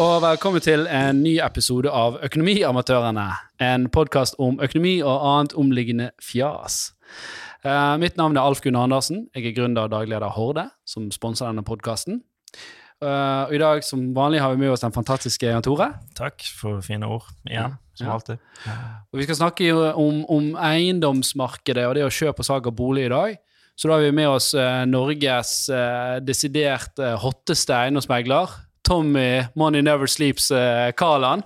og 0.00 0.22
velkommen 0.24 0.62
til 0.64 0.86
en 0.88 1.18
ny 1.20 1.34
episode 1.44 1.90
av 1.92 2.16
Økonomiamatørene. 2.24 3.26
En 3.60 3.84
podkast 3.92 4.38
om 4.40 4.56
økonomi 4.62 4.96
og 5.04 5.26
annet 5.28 5.54
omliggende 5.60 6.08
fjas. 6.24 6.94
Uh, 7.60 7.98
mitt 8.00 8.16
navn 8.16 8.38
er 8.38 8.46
Alf 8.48 8.62
Gunnar 8.64 8.86
Andersen. 8.88 9.26
Jeg 9.36 9.50
er 9.50 9.56
gründer 9.58 9.84
og 9.88 9.92
dagleder 9.92 10.32
Horde, 10.32 10.70
som 10.88 11.10
sponser 11.12 11.50
denne 11.50 11.64
podkasten. 11.66 12.22
Uh, 13.00 13.44
I 13.52 13.60
dag 13.60 13.84
som 13.84 14.10
vanlig 14.16 14.40
har 14.40 14.54
vi 14.54 14.62
med 14.62 14.72
oss 14.72 14.84
den 14.84 14.94
fantastiske 14.96 15.48
Jan 15.48 15.64
Tore. 15.64 15.90
Takk 16.16 16.40
for 16.56 16.80
fine 16.84 17.08
ord 17.08 17.28
igjen, 17.48 17.76
som 17.94 18.06
Ja. 18.06 18.14
alltid. 18.16 18.38
Og 19.12 19.20
Vi 19.20 19.28
skal 19.28 19.36
snakke 19.36 19.94
om, 19.94 20.24
om 20.28 20.56
eiendomsmarkedet 20.56 21.86
og 21.86 21.94
det 21.94 22.08
å 22.08 22.12
kjøpe 22.12 22.40
og 22.40 22.48
salg 22.48 22.66
av 22.66 22.76
bolig 22.76 23.04
i 23.04 23.12
dag. 23.12 23.36
Så 23.76 23.88
da 23.88 23.94
har 23.96 24.02
vi 24.04 24.12
med 24.12 24.28
oss 24.28 24.54
uh, 24.54 24.84
Norges 24.84 25.68
eh, 25.72 26.18
desidert 26.20 26.98
eh, 27.00 27.16
hotteste 27.16 27.72
eiendomsmegler, 27.72 28.50
Tommy 28.86 29.44
Money 29.54 29.82
Never 29.82 30.06
Sleeps 30.06 30.50
eh, 30.50 30.92
Karlan. 30.96 31.42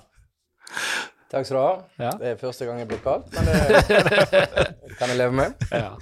Takk 1.30 1.46
skal 1.46 1.56
du 1.56 1.62
ha. 1.62 1.72
Ja. 1.98 2.12
Det 2.20 2.30
er 2.30 2.38
første 2.38 2.68
gang 2.68 2.78
jeg 2.82 2.88
blir 2.92 3.02
kalt, 3.02 3.26
men 3.34 3.48
det 3.48 4.44
kan 4.98 5.10
jeg 5.10 5.18
leve 5.18 5.34
med. 5.34 5.66
Ja. 5.72 5.96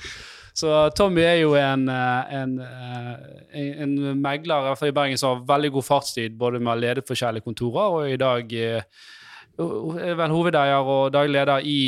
Så 0.52 0.68
Tommy 0.96 1.22
er 1.24 1.38
jo 1.40 1.54
en, 1.56 1.86
eh, 1.88 2.34
en, 2.36 2.58
eh, 2.60 3.80
en, 3.82 3.94
megler 4.20 4.84
i 4.84 4.92
Bergen 4.92 5.18
som 5.18 5.38
har 5.38 5.46
veldig 5.54 5.72
god 5.78 5.88
fartstid, 5.88 6.36
både 6.38 6.60
med 6.60 6.74
å 6.74 6.80
lede 6.80 7.06
forskjellige 7.08 7.46
kontorer, 7.48 7.96
og 7.96 8.12
i 8.12 8.20
dag 8.20 8.52
er 8.52 10.14
vel 10.20 10.36
hovedeier 10.36 10.92
og 10.94 11.12
daglig 11.14 11.38
leder 11.38 11.64
i 11.64 11.80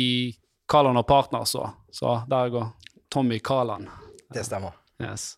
Kaland 0.69 0.97
og 0.97 1.07
Partners. 1.07 1.53
Så, 1.53 1.69
så 1.93 2.19
der 2.29 2.49
går 2.53 2.69
Tommy 3.13 3.39
Kaland. 3.39 3.87
Det 4.33 4.45
stemmer. 4.45 4.73
Yes. 5.01 5.35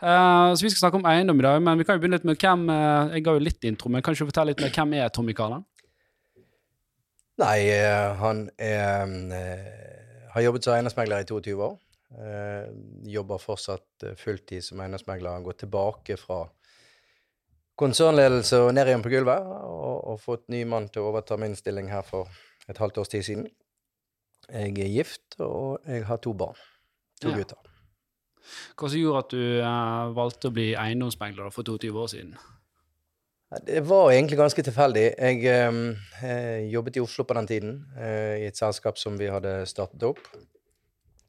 Eh, 0.00 0.54
så 0.54 0.64
Vi 0.64 0.70
skal 0.70 0.82
snakke 0.86 1.00
om 1.00 1.06
eiendom 1.08 1.40
i 1.40 1.46
dag, 1.46 1.62
men 1.62 1.78
vi 1.78 1.84
kan 1.84 1.96
jo 1.96 2.02
begynne 2.02 2.18
litt 2.18 2.28
med 2.28 2.40
hvem 2.40 2.66
uh, 2.70 3.12
Jeg 3.14 3.24
ga 3.24 3.36
jo 3.36 3.44
litt 3.44 3.64
intro, 3.64 3.92
men 3.92 4.02
kan 4.04 4.14
du 4.14 4.24
fortelle 4.24 4.52
litt 4.52 4.60
mer 4.64 4.74
hvem 4.74 4.94
er 5.00 5.08
Tommy 5.14 5.34
Kaland? 5.36 5.64
Nei, 7.42 7.66
eh, 7.72 8.12
han 8.20 8.44
er 8.62 9.14
eh, 9.34 10.28
Har 10.34 10.44
jobbet 10.44 10.66
som 10.66 10.74
eiendomsmegler 10.76 11.24
i 11.24 11.26
22 11.30 11.56
år. 11.62 11.74
Jobber 13.10 13.40
fortsatt 13.42 14.04
fulltid 14.18 14.62
som 14.62 14.80
eiendomsmegler. 14.82 15.34
Han 15.34 15.46
går 15.46 15.56
tilbake 15.64 16.16
fra 16.18 16.44
konsernledelse 17.78 18.60
og 18.62 18.72
ned 18.74 18.90
igjen 18.90 19.02
på 19.02 19.10
gulvet, 19.10 19.46
og, 19.66 19.96
og 20.12 20.20
fått 20.22 20.46
ny 20.50 20.62
mann 20.68 20.86
til 20.90 21.02
å 21.02 21.10
overta 21.10 21.38
min 21.40 21.56
stilling 21.58 21.90
her 21.90 22.02
for 22.06 22.30
et 22.70 22.78
halvt 22.78 22.98
års 23.02 23.10
tid 23.14 23.26
siden. 23.26 23.46
Jeg 24.50 24.74
er 24.78 24.90
gift, 24.92 25.38
og 25.42 25.86
jeg 25.86 26.04
har 26.06 26.20
to 26.22 26.34
barn. 26.38 26.58
To 27.22 27.30
Ja. 27.30 27.38
gutter. 27.40 27.73
Hva 28.78 28.90
som 28.90 29.00
gjorde 29.00 29.22
at 29.24 29.34
du 29.34 29.44
eh, 29.60 30.14
valgte 30.16 30.50
å 30.50 30.54
bli 30.54 30.72
eiendomsmegler 30.78 31.52
for 31.54 31.66
22 31.66 31.92
år 31.94 32.10
siden? 32.12 32.34
Det 33.64 33.84
var 33.86 34.10
egentlig 34.10 34.38
ganske 34.40 34.64
tilfeldig. 34.66 35.04
Jeg 35.14 35.44
eh, 35.46 35.78
eh, 36.26 36.64
jobbet 36.72 36.98
i 36.98 37.04
Oslo 37.04 37.26
på 37.28 37.36
den 37.38 37.50
tiden, 37.50 37.76
eh, 37.98 38.42
i 38.42 38.48
et 38.48 38.58
selskap 38.58 38.98
som 38.98 39.18
vi 39.20 39.30
hadde 39.30 39.60
startet 39.70 40.02
opp. 40.08 40.22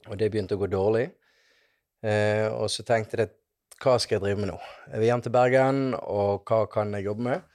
Og 0.10 0.18
det 0.18 0.32
begynte 0.34 0.58
å 0.58 0.62
gå 0.62 0.70
dårlig. 0.72 1.10
Eh, 2.06 2.48
og 2.54 2.70
så 2.70 2.86
tenkte 2.86 3.22
jeg 3.22 3.34
hva 3.84 3.98
skal 4.00 4.18
jeg 4.18 4.24
drive 4.24 4.40
med 4.40 4.54
nå? 4.54 4.58
Jeg 4.92 5.02
vil 5.02 5.10
hjem 5.10 5.24
til 5.26 5.34
Bergen, 5.36 5.80
og 6.00 6.48
hva 6.48 6.64
kan 6.72 6.94
jeg 6.96 7.10
jobbe 7.10 7.26
med? 7.28 7.46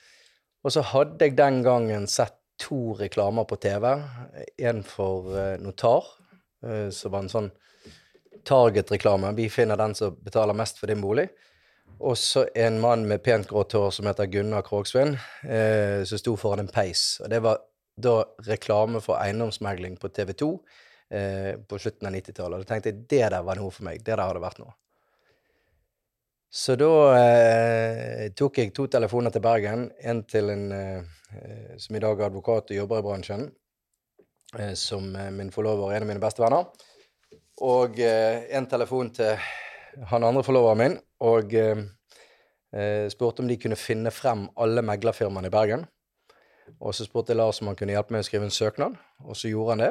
Og 0.60 0.74
så 0.74 0.84
hadde 0.84 1.24
jeg 1.24 1.38
den 1.38 1.62
gangen 1.64 2.04
sett 2.10 2.36
to 2.60 2.92
reklamer 2.98 3.46
på 3.48 3.56
TV. 3.56 3.86
En 4.60 4.82
for 4.84 5.32
eh, 5.32 5.56
notar, 5.62 6.06
eh, 6.66 6.90
som 6.92 7.14
var 7.14 7.24
en 7.24 7.32
sånn 7.32 7.50
Target-reklame. 8.44 9.32
Vi 9.36 9.48
finner 9.50 9.76
den 9.76 9.94
som 9.94 10.16
betaler 10.24 10.56
mest 10.56 10.78
for 10.80 10.90
din 10.90 11.00
bolig. 11.00 11.28
Og 12.00 12.16
så 12.18 12.46
en 12.54 12.78
mann 12.80 13.04
med 13.08 13.22
pent 13.22 13.48
grått 13.48 13.74
hår 13.76 13.90
som 13.92 14.06
heter 14.08 14.30
Gunnar 14.32 14.62
Krogsvin, 14.64 15.18
eh, 15.44 16.04
som 16.08 16.20
sto 16.20 16.36
foran 16.40 16.64
en 16.64 16.70
peis. 16.72 17.20
Og 17.20 17.28
det 17.32 17.42
var 17.44 17.60
da 18.00 18.22
reklame 18.46 19.02
for 19.04 19.20
eiendomsmegling 19.20 19.98
på 20.00 20.08
TV 20.08 20.32
2 20.32 20.50
eh, 21.10 21.52
på 21.60 21.78
slutten 21.78 22.08
av 22.08 22.14
90-tallet. 22.16 22.56
Og 22.56 22.64
da 22.64 22.70
tenkte 22.72 22.92
jeg 22.92 23.02
det 23.10 23.26
der 23.34 23.44
var 23.44 23.60
noe 23.60 23.74
for 23.74 23.84
meg. 23.88 24.00
Det 24.00 24.14
der 24.14 24.24
hadde 24.24 24.42
vært 24.42 24.62
noe. 24.62 24.72
Så 26.50 26.74
da 26.74 26.90
eh, 27.14 28.28
tok 28.34 28.58
jeg 28.58 28.72
to 28.74 28.88
telefoner 28.90 29.30
til 29.30 29.44
Bergen. 29.44 29.84
En 30.02 30.24
til 30.26 30.50
en 30.50 30.64
eh, 30.74 31.76
som 31.78 31.96
i 31.96 32.02
dag 32.02 32.18
er 32.18 32.26
advokat 32.26 32.72
og 32.72 32.80
jobber 32.80 33.02
i 33.02 33.06
bransjen, 33.06 33.44
eh, 34.58 34.72
som 34.74 35.12
eh, 35.14 35.30
min 35.34 35.52
forlover 35.54 35.86
og 35.86 35.94
en 35.94 36.06
av 36.06 36.10
mine 36.10 36.22
beste 36.22 36.42
venner. 36.42 36.66
Og 37.60 37.98
eh, 38.00 38.46
en 38.56 38.66
telefon 38.68 39.10
til 39.12 39.36
han 40.10 40.24
andre 40.24 40.42
forloveren 40.46 40.80
min, 40.80 40.98
og 41.26 41.54
eh, 41.56 41.82
eh, 42.72 43.06
spurte 43.12 43.42
om 43.42 43.50
de 43.50 43.58
kunne 43.60 43.78
finne 43.78 44.12
frem 44.14 44.46
alle 44.60 44.84
meglerfirmaene 44.86 45.50
i 45.50 45.54
Bergen. 45.54 45.84
Og 46.78 46.94
så 46.94 47.04
spurte 47.04 47.34
jeg 47.34 47.40
Lars 47.40 47.60
om 47.60 47.70
han 47.70 47.78
kunne 47.78 47.96
hjelpe 47.96 48.14
meg 48.14 48.24
å 48.24 48.28
skrive 48.28 48.46
en 48.46 48.54
søknad, 48.54 48.94
og 49.26 49.36
så 49.36 49.50
gjorde 49.50 49.74
han 49.74 49.84
det. 49.84 49.90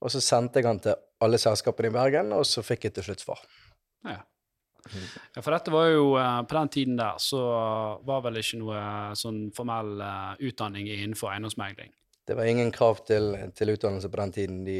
Og 0.00 0.12
så 0.12 0.22
sendte 0.24 0.60
jeg 0.60 0.68
han 0.68 0.80
til 0.82 0.98
alle 1.22 1.38
selskapene 1.40 1.90
i 1.90 1.94
Bergen, 1.94 2.34
og 2.36 2.44
så 2.48 2.64
fikk 2.66 2.88
jeg 2.88 2.96
til 2.96 3.10
slutt 3.10 3.24
svar. 3.24 3.40
Ja. 4.08 4.18
ja, 4.90 5.40
for 5.42 5.52
dette 5.52 5.72
var 5.72 5.90
jo 5.92 6.14
eh, 6.16 6.38
På 6.48 6.56
den 6.56 6.70
tiden 6.72 6.94
der 6.96 7.18
så 7.20 7.40
var 8.08 8.22
vel 8.24 8.40
ikke 8.40 8.60
noe 8.62 8.78
eh, 8.80 9.16
sånn 9.20 9.42
formell 9.56 10.00
utdanning 10.40 10.88
innenfor 10.88 11.34
eiendomsmegling. 11.34 11.92
Det 12.30 12.36
var 12.38 12.46
ingen 12.46 12.68
krav 12.70 13.00
til, 13.08 13.32
til 13.58 13.72
utdannelse 13.72 14.06
på 14.06 14.18
den 14.20 14.32
tiden. 14.32 14.58
De, 14.62 14.76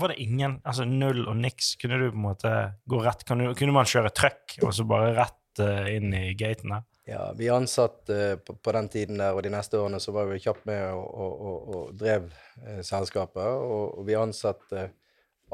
Var 0.00 0.10
det 0.10 0.16
ingen, 0.18 0.56
altså 0.66 0.82
null 0.82 1.28
og 1.30 1.36
niks? 1.38 1.76
Kunne 1.78 2.00
du 2.00 2.08
på 2.08 2.18
en 2.18 2.24
måte 2.24 2.54
gå 2.90 2.98
rett, 3.04 3.22
kunne, 3.28 3.52
kunne 3.54 3.76
man 3.76 3.86
kjøre 3.86 4.10
trøkk 4.10 4.56
og 4.64 4.72
så 4.74 4.86
bare 4.88 5.12
rett 5.14 5.62
uh, 5.62 5.86
inn 5.92 6.10
i 6.10 6.32
gatene? 6.34 6.80
ja, 7.06 7.32
vi 7.38 7.48
ansatte 7.54 8.16
uh, 8.32 8.36
på, 8.42 8.56
på 8.58 8.72
den 8.72 8.88
tiden 8.88 9.22
der, 9.22 9.30
og 9.30 9.46
de 9.46 9.52
neste 9.54 9.78
årene 9.78 10.00
så 10.02 10.12
var 10.16 10.26
vi 10.26 10.40
kjapt 10.42 10.66
med 10.66 10.88
og, 10.90 11.06
og, 11.06 11.46
og, 11.52 11.70
og 11.76 11.94
drev 12.02 12.26
uh, 12.32 12.82
selskapet, 12.82 13.46
og, 13.46 14.00
og 14.00 14.08
vi 14.10 14.18
ansatte 14.18 14.88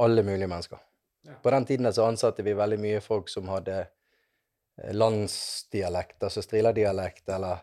alle 0.01 0.25
mulige 0.27 0.49
mennesker. 0.49 0.81
Ja. 1.29 1.37
På 1.45 1.53
den 1.53 1.69
tiden 1.69 1.85
der 1.85 1.93
så 1.93 2.09
ansatte 2.09 2.43
vi 2.49 2.57
veldig 2.57 2.81
mye 2.81 3.05
folk 3.05 3.29
som 3.29 3.53
hadde 3.53 3.85
eh, 3.85 4.91
landsdialekt, 4.97 6.19
altså 6.25 6.43
strilerdialekt, 6.43 7.29
eller 7.37 7.63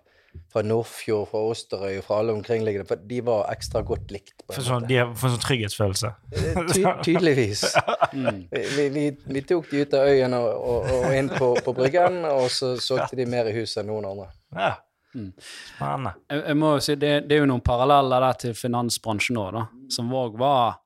fra 0.52 0.64
Nordfjord, 0.66 1.30
fra 1.32 1.42
Osterøy, 1.52 2.02
fra 2.06 2.20
alle 2.20 2.36
omkringliggende, 2.36 2.88
for 2.90 3.00
de 3.08 3.22
var 3.26 3.46
ekstra 3.54 3.82
godt 3.88 4.12
likt. 4.12 4.36
For 4.52 4.66
sånn, 4.66 4.86
de 4.90 5.00
har 5.00 5.14
for 5.16 5.34
sånn 5.34 5.44
trygghetsfølelse. 5.46 6.12
Eh, 6.36 6.62
Ty 6.74 6.86
tydeligvis. 7.08 7.66
Mm. 8.12 8.42
Vi, 8.52 8.86
vi, 8.92 9.04
vi 9.24 9.42
tok 9.48 9.70
de 9.72 9.86
ut 9.86 9.94
av 9.96 10.10
øyen 10.12 10.34
og, 10.36 10.48
og, 10.52 10.88
og 10.98 11.14
inn 11.16 11.30
på, 11.32 11.48
på 11.64 11.74
bryggen, 11.78 12.18
og 12.28 12.50
så 12.52 12.74
solgte 12.84 13.16
de 13.16 13.24
mer 13.30 13.48
i 13.48 13.54
huset 13.56 13.80
enn 13.80 13.88
noen 13.88 14.10
andre. 14.10 14.26
Ja. 14.52 14.74
Mm. 15.16 15.30
Spennende. 15.40 16.12
Jeg, 16.28 16.44
jeg 16.50 16.58
må 16.60 16.74
jo 16.76 16.82
si, 16.84 16.98
det, 17.00 17.12
det 17.30 17.38
er 17.38 17.44
jo 17.46 17.48
noen 17.54 17.64
paralleller 17.64 18.26
der 18.26 18.40
til 18.44 18.58
finansbransjen 18.58 19.40
òg, 19.40 19.56
da, 19.56 19.64
som 19.96 20.12
òg 20.18 20.36
var 20.42 20.81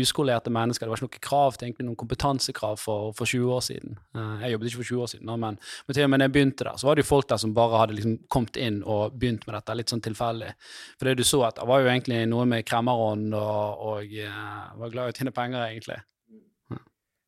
uskolerte 0.00 0.52
mennesker. 0.54 0.86
Det 0.86 0.92
var 0.92 1.00
ikke 1.00 1.08
noe 1.08 1.22
krav 1.26 1.56
til 1.56 1.66
egentlig 1.66 1.86
noen 1.88 1.98
kompetansekrav 1.98 2.76
for, 2.78 3.14
for 3.18 3.26
20 3.26 3.54
år 3.56 3.64
siden. 3.66 3.96
Eh, 4.14 4.44
jeg 4.44 4.54
jobbet 4.54 4.70
ikke 4.70 4.82
for 4.82 4.90
20 4.90 5.04
år 5.06 5.10
siden, 5.14 5.32
men, 5.44 5.58
men 5.86 5.96
til 5.96 6.06
og 6.06 6.12
med 6.12 6.22
da 6.22 6.28
jeg 6.28 6.34
begynte 6.36 6.68
der, 6.68 6.78
så 6.80 6.88
var 6.88 6.98
det 6.98 7.04
jo 7.04 7.10
folk 7.10 7.30
der 7.32 7.42
som 7.42 7.56
bare 7.56 7.80
hadde 7.82 7.96
liksom 7.98 8.18
kommet 8.30 8.60
inn 8.60 8.82
og 8.84 9.16
begynt 9.18 9.46
med 9.48 9.58
dette 9.58 9.76
litt 9.78 9.94
sånn 9.94 10.04
tilfeldig. 10.04 10.52
For 11.00 11.10
det 11.10 11.16
du 11.18 11.24
så 11.26 11.42
etter, 11.48 11.66
var 11.66 11.82
jo 11.82 11.90
egentlig 11.90 12.22
noe 12.30 12.46
med 12.50 12.66
kremmerånd 12.68 13.34
og, 13.34 13.84
og 13.90 14.14
eh, 14.14 14.78
var 14.82 14.94
glad 14.94 15.10
i 15.10 15.14
å 15.14 15.18
tjene 15.18 15.34
penger, 15.34 15.66
egentlig. 15.66 15.98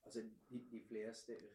Altså, 0.07 0.23
de, 0.23 0.63
de 0.71 0.85
fleste 0.87 1.35
yrker 1.35 1.51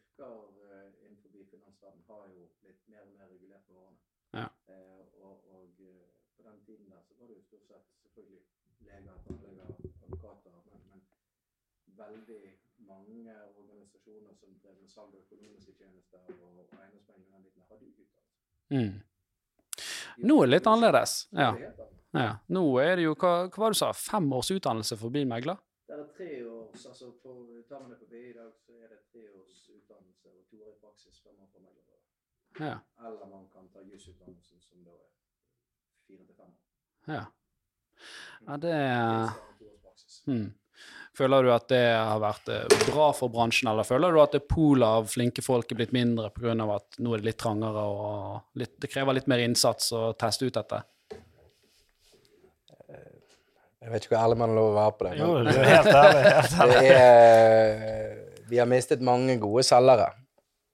innenfor 1.05 1.31
finansverdenen 1.53 2.03
har 2.11 2.27
jo 2.35 2.43
blitt 2.61 2.83
mer 2.91 3.07
og 3.07 3.15
mer 3.15 3.31
regulert 3.31 3.63
med 3.69 3.77
årene. 3.79 3.99
Ja. 4.35 4.47
Eh, 4.73 5.05
og, 5.23 5.35
og 5.55 5.81
eh, 5.87 6.11
på 6.35 6.43
den 6.49 6.59
tiden 6.67 6.91
der 6.91 7.01
så 7.07 7.15
var 7.19 7.31
det 7.31 7.39
jo 7.39 7.43
stort 7.47 7.65
sett 7.71 7.85
selvfølgelig 8.03 8.43
leger, 8.87 9.17
tannleger, 9.27 9.69
advokater, 10.03 10.51
men, 10.67 11.01
men 11.85 11.97
veldig 12.03 12.43
mange 12.91 13.35
organisasjoner 13.59 14.33
som 14.41 14.49
drev 14.63 14.75
med 14.75 14.85
salg 14.97 15.13
av 15.13 15.21
økonomiske 15.21 15.75
tjenester 15.77 16.25
og, 16.33 16.57
og 16.57 16.65
biten, 17.43 17.63
hadde 17.69 17.85
jo 17.85 17.93
utdannelse. 17.93 18.41
Mm. 18.73 20.25
Nå 20.25 20.41
er 20.41 20.49
det 20.49 20.55
litt 20.55 20.69
annerledes. 20.73 21.15
Ja. 21.37 21.51
Ja. 22.17 22.31
Nå 22.49 22.63
er 22.81 22.97
det 22.97 23.05
jo, 23.05 23.13
hva, 23.19 23.33
hva 23.45 23.63
var 23.63 23.73
det 23.73 23.77
du 23.77 23.81
sa, 23.83 23.93
fem 23.93 24.29
års 24.33 24.49
utdannelse 24.55 24.97
for 24.97 25.13
bilmegler? 25.13 25.59
Det 25.87 25.95
er 25.95 26.07
tre 26.17 26.31
års, 26.43 26.85
altså 26.89 27.11
for, 27.21 27.45
tar 27.69 27.83
man 27.83 27.93
det 27.93 27.99
på 28.01 28.09
BI 28.11 28.23
i 28.31 28.35
dag, 28.35 28.49
så 28.59 28.73
er 28.81 28.89
det 28.91 28.99
tre 29.11 29.23
års 29.37 29.59
utdannelse 29.71 30.33
og 30.33 30.41
to 30.49 30.61
år 30.65 30.73
i 30.73 30.79
praksis 30.81 31.21
før 31.23 31.37
man 31.37 31.51
får 31.53 31.63
megler. 31.63 31.99
Ja. 32.57 32.77
Eller 33.05 33.29
man 33.31 33.45
kan 33.53 33.69
ta 33.71 33.85
jusutdannelsen, 33.85 34.59
som 34.63 34.81
da 34.87 34.95
er 34.97 35.11
fire 36.07 36.25
til 36.25 36.35
fem 36.35 36.49
år. 36.49 37.13
ja. 37.13 37.25
ja 38.47 38.57
det 38.63 38.73
er. 38.73 39.37
Hmm. 40.25 40.49
Føler 41.17 41.47
du 41.47 41.49
at 41.49 41.63
det 41.71 41.81
har 41.97 42.19
vært 42.21 42.49
eh, 42.53 42.65
bra 42.91 43.07
for 43.17 43.31
bransjen, 43.33 43.71
eller 43.71 43.87
føler 43.87 44.13
du 44.13 44.19
at 44.21 44.35
pool 44.51 44.83
av 44.85 45.07
flinke 45.09 45.41
folk 45.41 45.71
er 45.73 45.79
blitt 45.79 45.95
mindre 45.95 46.29
pga. 46.35 46.53
at 46.75 46.99
nå 47.01 47.15
er 47.15 47.23
det 47.23 47.31
litt 47.31 47.39
trangere 47.41 47.85
og 47.89 48.59
litt, 48.61 48.75
det 48.83 48.91
krever 48.91 49.17
litt 49.17 49.27
mer 49.31 49.41
innsats 49.41 49.89
å 49.97 50.11
teste 50.13 50.45
ut 50.45 50.53
dette? 50.59 50.83
Jeg 53.77 53.91
vet 53.93 54.03
ikke 54.05 54.15
hvor 54.15 54.23
ærlig 54.25 54.37
man 54.41 54.51
er 54.51 54.57
lov 54.57 54.69
å 54.71 54.75
være 54.77 54.93
på 54.99 55.05
det. 55.07 55.11
Jo, 55.19 55.27
Men 55.37 55.47
du 55.47 55.59
er 55.61 55.67
helt 55.69 55.89
ærlig. 55.95 56.21
Helt 56.27 56.55
ærlig. 56.61 56.77
det 56.81 56.95
er, 56.99 58.15
vi 58.49 58.59
har 58.61 58.69
mistet 58.69 59.03
mange 59.05 59.35
gode 59.41 59.63
selgere, 59.67 60.09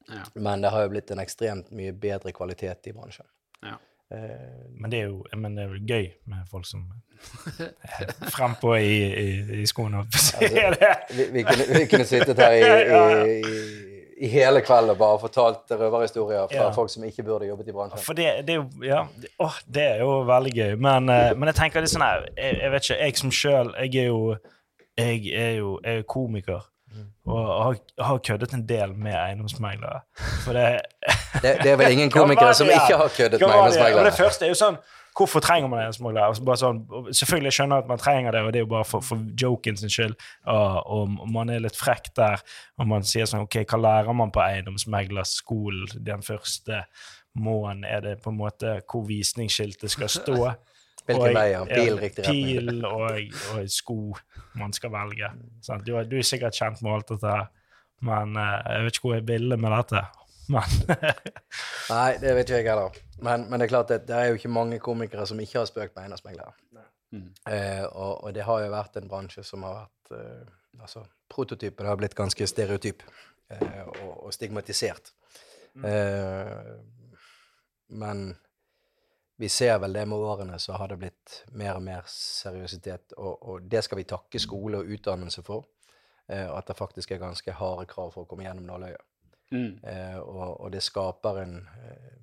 Ja. 0.10 0.24
men 0.36 0.62
det 0.64 0.72
har 0.74 0.84
jo 0.86 0.90
blitt 0.96 1.12
en 1.14 1.22
ekstremt 1.24 1.70
mye 1.72 1.94
bedre 1.96 2.34
kvalitet 2.36 2.90
i 2.90 2.94
bransjen. 2.96 3.28
Ja. 3.64 3.76
Eh, 4.14 4.70
Men 4.82 4.92
det 4.92 5.04
jo 5.08 5.24
men 5.38 5.56
det 5.58 5.64
er 5.64 5.72
jo 5.74 5.86
gøy 5.90 6.08
med 6.30 6.44
folk 6.52 6.66
som 6.70 6.84
er 8.00 8.12
frempå 8.34 8.76
i, 8.76 8.98
i, 9.08 9.62
i 9.62 9.66
skoene. 9.66 10.04
Altså, 10.04 10.38
det. 10.42 10.90
vi, 11.18 11.26
vi, 11.38 11.44
kunne, 11.48 11.66
vi 11.80 11.86
kunne 11.90 12.06
sittet 12.06 12.38
her 12.38 12.52
i, 12.60 13.40
i, 14.24 14.28
hele 14.30 14.62
kveld 14.64 14.92
og 14.94 14.98
bare 15.00 15.20
fortalt 15.20 15.72
røverhistorier 15.80 16.48
fra 16.52 16.68
Ja. 16.68 16.72
folk 16.76 16.92
som 16.94 17.04
ikke 17.08 17.24
burde 17.28 17.48
jobbet 17.50 17.68
i 17.72 17.76
bransjen. 17.76 18.04
For 18.06 18.14
det, 18.18 18.28
det 18.48 18.60
Ja, 18.86 19.06
det, 19.22 19.32
åh, 19.40 19.58
det 19.74 19.84
er 19.96 20.04
jo 20.04 20.20
veldig 20.30 20.54
gøy. 20.58 20.76
Men, 20.76 21.10
eh, 21.10 21.32
men 21.38 21.50
jeg 21.52 21.56
tenker 21.62 21.82
litt 21.84 21.92
sånn 21.96 22.06
her 22.06 22.28
jeg, 22.38 22.60
jeg 22.62 22.72
vet 22.76 22.84
ikke, 22.90 23.00
jeg 23.08 23.18
som 23.24 23.32
sjøl 23.32 23.74
Jeg 23.82 23.96
er 24.04 24.12
jo 24.12 24.36
jeg 24.98 25.26
er 25.34 25.56
jo 25.58 25.80
jeg 25.84 26.04
er 26.04 26.04
komiker. 26.06 26.62
Og 27.26 27.64
har, 27.64 27.78
har 28.04 28.18
køddet 28.18 28.54
en 28.54 28.66
del 28.68 28.96
med 29.00 29.14
eiendomsmeglere. 29.16 30.02
Det 30.46 30.82
Det, 31.42 31.54
det 31.64 31.72
er 31.72 31.78
vel 31.80 31.92
ingen 31.92 32.12
komikere 32.12 32.54
som 32.54 32.68
ikke 32.68 32.98
har 32.98 33.08
køddet 33.18 33.40
med 33.40 33.50
eiendomsmeglere? 33.50 34.06
det? 34.06 34.14
Første 34.18 34.46
er 34.46 34.52
jo 34.52 34.60
sånn 34.60 34.78
Hvorfor 35.14 35.44
trenger 35.46 35.70
man 35.70 35.80
eiendomsmeglere? 35.80 36.28
Og 36.28 36.36
så 36.36 36.44
bare 36.44 36.58
Sånn, 36.58 36.80
selvfølgelig 36.82 37.16
selvfølgelig 37.20 37.52
jeg 37.52 37.58
skjønner 37.58 37.84
at 37.84 37.90
man 37.92 38.02
trenger 38.02 38.34
det, 38.34 38.42
og 38.42 38.54
det 38.54 38.60
er 38.60 38.64
jo 38.66 38.72
bare 38.72 38.88
for, 38.90 39.06
for 39.06 39.26
joken 39.42 39.78
sin 39.78 39.94
skyld. 39.94 40.16
Og, 40.50 40.80
og 40.96 41.28
man 41.30 41.52
er 41.54 41.62
litt 41.62 41.78
frekk 41.78 42.10
der, 42.18 42.42
og 42.82 42.90
man 42.90 43.06
sier 43.06 43.30
sånn 43.30 43.46
OK, 43.46 43.60
hva 43.70 43.80
lærer 43.80 44.18
man 44.18 44.34
på 44.34 44.42
eiendomsmeglerskolen 44.42 46.02
den 46.08 46.26
første 46.26 46.82
måneden? 47.38 47.86
Er 47.86 48.02
det 48.02 48.16
på 48.26 48.34
en 48.34 48.42
måte 48.42 48.80
hvor 48.90 49.06
visningsskiltet 49.08 49.94
skal 49.94 50.10
stå? 50.10 50.40
Hvilken 51.04 51.36
vei, 51.36 51.48
ja. 51.52 51.66
Pil, 51.68 51.98
riktig 52.00 52.24
retning. 52.28 52.70
Pil 52.70 52.86
og, 52.88 53.36
og 53.54 53.72
sko 53.72 53.98
man 54.60 54.72
skal 54.76 54.94
velge. 54.94 55.34
Sant? 55.66 55.84
Du, 55.88 55.98
du 56.08 56.18
er 56.20 56.28
sikkert 56.28 56.56
kjent 56.56 56.84
med 56.86 56.94
alt 56.96 57.12
dette 57.16 57.36
men 58.04 58.36
eh, 58.40 58.60
jeg 58.68 58.86
vet 58.86 58.98
ikke 58.98 59.08
hvor 59.08 59.18
jeg 59.18 59.28
ville 59.28 59.58
med 59.60 59.76
dette. 59.78 60.04
Men 60.54 60.74
Nei, 61.94 62.10
det 62.20 62.34
vet 62.36 62.50
ikke 62.50 62.58
jeg 62.58 62.68
heller. 62.68 62.98
Men, 63.24 63.46
men 63.48 63.62
det 63.62 63.70
er 63.70 63.72
klart 63.72 63.92
at 63.96 64.04
det 64.10 64.16
er 64.18 64.26
jo 64.28 64.36
ikke 64.36 64.50
mange 64.52 64.80
komikere 64.84 65.24
som 65.30 65.40
ikke 65.40 65.62
har 65.62 65.70
spøkt 65.70 65.94
med 65.96 66.04
eiendomsmeglere. 66.04 66.52
Mm. 67.16 67.30
Eh, 67.48 67.86
og, 67.86 68.26
og 68.26 68.34
det 68.36 68.44
har 68.44 68.66
jo 68.66 68.74
vært 68.74 68.98
en 69.00 69.08
bransje 69.08 69.46
som 69.48 69.64
har 69.64 69.86
vært 69.86 70.20
eh, 70.20 70.52
Altså, 70.82 71.04
prototypen 71.30 71.86
har 71.86 71.96
blitt 72.00 72.16
ganske 72.18 72.48
stereotyp 72.50 73.04
eh, 73.54 73.84
og, 73.86 74.26
og 74.26 74.34
stigmatisert. 74.34 75.12
Eh, 75.86 76.72
men 77.94 78.24
vi 79.44 79.50
ser 79.52 79.76
vel 79.84 79.94
det 79.94 80.06
med 80.08 80.24
årene 80.24 80.56
så 80.60 80.78
har 80.80 80.88
det 80.88 81.02
blitt 81.02 81.34
mer 81.52 81.76
og 81.76 81.84
mer 81.84 82.06
seriøsitet, 82.08 83.12
og, 83.18 83.42
og 83.44 83.66
det 83.68 83.82
skal 83.84 84.00
vi 84.00 84.06
takke 84.08 84.40
skole 84.40 84.80
og 84.80 84.92
utdannelse 84.96 85.44
for. 85.44 85.66
Eh, 86.32 86.48
at 86.48 86.70
det 86.70 86.78
faktisk 86.80 87.12
er 87.12 87.20
ganske 87.20 87.56
harde 87.60 87.84
krav 87.92 88.14
for 88.14 88.24
å 88.24 88.30
komme 88.30 88.46
gjennom 88.46 88.70
nåløyet. 88.70 89.04
Mm. 89.52 89.82
Eh, 89.84 90.16
og, 90.22 90.62
og 90.64 90.72
det 90.72 90.80
skaper 90.86 91.42
en 91.42 91.58
eh, 91.60 92.14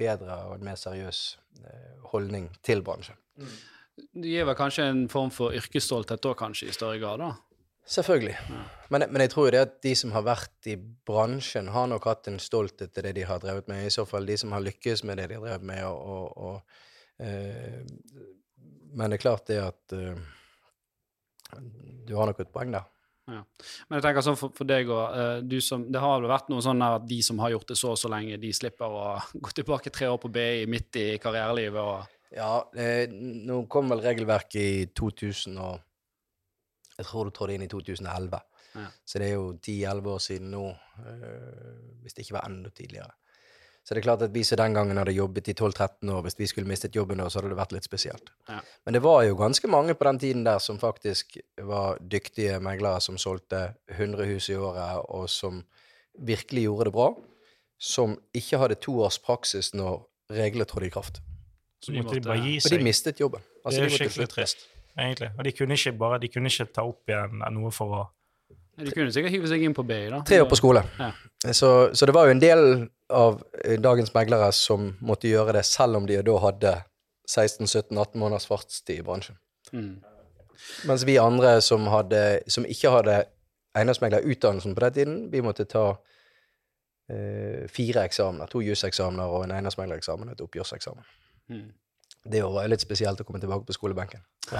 bedre 0.00 0.38
og 0.48 0.56
en 0.56 0.64
mer 0.70 0.80
seriøs 0.80 1.20
eh, 1.60 2.08
holdning 2.14 2.48
til 2.64 2.80
bransjen. 2.86 3.20
Det 4.16 4.32
gir 4.32 4.48
vel 4.48 4.56
kanskje 4.56 4.88
en 4.94 5.04
form 5.12 5.28
for 5.32 5.52
yrkesstolthet 5.60 6.24
da, 6.24 6.32
kanskje, 6.40 6.70
i 6.72 6.78
større 6.78 6.96
grad? 7.04 7.20
da? 7.20 7.34
Selvfølgelig. 7.86 8.34
Men, 8.90 9.04
men 9.10 9.22
jeg 9.22 9.30
tror 9.30 9.46
jo 9.46 9.52
det 9.54 9.62
at 9.62 9.76
de 9.82 9.92
som 9.98 10.12
har 10.14 10.24
vært 10.26 10.70
i 10.70 10.74
bransjen, 10.76 11.70
har 11.74 11.86
nok 11.90 12.08
hatt 12.10 12.26
en 12.30 12.40
stolthet 12.42 12.90
til 12.94 13.06
det 13.06 13.14
de 13.18 13.26
har 13.28 13.42
drevet 13.42 13.70
med. 13.70 13.86
I 13.86 13.94
så 13.94 14.06
fall 14.08 14.26
de 14.26 14.36
som 14.40 14.54
har 14.54 14.64
lykkes 14.64 15.04
med 15.06 15.20
det 15.20 15.28
de 15.30 15.38
har 15.38 15.44
drevet 15.44 15.68
med. 15.70 15.84
Og, 15.86 16.02
og, 16.16 16.26
og, 16.48 16.82
eh, 17.22 17.80
men 18.96 19.10
det 19.10 19.18
er 19.18 19.22
klart 19.22 19.46
det 19.50 19.60
at 19.62 19.94
eh, 19.94 20.18
Du 22.06 22.14
har 22.18 22.26
nok 22.26 22.42
et 22.42 22.50
poeng 22.50 22.74
der. 22.74 22.86
Men 23.26 23.96
jeg 23.98 24.04
tenker 24.04 24.22
sånn 24.22 24.38
for, 24.38 24.54
for 24.54 24.68
deg 24.68 24.90
og 24.94 25.46
du 25.50 25.56
som 25.64 25.88
Det 25.90 25.98
har 25.98 26.20
vel 26.20 26.28
vært 26.30 26.50
noe 26.52 26.62
sånn 26.62 26.82
at 26.86 27.08
de 27.10 27.18
som 27.26 27.40
har 27.42 27.50
gjort 27.56 27.72
det 27.72 27.78
så 27.78 27.90
og 27.94 27.98
så 27.98 28.10
lenge, 28.10 28.38
de 28.38 28.52
slipper 28.54 28.86
å 28.86 29.06
gå 29.42 29.54
tilbake 29.54 29.90
tre 29.94 30.10
år 30.10 30.20
på 30.22 30.30
BI 30.34 30.66
midt 30.70 30.98
i 31.02 31.08
karrierelivet 31.22 31.82
og 31.82 32.12
Ja, 32.36 32.52
eh, 32.78 33.10
nå 33.10 33.64
kom 33.70 33.90
vel 33.90 34.02
regelverket 34.02 34.62
i 34.62 34.86
2000 34.94 35.58
og 35.62 35.82
Jeg 36.96 37.06
tror 37.06 37.28
du 37.28 37.34
trådte 37.34 37.56
inn 37.56 37.66
i 37.66 37.70
2011. 37.70 38.40
Ja. 38.76 38.88
Så 39.04 39.20
det 39.20 39.30
er 39.30 39.38
jo 39.38 39.52
10-11 39.58 40.10
år 40.12 40.18
siden 40.24 40.50
nå, 40.52 40.64
eh, 41.04 41.78
hvis 42.02 42.16
det 42.16 42.26
ikke 42.26 42.38
var 42.38 42.48
enda 42.48 42.70
tidligere. 42.70 43.12
Så 43.86 43.94
det 43.94 44.00
er 44.00 44.06
klart 44.08 44.22
at 44.26 44.32
vi 44.34 44.42
som 44.42 44.58
den 44.58 44.74
gangen 44.74 44.98
hadde 44.98 45.12
jobbet 45.14 45.48
i 45.48 45.54
12-13 45.54 46.10
år, 46.10 46.22
hvis 46.26 46.34
vi 46.40 46.46
skulle 46.50 46.66
mistet 46.66 46.96
jobben 46.96 47.20
da, 47.22 47.28
så 47.30 47.38
hadde 47.38 47.52
det 47.52 47.58
vært 47.60 47.74
litt 47.76 47.86
spesielt. 47.86 48.32
Ja. 48.50 48.58
Men 48.84 48.96
det 48.96 49.02
var 49.04 49.20
jo 49.22 49.36
ganske 49.38 49.70
mange 49.70 49.94
på 49.94 50.08
den 50.08 50.18
tiden 50.18 50.42
der 50.44 50.58
som 50.58 50.80
faktisk 50.82 51.36
var 51.62 52.00
dyktige 52.02 52.58
meglere 52.58 52.98
som 53.04 53.18
solgte 53.18 53.76
100 53.94 54.26
hus 54.32 54.50
i 54.50 54.58
året, 54.58 55.06
og 55.06 55.30
som 55.30 55.62
virkelig 56.18 56.66
gjorde 56.66 56.88
det 56.88 56.94
bra, 56.98 57.06
som 57.78 58.18
ikke 58.34 58.58
hadde 58.58 58.80
to 58.82 58.96
års 59.06 59.20
praksis 59.22 59.70
når 59.74 60.02
reglene 60.34 60.66
trådte 60.66 60.90
i 60.90 60.90
kraft. 60.90 61.22
så 61.78 61.92
De 61.92 62.02
måtte 62.02 62.18
de 62.18 62.26
bare 62.26 62.42
gi 62.42 62.58
For 62.60 62.74
de 62.74 62.82
mistet 62.82 63.20
jobben. 63.20 63.42
Altså, 63.64 63.80
det 63.80 63.86
er 63.86 63.90
jo 63.90 63.98
skikkelig 64.00 64.28
trist, 64.34 64.66
egentlig. 64.96 65.30
Og 65.36 65.44
de 65.44 65.52
kunne 65.56 65.78
ikke 65.78 65.94
bare, 66.00 66.20
de 66.22 66.30
kunne 66.32 66.52
ikke 66.52 66.68
ta 66.74 66.84
opp 66.86 67.12
igjen 67.12 67.42
noe 67.54 67.72
for 67.74 67.96
å 68.00 68.04
De 68.76 68.92
kunne 68.92 69.12
sikkert 69.12 69.32
hive 69.32 69.48
seg 69.48 69.62
inn 69.64 69.72
på 69.76 69.86
BI, 69.88 70.02
da. 70.12 70.20
Tre 70.26 70.42
år 70.42 70.50
på 70.50 70.58
skole. 70.58 70.82
Ja. 71.00 71.08
Så, 71.48 71.70
så 71.96 72.08
det 72.08 72.12
var 72.12 72.26
jo 72.28 72.34
en 72.34 72.42
del 72.42 72.66
av 73.08 73.38
eh, 73.64 73.78
dagens 73.80 74.12
meglere 74.12 74.50
som 74.52 74.90
måtte 75.00 75.30
gjøre 75.30 75.54
det, 75.56 75.62
selv 75.64 75.96
om 75.96 76.08
de 76.08 76.18
da 76.26 76.34
hadde 76.42 76.74
16-17-18 77.24 78.20
måneders 78.20 78.46
fartstid 78.50 79.00
i 79.00 79.06
bransjen. 79.06 79.38
Mm. 79.72 79.94
Mens 80.88 81.06
vi 81.08 81.16
andre 81.20 81.56
som, 81.64 81.88
hadde, 81.92 82.20
som 82.52 82.68
ikke 82.68 82.92
hadde 82.92 83.16
eiendomsmeglerutdannelsen 83.76 84.76
på 84.76 84.84
den 84.84 84.94
tiden, 84.98 85.16
vi 85.32 85.42
måtte 85.44 85.66
ta 85.68 85.86
eh, 87.12 87.64
fire 87.72 88.04
eksamener. 88.04 88.48
To 88.52 88.62
juseksamener 88.64 89.32
og 89.32 89.46
en 89.46 89.56
eiendomsmeglereksamen 89.56 90.30
og 90.30 90.36
et 90.36 90.44
oppgjørseksamen. 90.46 91.10
Mm. 91.52 91.68
Det 92.30 92.42
var 92.42 92.68
litt 92.70 92.82
spesielt 92.84 93.20
å 93.20 93.26
komme 93.26 93.40
tilbake 93.42 93.66
på 93.68 93.76
skolebenken. 93.76 94.22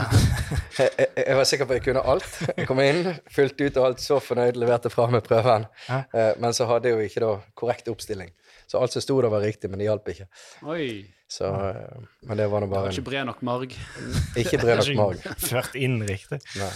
jeg, 0.79 0.91
jeg, 0.99 1.09
jeg 1.23 1.37
var 1.39 1.49
sikker 1.49 1.69
på 1.69 1.75
at 1.75 1.81
jeg 1.81 1.87
kunne 1.89 2.05
alt. 2.15 2.39
Jeg 2.57 2.69
kom 2.69 2.83
inn, 2.83 3.13
fylte 3.33 3.69
ut 3.69 3.81
og 3.81 3.89
alt, 3.91 4.03
så 4.03 4.19
fornøyd, 4.23 4.59
leverte 4.61 4.93
fra 4.93 5.09
meg 5.13 5.27
prøven. 5.27 5.69
Ja. 5.89 6.01
Eh, 6.11 6.33
men 6.43 6.57
så 6.57 6.69
hadde 6.71 6.91
jeg 6.91 6.99
jo 6.99 7.11
ikke 7.11 7.25
da 7.27 7.33
korrekt 7.59 7.91
oppstilling. 7.93 8.33
Så 8.67 8.81
alt 8.83 8.95
som 8.95 9.05
sto 9.05 9.19
der, 9.21 9.31
var 9.31 9.45
riktig, 9.47 9.71
men 9.71 9.83
det 9.83 9.91
hjalp 9.91 10.11
ikke. 10.11 10.27
Oi. 10.67 10.89
Så, 11.29 11.47
eh, 11.47 11.99
men 12.21 12.39
det 12.39 12.47
var 12.47 12.63
nå 12.63 12.67
Det 12.67 12.71
bare 12.71 12.87
var 12.87 12.95
ikke 12.95 13.09
bred 13.09 13.27
nok 13.27 13.43
marg. 13.47 13.75
Ikke 14.43 14.61
bred 14.63 14.79
nok 14.83 14.93
marg. 14.99 15.27
Ført 15.51 15.75
inn 15.79 15.99
riktig. 16.07 16.39
Nei. 16.59 16.71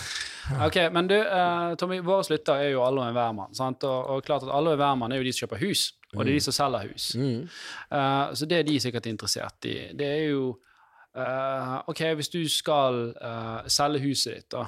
Ok, 0.66 0.78
men 0.90 1.06
du, 1.10 1.14
eh, 1.20 1.74
Tommy, 1.78 2.00
våre 2.02 2.24
lytter 2.32 2.64
er 2.64 2.72
jo 2.72 2.82
alle 2.82 3.04
og 3.04 3.12
enhver 3.12 3.36
mann. 3.36 3.54
sant? 3.54 3.86
Og, 3.86 4.16
og 4.16 4.24
klart 4.26 4.46
at 4.46 4.50
alle 4.54 4.72
og 4.72 4.78
enhver 4.78 4.98
mann 4.98 5.14
er 5.14 5.20
jo 5.20 5.28
de 5.28 5.34
som 5.34 5.44
kjøper 5.44 5.62
hus, 5.62 5.84
og 6.16 6.24
det 6.24 6.32
er 6.32 6.38
de 6.40 6.42
som 6.48 6.56
selger 6.56 6.90
hus. 6.90 7.12
Mm. 7.14 7.44
Uh, 7.92 8.34
så 8.34 8.48
det 8.50 8.58
er 8.58 8.66
de 8.66 8.80
sikkert 8.82 9.06
interessert 9.06 9.70
i. 9.70 9.76
Det 9.94 10.08
er 10.08 10.24
jo 10.32 10.42
eh, 11.16 11.76
OK, 11.90 12.02
hvis 12.18 12.30
du 12.32 12.42
skal 12.48 13.14
uh, 13.16 13.66
selge 13.70 14.02
huset 14.04 14.36
ditt, 14.36 14.50
da. 14.54 14.66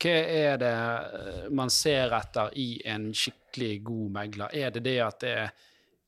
Hva 0.00 0.12
er 0.12 0.54
det 0.60 0.68
eh, 0.72 1.48
man 1.52 1.68
ser 1.72 2.12
etter 2.16 2.54
i 2.56 2.80
en 2.88 3.10
skikkelig 3.16 3.82
god 3.84 4.06
megler? 4.14 4.54
Er 4.56 4.72
det 4.72 4.82
det 4.86 4.96
at 5.04 5.18
det, 5.24 5.34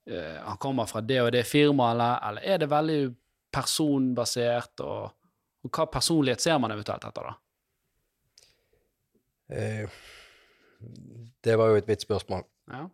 uh, 0.08 0.38
han 0.46 0.60
kommer 0.60 0.88
fra 0.88 1.02
det 1.04 1.20
og 1.20 1.32
det 1.34 1.44
firmaet, 1.48 1.92
eller, 1.94 2.22
eller 2.28 2.48
er 2.54 2.62
det 2.62 2.70
veldig 2.72 3.02
personbasert? 3.52 4.80
Og, 4.80 5.12
og 5.62 5.76
hva 5.76 5.88
personlighet 5.92 6.40
ser 6.44 6.60
man 6.62 6.72
eventuelt 6.72 7.04
etter, 7.08 7.28
da? 7.28 7.38
Det 11.44 11.54
var 11.60 11.68
jo 11.68 11.76
et 11.76 11.88
vidt 11.88 12.06
spørsmål. 12.06 12.46
Ja. 12.72 12.86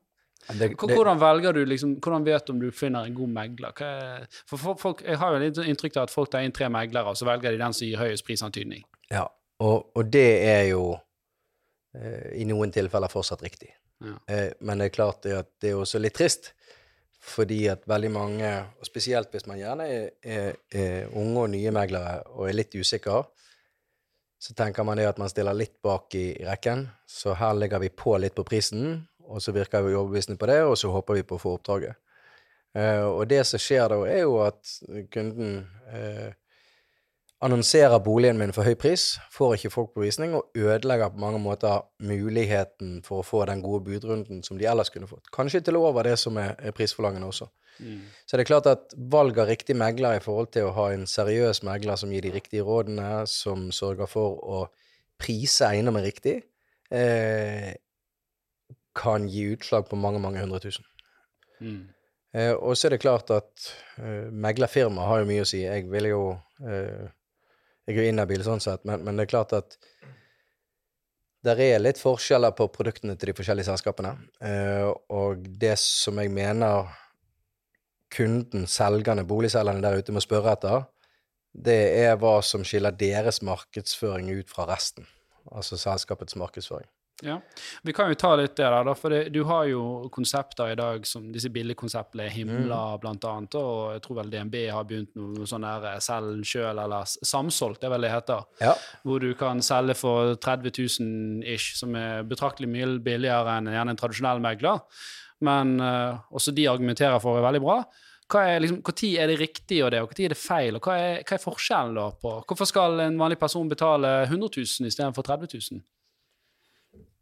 Det, 0.48 0.68
det, 0.70 0.76
Hvordan 0.80 1.18
velger 1.20 1.52
du 1.52 1.64
liksom, 1.68 1.96
hvordan 2.00 2.24
vet 2.24 2.46
du 2.46 2.52
om 2.54 2.60
du 2.62 2.70
finner 2.72 3.04
en 3.04 3.14
god 3.14 3.28
megler? 3.34 3.82
Er, 3.84 4.28
for 4.48 4.76
folk- 4.80 5.02
jeg 5.04 5.18
har 5.20 5.34
jo 5.34 5.40
litt 5.42 5.58
inntrykk 5.60 5.98
av 5.98 6.06
at 6.08 6.14
folk 6.14 6.30
tar 6.32 6.46
inn 6.46 6.54
tre 6.56 6.70
meglere, 6.72 7.10
og 7.10 7.18
så 7.20 7.26
velger 7.28 7.52
de 7.52 7.60
den 7.60 7.74
som 7.76 7.84
gir 7.88 8.00
høyest 8.00 8.24
prisantydning. 8.24 8.84
ja, 9.10 9.26
og, 9.60 9.90
og 9.98 10.06
det 10.14 10.28
er 10.46 10.62
jo 10.70 10.92
eh, 11.98 12.38
i 12.40 12.44
noen 12.48 12.70
tilfeller 12.72 13.10
fortsatt 13.12 13.42
riktig. 13.42 13.72
Ja. 14.04 14.14
Eh, 14.30 14.52
men 14.60 14.78
det 14.78 14.86
er 14.88 14.94
klart 14.94 15.22
det 15.26 15.34
at 15.34 15.50
det 15.60 15.72
er 15.72 15.80
også 15.82 15.98
litt 15.98 16.14
trist, 16.14 16.52
fordi 17.20 17.64
at 17.68 17.82
veldig 17.90 18.10
mange, 18.14 18.52
og 18.78 18.86
spesielt 18.86 19.32
hvis 19.34 19.48
man 19.50 19.58
gjerne 19.58 19.88
er, 19.90 20.06
er, 20.22 20.54
er 20.70 21.10
unge 21.18 21.42
og 21.42 21.50
nye 21.50 21.72
meglere 21.74 22.20
og 22.36 22.46
er 22.48 22.54
litt 22.56 22.78
usikker, 22.78 23.26
så 24.38 24.54
tenker 24.54 24.86
man 24.86 24.96
det 25.00 25.08
at 25.10 25.18
man 25.18 25.28
stiller 25.28 25.56
litt 25.58 25.80
bak 25.82 26.14
i, 26.14 26.28
rekken. 26.46 26.86
Så 27.10 27.34
her 27.34 27.58
legger 27.58 27.82
vi 27.82 27.90
på 27.90 28.14
litt 28.22 28.36
på 28.38 28.46
prisen, 28.46 29.07
og 29.28 29.42
så 29.44 29.52
virker 29.52 29.84
vi 29.84 29.94
overbevisende 29.94 30.38
på 30.40 30.48
det, 30.50 30.62
og 30.64 30.76
så 30.78 30.90
håper 30.92 31.20
vi 31.20 31.26
på 31.28 31.38
å 31.38 31.42
få 31.42 31.54
oppdraget. 31.58 31.98
Eh, 32.76 33.04
og 33.04 33.28
det 33.30 33.44
som 33.48 33.60
skjer 33.62 33.88
da, 33.92 34.02
er 34.08 34.24
jo 34.24 34.38
at 34.44 34.74
kunden 35.12 35.62
eh, 35.92 36.30
annonserer 37.44 38.00
boligen 38.02 38.40
min 38.40 38.52
for 38.54 38.66
høy 38.66 38.74
pris, 38.78 39.12
får 39.34 39.56
ikke 39.56 39.72
folk 39.72 39.94
på 39.94 40.02
visning, 40.02 40.34
og 40.34 40.58
ødelegger 40.58 41.12
på 41.14 41.22
mange 41.22 41.40
måter 41.42 41.84
muligheten 42.02 42.98
for 43.06 43.22
å 43.22 43.26
få 43.26 43.44
den 43.50 43.62
gode 43.62 43.84
budrunden 43.86 44.42
som 44.46 44.58
de 44.58 44.66
ellers 44.68 44.90
kunne 44.94 45.10
fått. 45.10 45.30
Kanskje 45.34 45.62
til 45.68 45.78
over 45.78 46.08
det 46.08 46.16
som 46.18 46.36
er, 46.40 46.56
er 46.58 46.74
prisforlangende 46.76 47.30
også. 47.30 47.48
Så 48.26 48.36
det 48.36 48.42
er 48.42 48.50
klart 48.50 48.66
at 48.66 48.94
valg 49.10 49.38
av 49.38 49.46
riktig 49.46 49.76
megler 49.78 50.18
i 50.18 50.22
forhold 50.22 50.50
til 50.54 50.66
å 50.66 50.74
ha 50.74 50.88
en 50.90 51.06
seriøs 51.06 51.62
megler 51.66 51.98
som 52.00 52.10
gir 52.10 52.24
de 52.26 52.32
riktige 52.34 52.64
rådene, 52.66 53.22
som 53.30 53.68
sørger 53.74 54.10
for 54.10 54.40
å 54.42 54.62
prise 55.18 55.66
eiendommen 55.68 56.02
riktig, 56.02 56.40
eh, 56.90 57.74
kan 58.98 59.28
gi 59.30 59.46
utslag 59.54 59.86
på 59.88 59.98
mange, 60.00 60.20
mange 60.22 60.42
hundre 60.42 60.60
tusen. 60.64 60.86
Mm. 61.62 61.86
Eh, 62.36 62.52
og 62.52 62.76
så 62.76 62.88
er 62.88 62.96
det 62.96 63.02
klart 63.04 63.30
at 63.34 63.70
eh, 64.02 64.28
meglerfirma 64.30 65.06
har 65.08 65.22
jo 65.22 65.30
mye 65.30 65.46
å 65.46 65.48
si. 65.48 65.62
Jeg 65.64 65.88
ville 65.92 66.12
jo 66.12 66.24
eh, 66.64 67.08
Jeg 67.88 67.96
er 67.96 68.04
jo 68.04 68.10
inhabil 68.12 68.42
sånn 68.44 68.60
sett, 68.60 68.82
men, 68.84 69.00
men 69.00 69.16
det 69.16 69.24
er 69.24 69.30
klart 69.30 69.54
at 69.56 69.78
det 71.46 71.54
er 71.62 71.80
litt 71.80 72.00
forskjeller 72.02 72.52
på 72.58 72.66
produktene 72.74 73.14
til 73.16 73.30
de 73.30 73.36
forskjellige 73.38 73.70
selskapene. 73.70 74.10
Eh, 74.44 74.90
og 75.14 75.46
det 75.60 75.76
som 75.80 76.18
jeg 76.20 76.32
mener 76.34 76.90
kunden, 78.12 78.66
selgerne, 78.68 79.24
boligselgerne 79.28 79.84
der 79.84 80.02
ute 80.02 80.12
må 80.12 80.20
spørre 80.24 80.52
etter, 80.56 80.84
det 81.52 81.78
er 82.02 82.18
hva 82.20 82.38
som 82.44 82.64
skiller 82.66 82.92
deres 82.94 83.40
markedsføring 83.46 84.30
ut 84.36 84.50
fra 84.52 84.66
resten. 84.68 85.06
Altså 85.48 85.78
selskapets 85.80 86.36
markedsføring. 86.36 86.88
Ja, 87.22 87.40
Vi 87.82 87.92
kan 87.92 88.08
jo 88.12 88.14
ta 88.14 88.36
litt 88.36 88.54
det 88.54 88.62
der, 88.62 88.84
da, 88.86 88.92
for 88.94 89.10
det, 89.10 89.32
du 89.34 89.40
har 89.48 89.64
jo 89.66 90.08
konsepter 90.14 90.70
i 90.70 90.76
dag 90.78 91.06
som 91.06 91.32
disse 91.34 91.50
billigkonseptene, 91.50 92.28
Himla 92.30 92.94
Mm. 92.94 93.00
blant 93.02 93.24
annet, 93.24 93.54
og 93.58 93.92
jeg 93.96 94.02
tror 94.02 94.16
vel 94.20 94.30
DNB 94.30 94.54
har 94.70 94.84
begynt 94.84 95.16
noe 95.16 95.46
sånn 95.46 95.66
der 95.66 95.84
eh, 95.94 95.98
selg 95.98 96.44
sjøl, 96.46 96.78
eller 96.78 97.04
samsolgt, 97.04 97.80
det 97.80 97.88
er 97.88 97.94
vel 97.96 98.06
det 98.06 98.12
heter, 98.12 98.44
Ja. 98.60 98.74
hvor 99.02 99.18
du 99.20 99.34
kan 99.34 99.58
selge 99.60 99.96
for 99.96 100.36
30 100.36 100.70
000 100.78 101.42
ish, 101.44 101.74
som 101.76 101.94
er 101.96 102.22
betraktelig 102.22 102.68
mye 102.68 102.98
billigere 103.02 103.58
enn 103.58 103.66
gjerne 103.66 103.90
en 103.90 103.96
tradisjonell 103.96 104.40
megler, 104.40 104.80
men 105.40 105.80
uh, 105.80 106.18
også 106.32 106.54
de 106.54 106.66
argumenterer 106.68 107.20
for 107.20 107.38
er 107.38 107.42
veldig 107.52 107.60
bra. 107.62 107.84
Hva 108.28 108.40
er 108.46 108.60
liksom, 108.60 108.82
Når 108.82 109.18
er 109.18 109.26
det 109.26 109.38
riktig 109.40 109.82
og 109.84 109.90
det, 109.90 110.02
og 110.02 110.10
når 110.12 110.24
er 110.24 110.28
det 110.28 110.36
feil, 110.38 110.76
og 110.76 110.82
hva 110.82 110.96
er, 110.98 111.22
hva 111.24 111.34
er 111.34 111.42
forskjellen 111.42 111.94
da 111.94 112.10
på 112.10 112.44
Hvorfor 112.44 112.66
skal 112.66 113.00
en 113.00 113.16
vanlig 113.18 113.38
person 113.38 113.68
betale 113.68 114.26
100 114.28 114.50
000 114.54 114.86
istedenfor 114.86 115.22
30 115.24 115.48
000? 115.72 115.80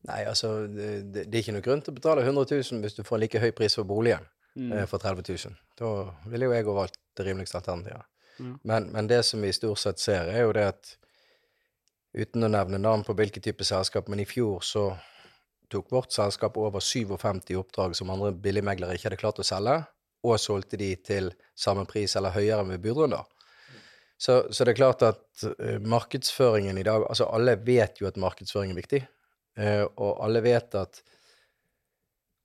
Nei, 0.06 0.22
altså, 0.30 0.54
det, 0.70 1.04
det 1.26 1.26
er 1.26 1.42
ikke 1.42 1.56
noe 1.56 1.64
grunn 1.66 1.82
til 1.82 1.92
å 1.94 1.98
betale 1.98 2.22
100 2.22 2.46
000 2.52 2.82
hvis 2.84 2.94
du 2.98 3.02
får 3.06 3.22
like 3.22 3.40
høy 3.42 3.50
pris 3.56 3.74
for 3.78 3.88
boligen 3.88 4.26
Mm. 4.56 4.72
eh, 4.72 4.86
for 4.88 4.98
30 4.98 5.22
000. 5.48 5.56
Da 5.76 5.88
ville 6.30 6.46
jo 6.48 6.52
jeg 6.54 6.64
ha 6.64 6.72
valgt 6.72 6.96
det 7.16 7.26
rimeligste 7.26 7.58
alternativet. 7.58 8.06
Mm. 8.38 8.54
Men, 8.62 8.86
men 8.92 9.06
det 9.10 9.22
som 9.28 9.42
vi 9.44 9.52
stort 9.52 9.78
sett 9.82 10.00
ser, 10.00 10.30
er 10.32 10.46
jo 10.46 10.54
det 10.56 10.64
at 10.70 10.94
uten 12.16 12.46
å 12.46 12.48
nevne 12.48 12.80
navn 12.80 13.04
på 13.04 13.12
hvilken 13.18 13.44
type 13.44 13.64
selskap, 13.68 14.08
men 14.08 14.22
i 14.22 14.28
fjor 14.28 14.64
så 14.64 14.86
tok 15.68 15.90
vårt 15.92 16.14
selskap 16.14 16.56
over 16.56 16.80
57 16.80 17.52
oppdrag 17.60 17.96
som 17.98 18.10
andre 18.14 18.32
billigmeglere 18.32 18.96
ikke 18.96 19.10
hadde 19.10 19.20
klart 19.20 19.42
å 19.42 19.44
selge, 19.44 19.76
og 20.24 20.40
solgte 20.40 20.78
de 20.80 20.88
til 21.04 21.28
samme 21.52 21.84
pris 21.86 22.16
eller 22.16 22.32
høyere 22.34 22.64
enn 22.64 22.72
ved 22.72 22.84
budrunder. 22.86 23.28
Så, 24.16 24.46
så 24.48 24.64
det 24.64 24.72
er 24.72 24.78
klart 24.80 25.04
at 25.04 25.44
eh, 25.44 25.76
markedsføringen 25.84 26.78
i 26.80 26.86
dag 26.86 27.04
Altså, 27.04 27.26
alle 27.28 27.58
vet 27.60 28.00
jo 28.00 28.08
at 28.08 28.16
markedsføring 28.16 28.72
er 28.72 28.80
viktig. 28.80 29.02
Eh, 29.56 29.82
og 29.82 30.24
alle 30.24 30.42
vet 30.44 30.76
at 30.78 31.00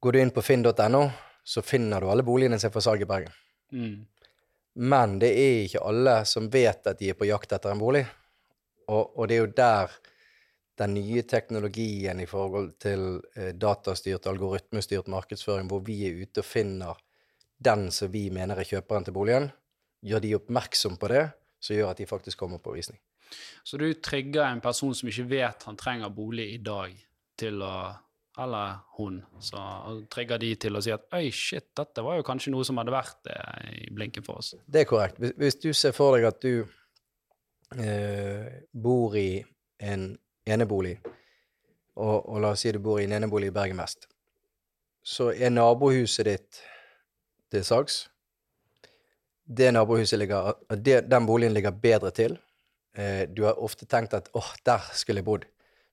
går 0.02 0.16
du 0.16 0.22
inn 0.22 0.34
på 0.34 0.44
finn.no, 0.46 1.04
så 1.44 1.64
finner 1.66 2.02
du 2.02 2.10
alle 2.10 2.26
boligene 2.26 2.60
som 2.60 2.70
er 2.70 2.76
for 2.76 2.86
salg 2.86 3.04
i 3.04 3.10
Bergen. 3.10 3.34
Mm. 3.74 4.00
Men 4.82 5.18
det 5.20 5.32
er 5.36 5.66
ikke 5.66 5.84
alle 5.84 6.22
som 6.30 6.48
vet 6.52 6.88
at 6.88 7.00
de 7.00 7.12
er 7.12 7.20
på 7.20 7.28
jakt 7.28 7.52
etter 7.52 7.74
en 7.74 7.82
bolig. 7.82 8.06
Og, 8.88 9.18
og 9.18 9.28
det 9.28 9.36
er 9.36 9.44
jo 9.44 9.54
der 9.58 9.96
den 10.82 10.96
nye 10.96 11.22
teknologien 11.28 12.20
i 12.24 12.28
forhold 12.30 12.72
til 12.82 13.20
eh, 13.36 13.52
datastyrt, 13.54 14.28
algoritmestyrt 14.32 15.12
markedsføring, 15.12 15.68
hvor 15.70 15.84
vi 15.86 16.00
er 16.08 16.24
ute 16.24 16.42
og 16.42 16.48
finner 16.48 17.02
den 17.62 17.90
som 17.94 18.10
vi 18.14 18.30
mener 18.34 18.58
er 18.58 18.68
kjøperen 18.68 19.06
til 19.06 19.16
boligen, 19.16 19.52
gjør 20.02 20.24
de 20.24 20.36
oppmerksom 20.40 20.98
på 20.98 21.12
det, 21.12 21.28
som 21.62 21.78
gjør 21.78 21.92
at 21.92 22.02
de 22.02 22.10
faktisk 22.10 22.40
kommer 22.42 22.62
på 22.64 22.74
visning. 22.74 22.98
Så 23.64 23.78
du 23.78 23.88
trigger 23.94 24.46
en 24.48 24.62
person 24.64 24.96
som 24.96 25.10
ikke 25.10 25.28
vet 25.30 25.64
han 25.68 25.78
trenger 25.80 26.14
bolig 26.14 26.48
i 26.54 26.62
dag, 26.64 26.96
til 27.40 27.62
å 27.66 27.76
Eller 28.40 28.78
hun. 28.96 29.18
Så 29.44 29.60
trigger 30.10 30.40
de 30.40 30.54
til 30.56 30.78
å 30.78 30.82
si 30.82 30.92
at 30.96 31.04
oi, 31.14 31.26
shit, 31.36 31.66
dette 31.76 32.02
var 32.02 32.16
jo 32.16 32.24
kanskje 32.24 32.54
noe 32.54 32.64
som 32.64 32.78
hadde 32.80 32.94
vært 32.94 33.18
det 33.28 33.36
i 33.76 33.90
blinken 33.92 34.24
for 34.24 34.40
oss. 34.40 34.54
Det 34.66 34.82
er 34.82 34.88
korrekt. 34.88 35.20
Hvis, 35.20 35.34
hvis 35.38 35.60
du 35.60 35.74
ser 35.76 35.92
for 35.92 36.16
deg 36.16 36.30
at 36.30 36.40
du 36.40 36.64
eh, 37.76 38.48
bor 38.72 39.18
i 39.20 39.44
en 39.84 40.18
enebolig, 40.48 40.96
og, 42.00 42.16
og 42.24 42.40
la 42.42 42.54
oss 42.56 42.64
si 42.64 42.72
du 42.72 42.80
bor 42.80 43.02
i 43.02 43.06
en 43.10 43.18
enebolig 43.20 43.52
i 43.52 43.56
Bergen 43.60 43.84
vest, 43.84 44.08
så 45.04 45.34
er 45.34 45.52
nabohuset 45.52 46.28
ditt 46.32 46.62
til 47.52 47.68
salgs. 47.68 48.06
Det 49.44 49.74
nabohuset 49.76 50.20
ligger, 50.22 50.56
det, 50.80 51.02
den 51.12 51.28
boligen 51.28 51.54
ligger 51.54 51.76
bedre 51.76 52.16
til. 52.16 52.40
Eh, 52.98 53.24
du 53.30 53.44
har 53.48 53.60
ofte 53.60 53.88
tenkt 53.88 54.14
at 54.18 54.30
åh, 54.38 54.54
der 54.68 54.84
skulle 54.98 55.22
jeg 55.22 55.30
bodd. 55.30 55.48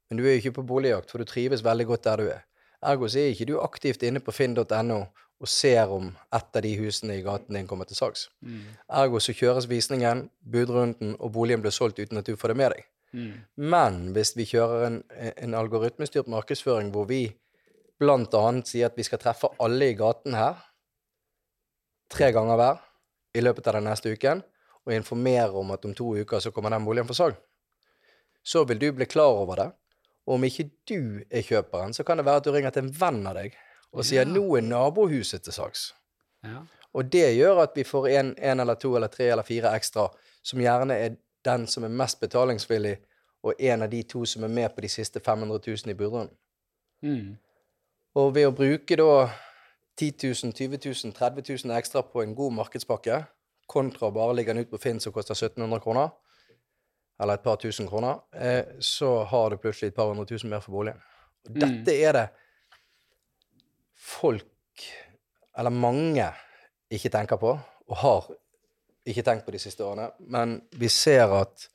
Men 0.08 0.18
du 0.18 0.24
er 0.24 0.36
jo 0.36 0.42
ikke 0.42 0.58
på 0.58 0.66
boligjakt, 0.72 1.10
for 1.10 1.20
du 1.20 1.28
trives 1.28 1.64
veldig 1.64 1.86
godt 1.86 2.04
der 2.04 2.20
du 2.20 2.28
er. 2.32 2.44
Ergo 2.82 3.08
så 3.10 3.20
er 3.20 3.32
ikke 3.32 3.48
du 3.48 3.56
aktivt 3.60 4.04
inne 4.06 4.22
på 4.22 4.34
finn.no 4.34 5.00
og 5.38 5.50
ser 5.50 5.90
om 5.94 6.08
et 6.34 6.56
av 6.58 6.62
de 6.64 6.70
husene 6.80 7.18
i 7.18 7.22
gaten 7.22 7.54
din 7.54 7.66
kommer 7.70 7.86
til 7.86 7.98
salgs. 7.98 8.26
Mm. 8.42 8.62
Ergo 9.00 9.20
så 9.22 9.34
kjøres 9.36 9.68
visningen, 9.70 10.24
budrunden, 10.42 11.14
og 11.18 11.32
boligen 11.34 11.62
blir 11.62 11.74
solgt 11.74 12.00
uten 12.02 12.18
at 12.18 12.26
du 12.26 12.34
får 12.36 12.54
det 12.54 12.58
med 12.58 12.74
deg. 12.74 12.88
Mm. 13.12 13.34
Men 13.70 14.00
hvis 14.16 14.34
vi 14.36 14.48
kjører 14.50 14.86
en, 14.88 14.98
en 15.14 15.54
algoritmestyrt 15.58 16.28
markedsføring 16.28 16.90
hvor 16.94 17.06
vi 17.08 17.28
annet 17.98 18.68
sier 18.68 18.90
at 18.90 18.98
vi 18.98 19.06
skal 19.06 19.18
treffe 19.18 19.50
alle 19.58 19.90
i 19.90 19.96
gaten 19.98 20.36
her 20.38 20.58
tre 22.12 22.30
ganger 22.32 22.58
hver 22.58 22.84
i 23.34 23.42
løpet 23.42 23.66
av 23.68 23.78
den 23.78 23.88
neste 23.88 24.12
uken, 24.12 24.42
og 24.88 24.96
informere 24.96 25.52
om 25.60 25.70
at 25.74 25.84
om 25.84 25.94
to 25.94 26.14
uker 26.16 26.40
så 26.40 26.50
kommer 26.54 26.72
den 26.72 26.86
boligen 26.88 27.08
for 27.08 27.18
salg, 27.18 27.36
så 28.44 28.64
vil 28.64 28.80
du 28.80 28.88
bli 28.96 29.06
klar 29.06 29.36
over 29.36 29.60
det. 29.60 29.68
Og 30.28 30.34
om 30.36 30.44
ikke 30.44 30.70
du 30.88 31.20
er 31.30 31.44
kjøperen, 31.44 31.94
så 31.96 32.04
kan 32.04 32.16
det 32.20 32.24
være 32.26 32.40
at 32.42 32.44
du 32.48 32.52
ringer 32.52 32.72
til 32.72 32.86
en 32.86 32.92
venn 33.00 33.26
av 33.28 33.36
deg 33.36 33.56
og 33.92 34.04
sier 34.04 34.26
Ja. 34.26 34.28
nå 34.28 34.44
er 34.56 34.64
nabohuset 34.64 35.42
til 35.44 35.52
salgs. 35.52 35.94
Ja. 36.44 36.62
Og 36.92 37.12
det 37.12 37.36
gjør 37.36 37.62
at 37.62 37.76
vi 37.76 37.84
får 37.84 38.08
en, 38.08 38.34
en 38.38 38.60
eller 38.60 38.74
to 38.74 38.94
eller 38.96 39.08
tre 39.08 39.30
eller 39.32 39.42
fire 39.44 39.72
ekstra, 39.76 40.08
som 40.42 40.60
gjerne 40.60 40.94
er 40.96 41.16
den 41.44 41.66
som 41.66 41.84
er 41.84 41.88
mest 41.88 42.20
betalingsvillig, 42.20 42.96
og 43.42 43.54
en 43.58 43.82
av 43.82 43.90
de 43.90 44.02
to 44.02 44.24
som 44.24 44.44
er 44.44 44.48
med 44.48 44.74
på 44.74 44.80
de 44.84 44.88
siste 44.88 45.20
500 45.20 45.60
000 45.66 45.92
i 45.92 45.94
budrunden. 45.94 46.36
Mm. 47.02 47.36
Og 48.14 48.34
ved 48.34 48.48
å 48.48 48.54
bruke 48.56 48.96
da 48.96 49.28
10 49.98 50.12
000, 50.44 50.52
20 50.52 50.80
000, 50.84 51.12
30 51.14 51.44
000 51.64 51.76
ekstra 51.78 52.02
på 52.02 52.22
en 52.22 52.34
god 52.34 52.52
markedspakke, 52.52 53.24
kontra 53.68 54.10
bare 54.14 54.34
ligge 54.34 54.54
den 54.54 54.64
ut 54.64 54.70
på 54.72 54.80
Finn 54.80 55.00
som 55.00 55.12
koster 55.12 55.36
1700 55.36 55.80
kroner, 55.84 56.10
eller 57.20 57.34
et 57.38 57.44
par 57.44 57.56
tusen 57.60 57.88
kroner, 57.90 58.20
eh, 58.32 58.64
så 58.80 59.24
har 59.28 59.50
du 59.50 59.58
plutselig 59.60 59.92
et 59.92 59.96
par 59.96 60.08
hundre 60.10 60.26
tusen 60.26 60.50
mer 60.50 60.60
for 60.64 60.72
boligen. 60.78 61.00
Og 61.48 61.56
Mm. 61.56 61.60
dette 61.60 61.94
er 61.94 62.12
det 62.12 62.28
folk, 63.98 64.84
eller 65.58 65.70
mange, 65.74 66.28
ikke 66.90 67.10
tenker 67.10 67.36
på, 67.36 67.58
og 67.88 67.96
har 67.96 68.28
ikke 69.08 69.24
tenkt 69.24 69.44
på 69.46 69.52
de 69.54 69.58
siste 69.58 69.84
årene. 69.84 70.10
Men 70.20 70.60
vi 70.70 70.88
ser 70.88 71.32
at 71.32 71.68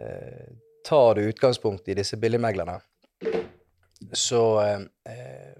eh, 0.00 0.52
tar 0.84 1.14
du 1.14 1.22
utgangspunkt 1.28 1.88
i 1.88 1.94
disse 1.94 2.16
billigmeglerne, 2.16 2.80
så 4.12 4.42
eh, 4.60 4.84
eh, 5.12 5.54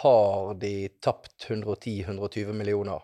har 0.00 0.54
de 0.60 0.88
tapt 1.02 1.46
110-120 1.48 2.52
millioner 2.52 3.00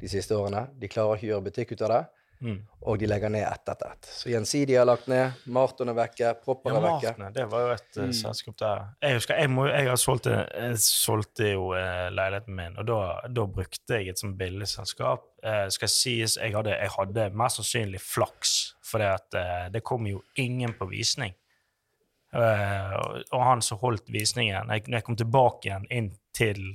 de 0.00 0.08
siste 0.08 0.34
årene. 0.36 0.66
De 0.78 0.88
klarer 0.88 1.16
ikke 1.16 1.26
å 1.26 1.32
gjøre 1.34 1.44
butikk 1.50 1.72
ut 1.76 1.82
av 1.82 1.88
det, 1.98 2.04
Mm. 2.44 2.58
og 2.82 2.98
de 2.98 3.06
legger 3.06 3.30
ned 3.30 3.44
ett 3.46 3.68
etter 3.68 3.92
ett. 3.92 4.04
Så 4.10 4.28
Gjensidige 4.28 4.76
har 4.80 4.84
lagt 4.84 5.06
ned, 5.08 5.32
Marton 5.46 5.88
er 5.88 5.94
vekke, 5.94 6.32
Propper 6.44 6.72
Ja, 6.74 6.76
er 6.76 6.82
vekke. 6.82 7.12
Martene, 7.14 7.32
det 7.32 7.44
var 7.48 7.60
jo 7.62 7.68
et 7.72 7.96
eh, 7.96 8.02
Mm. 8.04 8.12
selskap 8.12 8.56
der. 8.58 8.82
Jeg 9.02 9.14
husker, 9.14 9.34
jeg, 9.38 9.50
må, 9.50 9.66
jeg, 9.70 9.98
solgt, 9.98 10.26
jeg 10.26 10.76
solgte 10.82 11.52
jo 11.52 11.70
eh, 11.72 12.10
leiligheten 12.10 12.54
min, 12.58 12.76
og 12.76 12.86
da, 12.86 12.98
da 13.28 13.46
brukte 13.46 13.96
jeg 13.96 14.08
et 14.08 14.18
sånt 14.18 14.36
billigselskap. 14.36 15.22
Eh, 15.42 15.68
skal 15.70 15.88
sies, 15.88 16.36
jeg 16.36 16.52
hadde, 16.52 16.74
jeg 16.76 16.90
hadde 16.98 17.30
mest 17.32 17.56
sannsynlig 17.62 18.00
flaks, 18.02 18.74
for 18.82 19.00
eh, 19.00 19.70
det 19.70 19.82
kom 19.84 20.04
jo 20.06 20.20
ingen 20.36 20.74
på 20.74 20.90
visning. 20.90 21.32
Eh, 22.34 22.92
og, 22.98 23.22
og 23.32 23.44
han 23.46 23.62
som 23.62 23.78
holdt 23.78 24.10
visningen, 24.10 24.68
jeg, 24.74 24.82
når 24.88 24.98
jeg 24.98 25.04
kom 25.06 25.16
tilbake 25.16 25.68
igjen 25.70 25.86
inn 25.90 26.10
til, 26.34 26.74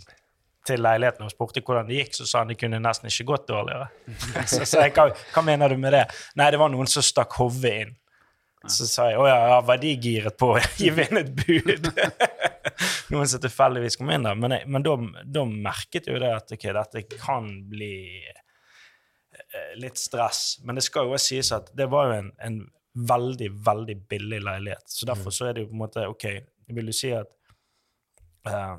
til 0.70 0.84
leiligheten 0.84 1.26
og 1.26 1.34
spurte 1.34 1.64
hvordan 1.66 1.88
det 1.90 2.04
gikk, 2.04 2.20
så 2.20 2.28
sa 2.30 2.44
han 2.44 2.52
det 2.52 2.60
kunne 2.62 2.82
nesten 2.84 3.10
ikke 3.10 3.28
gått 3.32 3.50
dårligere. 3.50 3.90
så 4.54 4.62
sa 4.64 4.86
jeg, 4.86 4.94
hva, 4.98 5.10
hva 5.34 5.46
mener 5.46 5.74
du 5.74 5.82
med 5.82 5.98
det? 5.98 6.06
Nei, 6.40 6.52
det 6.54 6.62
var 6.62 6.72
noen 6.74 6.90
som 6.90 7.06
stakk 7.06 7.36
hodet 7.42 7.74
inn. 7.84 7.98
Så 8.68 8.90
sa 8.90 9.06
jeg 9.08 9.20
å 9.22 9.24
ja, 9.24 9.38
ja, 9.54 9.60
var 9.64 9.80
de 9.80 9.94
giret 10.04 10.36
på 10.40 10.52
å 10.52 10.60
gi 10.76 10.90
inn 10.92 11.22
et 11.22 11.30
bud? 11.32 11.86
Noen 13.14 13.30
som 13.32 13.40
tilfeldigvis 13.42 13.96
kom 13.98 14.12
inn 14.12 14.28
der. 14.28 14.36
Men, 14.36 14.58
jeg, 14.58 14.68
men 14.68 14.84
da, 14.84 15.46
merket 15.48 16.10
jo 16.12 16.20
det 16.20 16.34
at 16.36 16.52
ok, 16.52 16.66
dette 16.76 17.06
kan 17.14 17.48
bli 17.72 17.94
eh, 18.28 19.72
litt 19.80 20.02
stress. 20.02 20.60
Men 20.68 20.76
det 20.76 20.84
skal 20.86 21.08
jo 21.08 21.16
også 21.16 21.32
sies 21.32 21.54
at 21.56 21.72
det 21.78 21.88
var 21.92 22.10
jo 22.10 22.18
en, 22.20 22.30
en 22.44 22.60
veldig, 23.10 23.50
veldig 23.64 23.98
billig 24.12 24.42
leilighet. 24.44 24.84
Så 24.92 25.08
derfor 25.08 25.32
så 25.32 25.48
er 25.48 25.56
det 25.56 25.64
jo 25.64 25.72
på 25.72 25.78
en 25.78 25.84
måte 25.86 26.08
OK, 26.12 26.28
vil 26.76 26.92
du 26.92 26.96
si 26.96 27.14
at 27.16 27.32
eh, 28.50 28.76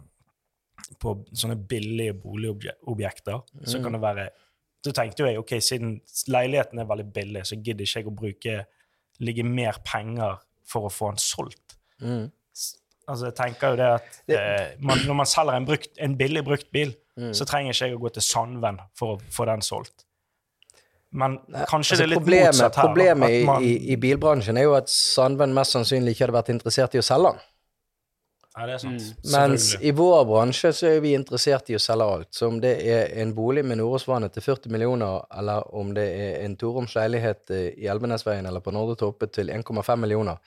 på 1.01 1.15
sånne 1.33 1.57
billige 1.69 2.15
boligobjekter 2.23 3.41
så 3.67 3.83
kan 3.83 3.93
det 3.97 4.01
være 4.03 4.29
Da 4.85 4.93
tenkte 4.97 5.21
jo 5.23 5.27
jeg 5.29 5.39
OK, 5.39 5.51
siden 5.61 6.01
leiligheten 6.33 6.79
er 6.81 6.87
veldig 6.89 7.13
billig, 7.13 7.43
så 7.45 7.57
gidder 7.61 7.85
ikke 7.85 8.01
jeg 8.01 8.07
å 8.09 8.15
bruke 8.17 8.55
ligge 9.21 9.45
mer 9.45 9.77
penger 9.85 10.39
for 10.65 10.87
å 10.89 10.91
få 10.93 11.11
den 11.11 11.19
solgt. 11.21 11.75
Mm. 12.01 12.31
Altså, 13.11 13.27
jeg 13.27 13.35
tenker 13.37 13.75
jo 13.75 13.77
det 13.77 13.89
at 13.99 14.21
eh, 14.33 14.71
man, 14.81 15.03
når 15.05 15.19
man 15.19 15.27
selger 15.29 15.59
en, 15.59 15.67
brukt, 15.69 15.91
en 16.01 16.15
billig 16.17 16.45
brukt 16.47 16.71
bil, 16.73 16.95
så 17.37 17.45
trenger 17.45 17.75
ikke 17.75 17.91
jeg 17.91 17.99
å 17.99 18.01
gå 18.01 18.09
til 18.17 18.23
Sandven 18.25 18.79
for 18.97 19.19
å 19.19 19.21
få 19.35 19.45
den 19.51 19.61
solgt. 19.67 20.07
Men 21.13 21.37
kanskje 21.69 21.97
Altså, 21.97 21.97
det 21.99 22.05
er 22.07 22.11
litt 22.15 22.21
problemet 22.23 22.55
motsatt 22.55 22.77
her. 22.79 22.87
problemet 22.87 23.45
man- 23.45 23.63
i, 23.67 23.73
i, 23.75 23.93
i 23.93 23.97
bilbransjen 24.01 24.57
er 24.57 24.63
jo 24.69 24.75
at 24.79 24.89
Sandven 24.89 25.53
mest 25.53 25.75
sannsynlig 25.77 26.15
ikke 26.15 26.25
hadde 26.29 26.39
vært 26.39 26.53
interessert 26.55 26.95
i 26.95 27.03
å 27.03 27.05
selge 27.05 27.33
den. 27.35 27.41
Ja, 28.57 28.67
det 28.67 28.75
er 28.75 28.81
sant. 28.83 29.05
Mens 29.31 29.67
i 29.79 29.93
vår 29.95 30.25
bransje 30.27 30.73
så 30.75 30.89
er 30.89 31.03
vi 31.05 31.13
interessert 31.15 31.71
i 31.71 31.77
å 31.79 31.83
selge 31.83 32.07
alt. 32.15 32.31
Så 32.35 32.49
om 32.51 32.57
det 32.63 32.73
er 32.83 33.13
en 33.23 33.31
bolig 33.35 33.63
med 33.65 33.79
Nordåsvannet 33.79 34.35
til 34.35 34.43
40 34.43 34.75
millioner, 34.75 35.21
eller 35.39 35.69
om 35.79 35.93
det 35.95 36.07
er 36.11 36.41
en 36.43 36.57
toroms 36.59 36.97
leilighet 36.99 37.53
eh, 37.55 37.69
i 37.79 37.87
Elvenesveien 37.93 38.49
eller 38.51 38.65
på 38.65 38.75
Nordre 38.75 38.99
Toppe 38.99 39.31
til 39.31 39.53
1,5 39.55 39.95
millioner, 40.03 40.43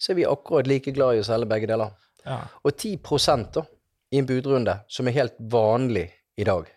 så 0.00 0.12
er 0.12 0.22
vi 0.22 0.26
akkurat 0.26 0.70
like 0.70 0.94
glad 0.96 1.18
i 1.18 1.20
å 1.20 1.28
selge 1.28 1.50
begge 1.50 1.68
deler. 1.68 1.92
Ja. 2.24 2.40
Og 2.64 2.72
10 2.72 2.96
da, 3.52 3.66
i 4.12 4.22
en 4.22 4.26
budrunde, 4.26 4.78
som 4.88 5.08
er 5.08 5.18
helt 5.18 5.36
vanlig 5.52 6.08
i 6.40 6.48
dag, 6.48 6.70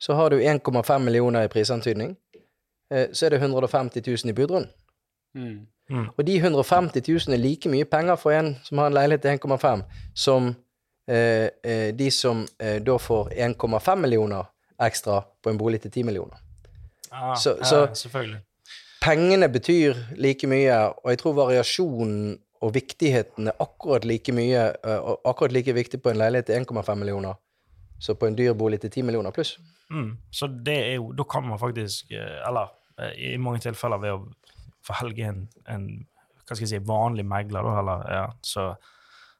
så 0.00 0.16
har 0.16 0.32
du 0.32 0.40
1,5 0.40 0.98
millioner 1.04 1.44
i 1.44 1.52
prisantydning, 1.52 2.16
eh, 2.90 3.12
så 3.12 3.26
er 3.26 3.36
det 3.36 3.42
150 3.44 4.02
000 4.08 4.32
i 4.32 4.38
budrunden. 4.40 4.72
Mm. 5.36 5.66
Og 6.18 6.24
de 6.26 6.36
150 6.36 7.02
000 7.08 7.34
er 7.34 7.38
like 7.42 7.68
mye 7.68 7.84
penger 7.84 8.16
for 8.16 8.30
en 8.32 8.56
som 8.64 8.78
har 8.78 8.86
en 8.86 8.94
leilighet 8.94 9.22
til 9.22 9.30
1,5, 9.48 9.82
som 10.14 10.54
eh, 11.08 11.48
eh, 11.64 11.90
de 11.98 12.10
som 12.10 12.46
eh, 12.60 12.78
da 12.82 12.96
får 12.98 13.32
1,5 13.34 13.96
millioner 14.00 14.44
ekstra 14.82 15.20
på 15.42 15.50
en 15.50 15.58
bolig 15.58 15.80
til 15.82 15.90
10 15.90 16.02
millioner. 16.02 16.36
Ja, 17.12 17.34
Så- 17.34 17.56
ja, 17.58 17.64
så- 17.64 17.94
selvfølgelig. 17.94 18.40
Pengene 19.02 19.48
betyr 19.48 19.94
like 20.16 20.46
mye, 20.46 20.72
og 21.04 21.10
jeg 21.10 21.18
tror 21.18 21.32
variasjonen 21.34 22.38
og 22.62 22.74
viktigheten 22.74 23.48
er 23.48 23.52
akkurat 23.60 24.04
like 24.04 24.32
mye, 24.32 24.72
eh, 24.84 24.98
og 24.98 25.20
akkurat 25.24 25.52
like 25.52 25.72
viktig 25.74 26.02
på 26.02 26.10
en 26.10 26.16
leilighet 26.16 26.46
til 26.46 26.54
1,5 26.64 26.94
millioner 26.98 27.34
så 28.00 28.14
på 28.14 28.26
en 28.26 28.34
dyr 28.38 28.52
bolig 28.54 28.80
til 28.80 28.90
10 28.90 29.02
millioner 29.02 29.30
pluss. 29.30 29.58
Mm. 29.90 30.16
Så 30.32 30.46
det 30.64 30.78
er 30.78 30.94
jo 30.94 31.12
Da 31.12 31.22
kan 31.24 31.42
man 31.44 31.58
faktisk 31.58 32.04
eh, 32.10 32.48
Eller 32.48 32.66
i 33.18 33.36
mange 33.36 33.58
tilfeller 33.60 33.98
ved 34.00 34.10
å 34.10 34.20
velge 34.88 35.28
en, 35.28 35.44
en 35.70 35.86
hva 36.42 36.56
skal 36.56 36.66
jeg 36.66 36.72
si, 36.74 36.86
vanlig 36.86 37.24
megler, 37.28 37.64
da, 37.64 37.74
eller, 37.80 38.06
ja, 38.12 38.24
så, 38.44 38.66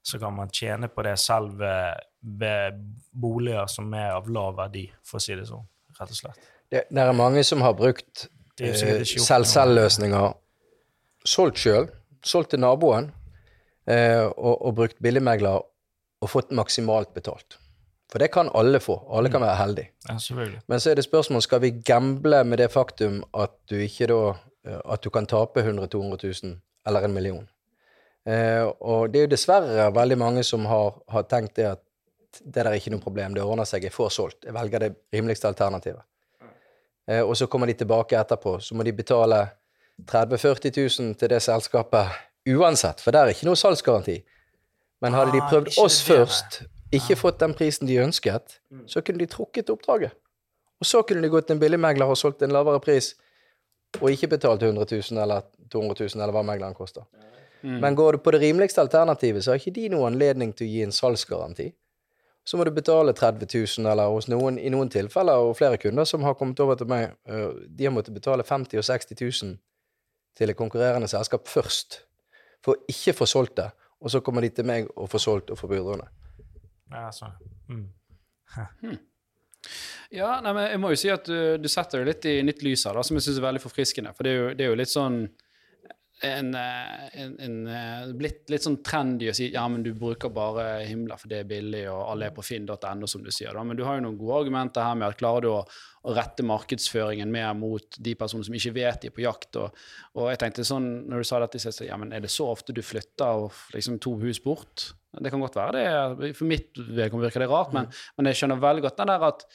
så 0.03 0.21
kan 0.23 0.35
man 0.37 0.53
tjene 0.55 0.89
på 0.93 1.05
det 1.07 1.17
selv 1.21 1.57
ved, 1.61 2.05
ved 2.41 2.79
boliger 3.13 3.71
som 3.71 3.93
er 3.99 4.15
av 4.15 4.31
lav 4.33 4.57
verdi, 4.61 4.87
for 5.07 5.19
å 5.19 5.25
si 5.25 5.37
det 5.39 5.49
sånn, 5.51 5.65
rett 5.99 6.15
og 6.15 6.21
slett. 6.21 6.53
Det, 6.73 6.87
det 6.89 7.03
er 7.03 7.17
mange 7.17 7.43
som 7.45 7.65
har 7.65 7.75
brukt 7.77 8.29
eh, 8.63 9.03
selv-selv-løsninger, 9.03 10.31
solgt 11.29 11.61
sjøl, 11.63 11.91
solgt 12.25 12.55
til 12.55 12.63
naboen, 12.63 13.11
eh, 13.91 14.23
og, 14.25 14.55
og 14.55 14.79
brukt 14.79 15.03
billigmegler 15.03 15.61
og 16.23 16.31
fått 16.31 16.55
maksimalt 16.55 17.13
betalt. 17.17 17.59
For 18.13 18.21
det 18.21 18.29
kan 18.35 18.51
alle 18.55 18.77
få. 18.81 18.99
Alle 19.09 19.31
kan 19.33 19.41
være 19.41 19.57
heldige. 19.57 19.89
Ja. 20.05 20.19
Men 20.69 20.81
så 20.85 20.91
er 20.93 20.99
det 20.99 21.07
spørsmål 21.07 21.43
skal 21.43 21.63
vi 21.65 21.71
gamble 21.81 22.43
med 22.45 22.61
det 22.61 22.69
faktum 22.73 23.23
at 23.33 23.55
du 23.73 23.79
ikke 23.81 24.11
da 24.11 24.19
at 24.65 25.03
du 25.03 25.11
kan 25.11 25.27
tape 25.27 25.61
100 25.61 25.87
000-200 25.87 26.45
000 26.45 26.55
eller 26.87 27.07
en 27.07 27.15
million. 27.15 27.49
Eh, 28.27 28.63
og 28.63 29.11
det 29.11 29.19
er 29.19 29.27
jo 29.27 29.33
dessverre 29.33 29.89
veldig 29.95 30.19
mange 30.19 30.45
som 30.47 30.67
har, 30.71 30.95
har 31.11 31.27
tenkt 31.31 31.57
det 31.59 31.67
at 31.73 31.83
det 32.33 32.55
der 32.55 32.71
er 32.71 32.79
ikke 32.79 32.93
noe 32.95 33.03
problem, 33.03 33.35
det 33.37 33.43
ordner 33.45 33.67
seg, 33.69 33.85
jeg 33.85 33.93
får 33.93 34.13
solgt. 34.15 34.47
Jeg 34.47 34.55
velger 34.57 34.87
det 34.87 34.93
rimeligste 35.13 35.51
alternativet. 35.51 36.01
Eh, 37.11 37.21
og 37.21 37.35
så 37.37 37.49
kommer 37.51 37.69
de 37.69 37.75
tilbake 37.77 38.17
etterpå, 38.17 38.57
så 38.63 38.77
må 38.79 38.87
de 38.87 38.95
betale 38.97 39.43
30 40.09 40.39
000-40 40.39 40.79
000 41.03 41.19
til 41.21 41.33
det 41.35 41.43
selskapet 41.43 42.15
uansett, 42.49 43.03
for 43.03 43.13
det 43.13 43.21
er 43.21 43.35
ikke 43.35 43.51
noe 43.51 43.59
salgsgaranti. 43.59 44.17
Men 45.03 45.19
hadde 45.19 45.35
de 45.35 45.43
Ah, 45.43 45.51
prøvd 45.51 45.75
oss 45.83 45.99
først, 46.07 46.63
ikke 46.95 47.19
fått 47.19 47.41
den 47.43 47.55
prisen 47.59 47.89
de 47.91 47.99
ønsket, 48.01 48.61
så 48.87 49.03
kunne 49.03 49.19
de 49.19 49.27
trukket 49.27 49.71
oppdraget. 49.71 50.15
Og 50.81 50.87
så 50.87 51.03
kunne 51.03 51.23
de 51.23 51.31
gått 51.31 51.47
til 51.51 51.59
en 51.59 51.61
billigmegler 51.61 52.07
og 52.07 52.17
solgt 52.19 52.43
en 52.43 52.55
lavere 52.55 52.81
pris, 52.81 53.13
og 54.01 54.09
ikke 54.11 54.33
betalt 54.35 54.63
100 54.63 54.87
000 55.11 55.23
eller 55.23 55.45
200 55.73 56.09
000 56.15 56.23
eller 56.23 56.35
hva 56.35 56.43
megleren 56.47 56.77
koster. 56.77 57.05
Men 57.63 57.95
går 57.95 58.13
du 58.13 58.19
på 58.19 58.31
det 58.35 58.41
rimeligste 58.43 58.81
alternativet, 58.81 59.45
så 59.45 59.53
har 59.53 59.61
ikke 59.61 59.75
de 59.77 59.89
noen 59.93 60.13
anledning 60.13 60.51
til 60.57 60.67
å 60.67 60.71
gi 60.73 60.81
en 60.83 60.95
salgsgaranti. 60.95 61.69
Så 62.45 62.59
må 62.59 62.65
du 62.67 62.73
betale 62.75 63.13
30 63.15 63.47
000, 63.79 63.87
eller 63.87 64.11
hos 64.11 64.27
noen, 64.27 64.57
i 64.59 64.71
noen 64.75 64.91
tilfeller, 64.91 65.39
og 65.39 65.55
flere 65.61 65.79
kunder 65.79 66.09
som 66.09 66.25
har 66.27 66.35
kommet 66.35 66.59
over 66.61 66.75
til 66.81 66.91
meg, 66.91 67.13
øh, 67.31 67.53
de 67.69 67.87
har 67.87 67.95
måttet 67.95 68.17
betale 68.17 68.43
50 68.43 68.75
000 68.75 68.83
og 68.83 68.89
60 68.89 69.21
000 69.45 69.55
til 70.39 70.51
et 70.51 70.59
konkurrerende 70.59 71.09
selskap 71.09 71.47
først, 71.47 72.01
for 72.65 72.75
å 72.75 72.91
ikke 72.91 73.15
få 73.21 73.31
solgt 73.31 73.57
det. 73.61 73.69
Og 74.03 74.11
så 74.11 74.19
kommer 74.27 74.43
de 74.43 74.51
til 74.51 74.67
meg 74.67 74.91
og 74.97 75.07
får 75.13 75.23
solgt 75.23 75.55
og 75.55 75.61
får 75.61 75.71
budrunde. 75.77 76.09
Ja, 76.91 77.07
sånn. 77.15 77.39
Mm. 77.71 77.87
Ja, 80.13 80.35
nei, 80.45 80.53
men 80.53 80.67
jeg 80.69 80.81
må 80.83 80.91
jo 80.93 81.01
si 81.01 81.09
at 81.13 81.25
du, 81.25 81.57
du 81.57 81.71
setter 81.73 82.03
det 82.03 82.11
litt 82.11 82.27
i 82.29 82.35
nytt 82.45 82.61
lys 82.67 82.85
her, 82.85 82.99
da, 82.99 83.05
som 83.07 83.17
jeg 83.17 83.25
syns 83.25 83.41
er 83.41 83.47
veldig 83.47 83.63
forfriskende. 83.65 84.13
For 84.17 84.29
det 84.29 84.33
er 84.33 84.39
jo, 84.39 84.51
det 84.59 84.67
er 84.67 84.73
jo 84.73 84.81
litt 84.83 84.93
sånn 84.93 85.23
en, 86.23 86.55
eh, 86.55 87.23
en, 87.23 87.33
en 87.41 87.55
eh, 87.67 88.11
blitt 88.15 88.51
litt 88.53 88.63
sånn 88.63 88.79
trendy 88.85 89.31
å 89.31 89.35
si 89.35 89.49
ja, 89.51 89.65
men 89.71 89.83
du 89.83 89.91
bruker 89.99 90.31
bare 90.35 90.85
himler 90.87 91.19
for 91.19 91.33
det 91.33 91.41
er 91.43 91.49
billig, 91.49 91.83
og 91.91 92.03
alle 92.13 92.29
er 92.29 92.37
på 92.37 92.45
finn.no, 92.47 93.09
som 93.11 93.25
du 93.25 93.33
sier. 93.35 93.51
da, 93.57 93.65
Men 93.67 93.79
du 93.79 93.83
har 93.89 93.99
jo 93.99 94.05
noen 94.05 94.21
gode 94.21 94.43
argumenter 94.45 94.87
her 94.87 95.01
med 95.01 95.09
at 95.09 95.19
klarer 95.19 95.47
du 95.47 95.51
å, 95.51 95.59
å 95.67 96.15
rette 96.15 96.47
markedsføringen 96.47 97.33
mer 97.33 97.57
mot 97.59 97.99
de 97.99 98.15
personene 98.19 98.47
som 98.47 98.59
ikke 98.59 98.75
vet 98.77 99.03
de 99.03 99.11
er 99.11 99.17
på 99.17 99.25
jakt. 99.25 99.59
Og, 99.59 99.83
og 100.21 100.31
jeg 100.31 100.43
tenkte 100.45 100.69
sånn, 100.69 100.89
når 101.11 101.25
du 101.25 101.31
sa 101.33 101.43
dette, 101.43 101.63
så 101.65 101.89
ja, 101.89 101.99
men 101.99 102.15
er 102.15 102.23
det 102.23 102.31
så 102.33 102.47
ofte 102.53 102.77
du 102.77 102.85
flytter 102.87 103.47
og 103.47 103.59
liksom 103.75 103.99
to 104.03 104.15
hus 104.23 104.43
bort? 104.45 104.93
Det 105.13 105.33
kan 105.33 105.43
godt 105.43 105.59
være 105.59 105.81
det. 105.81 106.33
For 106.39 106.49
mitt 106.49 106.79
vedkommende 106.79 107.27
virker 107.29 107.45
det 107.45 107.51
rart, 107.51 107.75
men, 107.75 107.91
men 108.17 108.31
jeg 108.31 108.43
skjønner 108.43 108.63
veldig 108.63 108.87
godt 108.87 109.03
den 109.03 109.15
der 109.17 109.31
at 109.33 109.47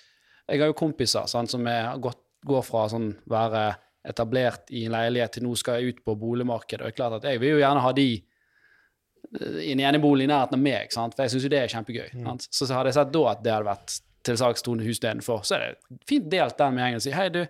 jeg 0.48 0.64
har 0.64 0.72
jo 0.72 0.78
kompiser 0.78 1.28
sant, 1.30 1.52
som 1.52 1.68
gått, 2.02 2.22
går 2.48 2.64
fra 2.66 2.88
sånn 2.92 3.12
være 3.30 3.68
etablert 4.08 4.72
i 4.72 4.86
en 4.88 4.96
leilighet 4.96 5.38
til 5.38 5.46
nå 5.48 5.54
skal 5.60 5.82
jeg 5.82 5.96
ut 5.96 6.04
på 6.06 6.16
boligmarkedet. 6.20 6.82
Og 6.82 6.88
det 6.88 6.94
er 6.94 6.98
klart 6.98 7.18
at 7.20 7.28
jeg 7.28 7.42
vil 7.44 7.58
jo 7.58 7.62
gjerne 7.62 7.84
ha 7.84 7.94
de 7.98 8.08
eh, 8.16 9.58
i 9.66 9.72
en 9.74 9.84
enebolig 9.90 10.28
i 10.28 10.32
nærheten 10.32 10.60
av 10.60 10.64
meg, 10.64 10.94
sant? 10.96 11.16
for 11.16 11.26
jeg 11.26 11.36
syns 11.36 11.48
jo 11.48 11.54
det 11.54 11.64
er 11.64 11.74
kjempegøy. 11.74 12.08
Sant? 12.14 12.48
Så, 12.48 12.64
så 12.64 12.78
hadde 12.78 12.94
jeg 12.94 13.00
sett 13.02 13.12
da 13.16 13.26
at 13.34 13.44
det 13.44 13.56
hadde 13.56 13.70
vært 13.72 13.98
til 14.28 14.40
salgs 14.40 14.64
Tone 14.64 14.84
hus 14.84 15.02
for, 15.24 15.44
så 15.48 15.58
er 15.58 15.66
det 15.66 16.00
fint 16.08 16.32
delt 16.32 16.58
den 16.60 16.74
med 16.76 16.84
gjengen 16.84 17.02
og 17.02 17.06
si 17.06 17.14
hei, 17.16 17.28
du, 17.32 17.44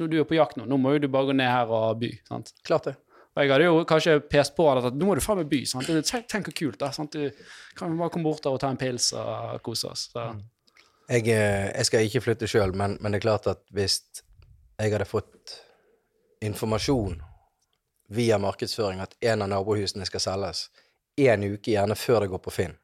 når 0.00 0.10
du 0.10 0.18
er 0.20 0.26
på 0.28 0.36
jakt 0.36 0.58
nå, 0.58 0.66
nå 0.68 0.76
må 0.80 0.94
jo 0.94 1.04
du 1.04 1.08
bare 1.12 1.30
gå 1.30 1.36
ned 1.36 1.48
her 1.48 1.72
og 1.72 2.00
by. 2.00 2.12
sant? 2.28 2.52
Klart 2.66 2.90
det. 2.90 2.96
Og 3.30 3.44
jeg 3.44 3.52
hadde 3.52 3.66
jo 3.68 3.82
kanskje 3.86 4.16
pest 4.26 4.56
på 4.56 4.64
at 4.72 4.96
nå 4.96 5.06
må 5.06 5.14
du 5.14 5.22
faen 5.22 5.38
meg 5.38 5.50
by. 5.50 5.60
sant? 5.68 5.90
Tenk, 6.08 6.48
hvor 6.48 6.56
kult 6.56 6.80
da, 6.80 6.90
sant? 6.94 7.14
Du 7.14 7.76
kan 7.78 7.92
bare 7.98 8.12
komme 8.12 8.26
bort 8.26 8.42
der 8.44 8.56
og 8.56 8.60
ta 8.62 8.72
en 8.72 8.80
pils 8.80 9.12
og 9.16 9.60
kose 9.66 9.92
oss. 9.92 10.08
Så. 10.14 10.24
Jeg, 11.10 11.26
eh, 11.34 11.70
jeg 11.74 11.88
skal 11.88 12.06
ikke 12.06 12.22
flytte 12.22 12.48
sjøl, 12.50 12.74
men, 12.76 12.94
men 13.02 13.10
det 13.10 13.18
er 13.18 13.26
klart 13.26 13.48
at 13.50 13.64
hvis 13.74 13.98
jeg 14.78 14.92
hadde 14.92 15.08
fått 15.08 15.56
informasjon 16.46 17.18
via 18.14 18.38
markedsføring 18.42 19.02
at 19.02 19.16
en 19.32 19.42
av 19.42 19.50
nabohusene 19.50 20.06
skal 20.06 20.22
selges 20.22 20.68
én 21.20 21.42
uke 21.50 21.74
gjerne 21.74 21.98
før 21.98 22.24
det 22.24 22.30
går 22.32 22.42
på 22.44 22.54
Finn, 22.54 22.76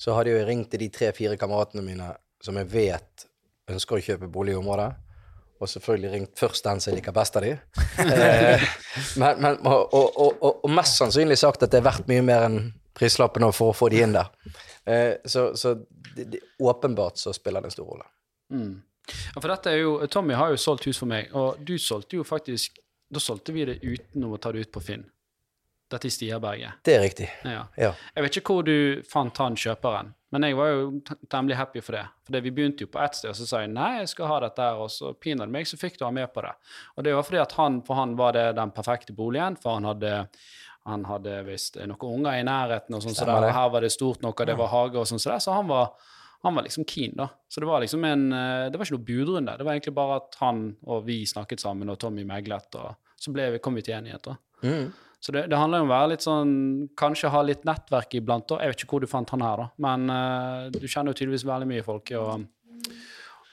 så 0.00 0.16
hadde 0.16 0.32
jeg 0.32 0.46
ringt 0.48 0.70
til 0.72 0.82
de 0.82 0.90
tre-fire 0.92 1.36
kameratene 1.40 1.84
mine 1.84 2.08
som 2.42 2.56
jeg 2.58 2.70
vet 2.72 3.26
ønsker 3.70 3.98
å 3.98 4.04
kjøpe 4.04 4.28
bolig 4.32 4.56
i 4.56 4.58
området, 4.58 4.88
og 5.60 5.70
selvfølgelig 5.70 6.12
ringt 6.12 6.40
først 6.40 6.64
den 6.66 6.80
som 6.82 6.90
jeg 6.90 6.98
liker 6.98 7.14
best 7.16 7.36
av 7.38 7.46
de. 7.46 7.56
Eh, 8.04 8.60
men, 9.16 9.38
men, 9.38 9.60
og, 9.70 9.92
og, 9.94 10.16
og, 10.18 10.56
og 10.66 10.72
mest 10.74 10.98
sannsynlig 10.98 11.36
sagt 11.38 11.62
at 11.62 11.70
det 11.70 11.78
er 11.78 11.86
verdt 11.86 12.08
mye 12.10 12.24
mer 12.26 12.42
enn 12.48 12.56
prislappen 12.94 13.46
for 13.52 13.72
å 13.72 13.76
få 13.76 13.90
de 13.92 14.02
inn 14.04 14.14
der. 14.16 14.30
Eh, 14.84 15.14
så 15.24 15.50
så 15.56 15.74
det, 16.14 16.24
det, 16.24 16.40
åpenbart 16.58 17.18
så 17.18 17.32
spiller 17.32 17.60
det 17.60 17.72
en 17.72 17.76
stor 17.76 17.84
rolle. 17.84 18.04
Mm. 18.52 18.82
Ja, 19.34 19.40
for 19.40 19.50
dette 19.52 19.72
er 19.72 19.82
jo, 19.82 19.96
Tommy 20.06 20.34
har 20.34 20.54
jo 20.54 20.60
solgt 20.60 20.86
hus 20.88 21.00
for 21.00 21.10
meg, 21.10 21.32
og 21.36 21.60
du 21.60 21.76
solgte 21.78 22.16
jo 22.16 22.24
faktisk 22.24 22.80
Da 23.14 23.20
solgte 23.20 23.52
vi 23.52 23.66
det 23.68 23.76
uten 23.84 24.24
å 24.26 24.36
ta 24.40 24.50
det 24.50 24.64
ut 24.64 24.70
på 24.72 24.80
Finn. 24.82 25.04
Dette 25.92 26.08
i 26.08 26.10
Stierberget. 26.10 26.80
Det 26.82 26.94
er 26.96 27.02
riktig. 27.04 27.26
Ja. 27.44 27.66
Ja. 27.78 27.90
Jeg 28.16 28.24
vet 28.24 28.38
ikke 28.40 28.56
hvor 28.56 28.64
du 28.66 29.02
fant 29.06 29.36
han 29.38 29.54
kjøperen, 29.60 30.08
men 30.34 30.46
jeg 30.48 30.56
var 30.58 30.70
jo 30.72 30.86
temmelig 31.30 31.58
happy 31.60 31.82
for 31.84 31.98
det. 31.98 32.02
For 32.26 32.40
vi 32.42 32.50
begynte 32.56 32.86
jo 32.86 32.90
på 32.90 32.98
ett 33.04 33.20
sted, 33.20 33.30
og 33.30 33.38
så 33.38 33.46
sa 33.46 33.60
jeg 33.62 33.70
nei, 33.76 33.90
jeg 34.00 34.10
skal 34.16 34.32
ha 34.32 34.40
dette 34.46 34.66
her, 34.66 34.80
og 34.82 34.90
så 34.90 35.12
pinadø 35.14 35.52
meg, 35.52 35.68
så 35.68 35.78
fikk 35.78 36.00
du 36.00 36.06
han 36.08 36.16
med 36.16 36.32
på 36.34 36.42
det. 36.42 36.54
Og 36.96 37.06
det 37.06 37.14
var 37.14 37.28
fordi 37.28 37.42
at 37.44 37.54
han, 37.60 37.78
for 37.86 38.00
han 38.00 38.16
var 38.18 38.34
det 38.34 38.46
den 38.58 38.74
perfekte 38.74 39.14
boligen, 39.14 39.60
for 39.60 39.76
han 39.76 39.86
hadde 39.92 40.14
han 40.84 41.04
hadde 41.08 41.38
visst 41.46 41.78
noen 41.80 42.18
unger 42.18 42.40
i 42.40 42.44
nærheten, 42.44 42.96
og 42.96 43.04
sånn, 43.04 43.16
så 43.16 43.24
der, 43.28 43.48
her 43.56 43.70
var 43.72 43.84
det 43.84 43.92
stort 43.94 44.24
nok, 44.24 44.42
og 44.42 44.50
det 44.50 44.56
var 44.58 44.72
hage 44.72 45.00
og 45.00 45.08
sånn, 45.08 45.22
så, 45.22 45.32
der, 45.32 45.44
så 45.44 45.56
han 45.56 45.70
var 45.70 45.94
han 46.44 46.54
var 46.54 46.66
liksom 46.66 46.84
keen, 46.84 47.14
da. 47.16 47.28
Så 47.48 47.60
det 47.60 47.68
var 47.70 47.80
liksom 47.80 48.04
en 48.04 48.26
eh, 48.32 48.66
Det 48.70 48.76
var 48.76 48.84
ikke 48.84 48.98
noe 48.98 49.08
budrunde. 49.08 49.56
Det 49.56 49.64
var 49.64 49.72
egentlig 49.72 49.94
bare 49.96 50.18
at 50.20 50.36
han 50.42 50.66
og 50.84 51.06
vi 51.06 51.22
snakket 51.28 51.64
sammen, 51.64 51.88
og 51.88 51.96
Tommy 52.00 52.26
meglet, 52.28 52.76
og 52.76 52.98
så 53.16 53.32
vi, 53.32 53.46
kom 53.64 53.78
vi 53.78 53.84
til 53.86 53.96
enighet, 53.96 54.28
da. 54.28 54.36
Mm. 54.64 54.92
Så 55.24 55.32
det, 55.32 55.46
det 55.48 55.56
handler 55.56 55.80
om 55.80 55.88
å 55.88 55.94
være 55.94 56.10
litt 56.12 56.24
sånn 56.24 56.50
Kanskje 57.00 57.30
ha 57.32 57.40
litt 57.44 57.64
nettverk 57.64 58.18
iblant. 58.18 58.44
da. 58.50 58.58
Jeg 58.60 58.74
vet 58.74 58.84
ikke 58.84 58.98
hvor 58.98 59.04
du 59.06 59.08
fant 59.08 59.32
han 59.32 59.44
her, 59.44 59.62
da, 59.62 59.70
men 59.86 60.12
uh, 60.12 60.68
du 60.68 60.84
kjenner 60.84 61.14
jo 61.14 61.20
tydeligvis 61.22 61.46
veldig 61.48 61.70
mye 61.70 61.86
folk. 61.86 62.12
og, 62.20 62.44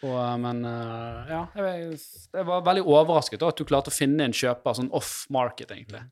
og 0.04 0.18
eh, 0.18 0.38
Men 0.44 0.66
ja, 1.32 1.46
jeg, 1.56 1.96
jeg 2.36 2.50
var 2.52 2.68
veldig 2.68 2.84
overrasket 2.84 3.40
da, 3.40 3.54
at 3.56 3.62
du 3.62 3.70
klarte 3.70 3.94
å 3.94 3.96
finne 3.96 4.28
en 4.28 4.36
kjøper 4.36 4.82
sånn 4.82 4.92
off 5.00 5.30
market, 5.32 5.72
egentlig. 5.72 6.04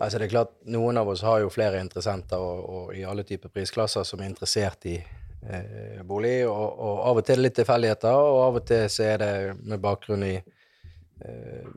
Altså 0.00 0.18
det 0.18 0.26
er 0.26 0.32
klart, 0.32 0.54
Noen 0.66 0.98
av 0.98 1.08
oss 1.12 1.22
har 1.22 1.42
jo 1.44 1.52
flere 1.52 1.80
interessenter 1.82 2.40
og, 2.42 2.64
og 2.64 2.96
i 2.96 3.04
alle 3.06 3.22
typer 3.26 3.52
prisklasser 3.52 4.06
som 4.06 4.22
er 4.22 4.32
interessert 4.32 4.86
i 4.90 4.96
eh, 4.98 6.02
bolig. 6.06 6.40
Og, 6.48 6.66
og 6.88 7.02
av 7.10 7.20
og 7.22 7.26
til 7.28 7.44
litt 7.44 7.56
tilfeldigheter, 7.58 8.18
og 8.18 8.40
av 8.48 8.58
og 8.60 8.66
til 8.68 8.88
så 8.90 9.06
er 9.12 9.22
det 9.22 9.32
med 9.62 9.82
bakgrunn 9.84 10.26
i 10.26 10.34
eh, 10.34 11.70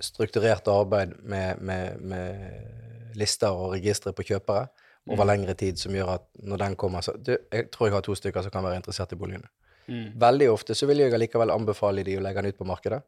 strukturert 0.00 0.68
arbeid 0.70 1.18
med, 1.22 1.60
med, 1.62 2.00
med 2.00 3.18
lister 3.18 3.54
og 3.54 3.74
registre 3.74 4.14
på 4.14 4.26
kjøpere 4.30 4.68
over 5.10 5.28
lengre 5.28 5.54
tid, 5.58 5.76
som 5.78 5.92
gjør 5.94 6.14
at 6.14 6.24
når 6.48 6.62
den 6.62 6.76
kommer 6.80 7.04
så 7.04 7.12
du, 7.20 7.34
Jeg 7.52 7.68
tror 7.72 7.88
jeg 7.88 7.94
har 7.94 8.04
to 8.06 8.14
stykker 8.16 8.42
som 8.42 8.54
kan 8.54 8.64
være 8.64 8.80
interessert 8.80 9.12
i 9.12 9.18
boligene. 9.20 9.50
Veldig 10.16 10.48
ofte 10.50 10.74
så 10.74 10.88
vil 10.88 11.02
jeg 11.02 11.12
allikevel 11.12 11.52
anbefale 11.52 12.04
de 12.06 12.16
å 12.16 12.22
legge 12.24 12.40
den 12.40 12.54
ut 12.54 12.58
på 12.58 12.68
markedet. 12.68 13.02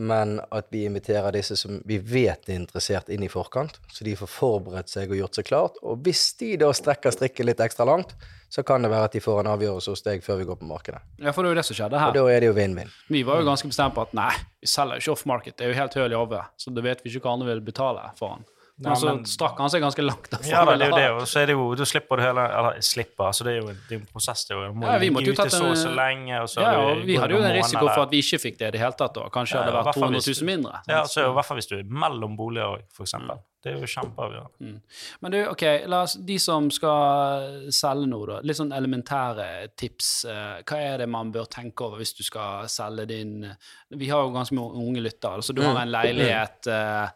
Men 0.00 0.38
at 0.48 0.70
vi 0.72 0.86
inviterer 0.88 1.34
disse 1.36 1.56
som 1.60 1.82
vi 1.84 1.98
vet 1.98 2.48
er 2.48 2.56
interessert, 2.56 3.10
inn 3.12 3.24
i 3.26 3.28
forkant, 3.28 3.76
så 3.92 4.06
de 4.06 4.14
får 4.16 4.30
forberedt 4.32 4.88
seg 4.88 5.12
og 5.12 5.18
gjort 5.18 5.36
seg 5.36 5.48
klart. 5.50 5.76
Og 5.84 6.00
hvis 6.06 6.30
de 6.40 6.54
da 6.62 6.70
strekker 6.72 7.12
strikken 7.12 7.50
litt 7.50 7.60
ekstra 7.60 7.84
langt, 7.88 8.14
så 8.52 8.64
kan 8.64 8.84
det 8.84 8.90
være 8.92 9.08
at 9.08 9.14
de 9.16 9.20
får 9.24 9.42
en 9.42 9.52
avgjørelse 9.54 9.92
hos 9.92 10.04
deg 10.04 10.24
før 10.24 10.40
vi 10.40 10.48
går 10.48 10.58
på 10.60 10.68
markedet. 10.68 11.00
Ja, 11.20 11.32
for 11.32 11.44
det 11.44 11.50
er 11.50 11.54
jo 11.54 11.60
det 11.60 11.66
som 11.68 11.78
skjedde 11.78 12.00
her. 12.00 12.12
Og 12.12 12.18
da 12.18 12.24
er 12.32 12.44
det 12.44 12.50
jo 12.50 12.56
vinn-vinn. 12.56 12.90
Vi 13.12 13.22
var 13.28 13.40
jo 13.40 13.48
ganske 13.48 13.68
bestemt 13.68 13.96
på 13.96 14.04
at 14.04 14.16
nei, 14.16 14.32
vi 14.60 14.68
selger 14.68 15.00
jo 15.00 15.04
ikke 15.04 15.14
off-market. 15.16 15.56
Det 15.56 15.68
er 15.68 15.72
jo 15.72 15.78
helt 15.80 15.96
høl 16.00 16.12
i 16.12 16.18
hodet, 16.20 16.42
så 16.60 16.72
da 16.72 16.84
vet 16.84 17.04
vi 17.04 17.12
ikke 17.12 17.24
hva 17.24 17.36
andre 17.36 17.52
vil 17.52 17.64
betale 17.64 18.08
for 18.18 18.36
han. 18.82 18.88
Men 18.88 18.96
så 18.96 19.32
strakk 19.36 19.58
han 19.58 19.70
seg 19.70 19.82
ganske 19.84 20.02
langt. 20.02 20.30
derfor 20.30 20.48
Ja, 20.50 20.64
det 20.64 20.82
er 20.86 20.90
jo 20.90 20.96
det, 20.96 21.10
og 21.10 21.28
så 21.28 21.40
er 21.42 21.46
det 21.46 21.52
jo, 21.58 21.74
du 21.74 21.84
slipper 21.84 22.16
du 22.16 22.22
hele 22.22 22.44
Eller 22.58 22.80
slipper, 22.80 23.24
altså 23.28 23.44
det 23.44 23.52
er 23.52 23.60
jo 23.60 23.66
det 23.68 23.92
er 23.92 24.00
en 24.00 24.06
prosess. 24.12 24.44
Det 24.48 24.56
er 24.56 24.64
jo, 24.66 24.72
må 24.74 24.86
Ja, 24.88 24.98
vi 24.98 25.10
måtte 25.10 25.26
jo 25.30 25.34
tatt 25.34 25.52
så 25.52 25.62
og 25.64 25.70
en- 25.70 25.76
så 25.84 25.92
lenge, 25.94 26.40
og 26.42 26.48
så 26.48 26.60
Ja, 26.62 26.72
og 26.80 27.04
vi 27.06 27.16
hadde 27.16 27.34
jo 27.36 27.42
en 27.42 27.52
risiko 27.52 27.86
for 27.88 28.02
at 28.02 28.10
vi 28.10 28.18
ikke 28.24 28.40
fikk 28.40 28.58
det 28.58 28.68
i 28.68 28.70
det 28.72 28.80
hele 28.80 28.92
tatt. 28.98 29.14
da. 29.14 29.28
Kanskje 29.28 29.54
Ja, 29.54 29.62
hadde 29.62 29.72
det 29.72 29.78
vært 29.78 29.84
hvert 29.84 29.94
fall 29.94 30.10
200 30.10 30.26
hvis 30.26 30.40
000 30.42 30.46
mindre. 30.46 30.80
Ja, 30.88 31.02
så 31.04 31.20
er 31.20 31.24
jo 31.26 31.30
i 31.30 31.34
hvert 31.34 31.44
fall 31.46 31.56
hvis 31.58 31.68
du 31.68 31.78
er 31.78 31.82
mellom 31.84 32.36
boliger 32.36 32.66
òg, 32.78 32.82
eksempel. 33.00 33.36
Mm. 33.36 33.48
Det 33.62 33.70
er 33.72 33.78
jo 33.78 33.86
kjempeavgjørende. 33.86 34.80
Men 35.22 35.30
du, 35.30 35.36
ok, 35.46 35.62
la 35.86 36.02
oss, 36.02 36.14
de 36.14 36.36
som 36.38 36.68
skal 36.68 37.70
selge 37.70 38.08
noe, 38.10 38.26
da. 38.26 38.40
Litt 38.42 38.56
sånn 38.58 38.72
elementære 38.74 39.68
tips. 39.78 40.24
Eh, 40.24 40.62
Hva 40.66 40.78
er 40.82 40.98
det 40.98 41.08
man 41.08 41.30
bør 41.30 41.46
tenke 41.46 41.84
over 41.86 41.98
hvis 42.02 42.12
du 42.16 42.24
skal 42.24 42.64
selge 42.66 43.06
din 43.06 43.54
Vi 43.90 44.08
har 44.08 44.22
jo 44.24 44.32
ganske 44.34 44.52
mange 44.58 44.74
unge 44.74 45.00
lyttere. 45.04 45.36
Altså, 45.38 45.54
du 45.54 45.62
har 45.62 45.76
en 45.80 45.92
leilighet 45.92 46.66
eh, 46.66 47.08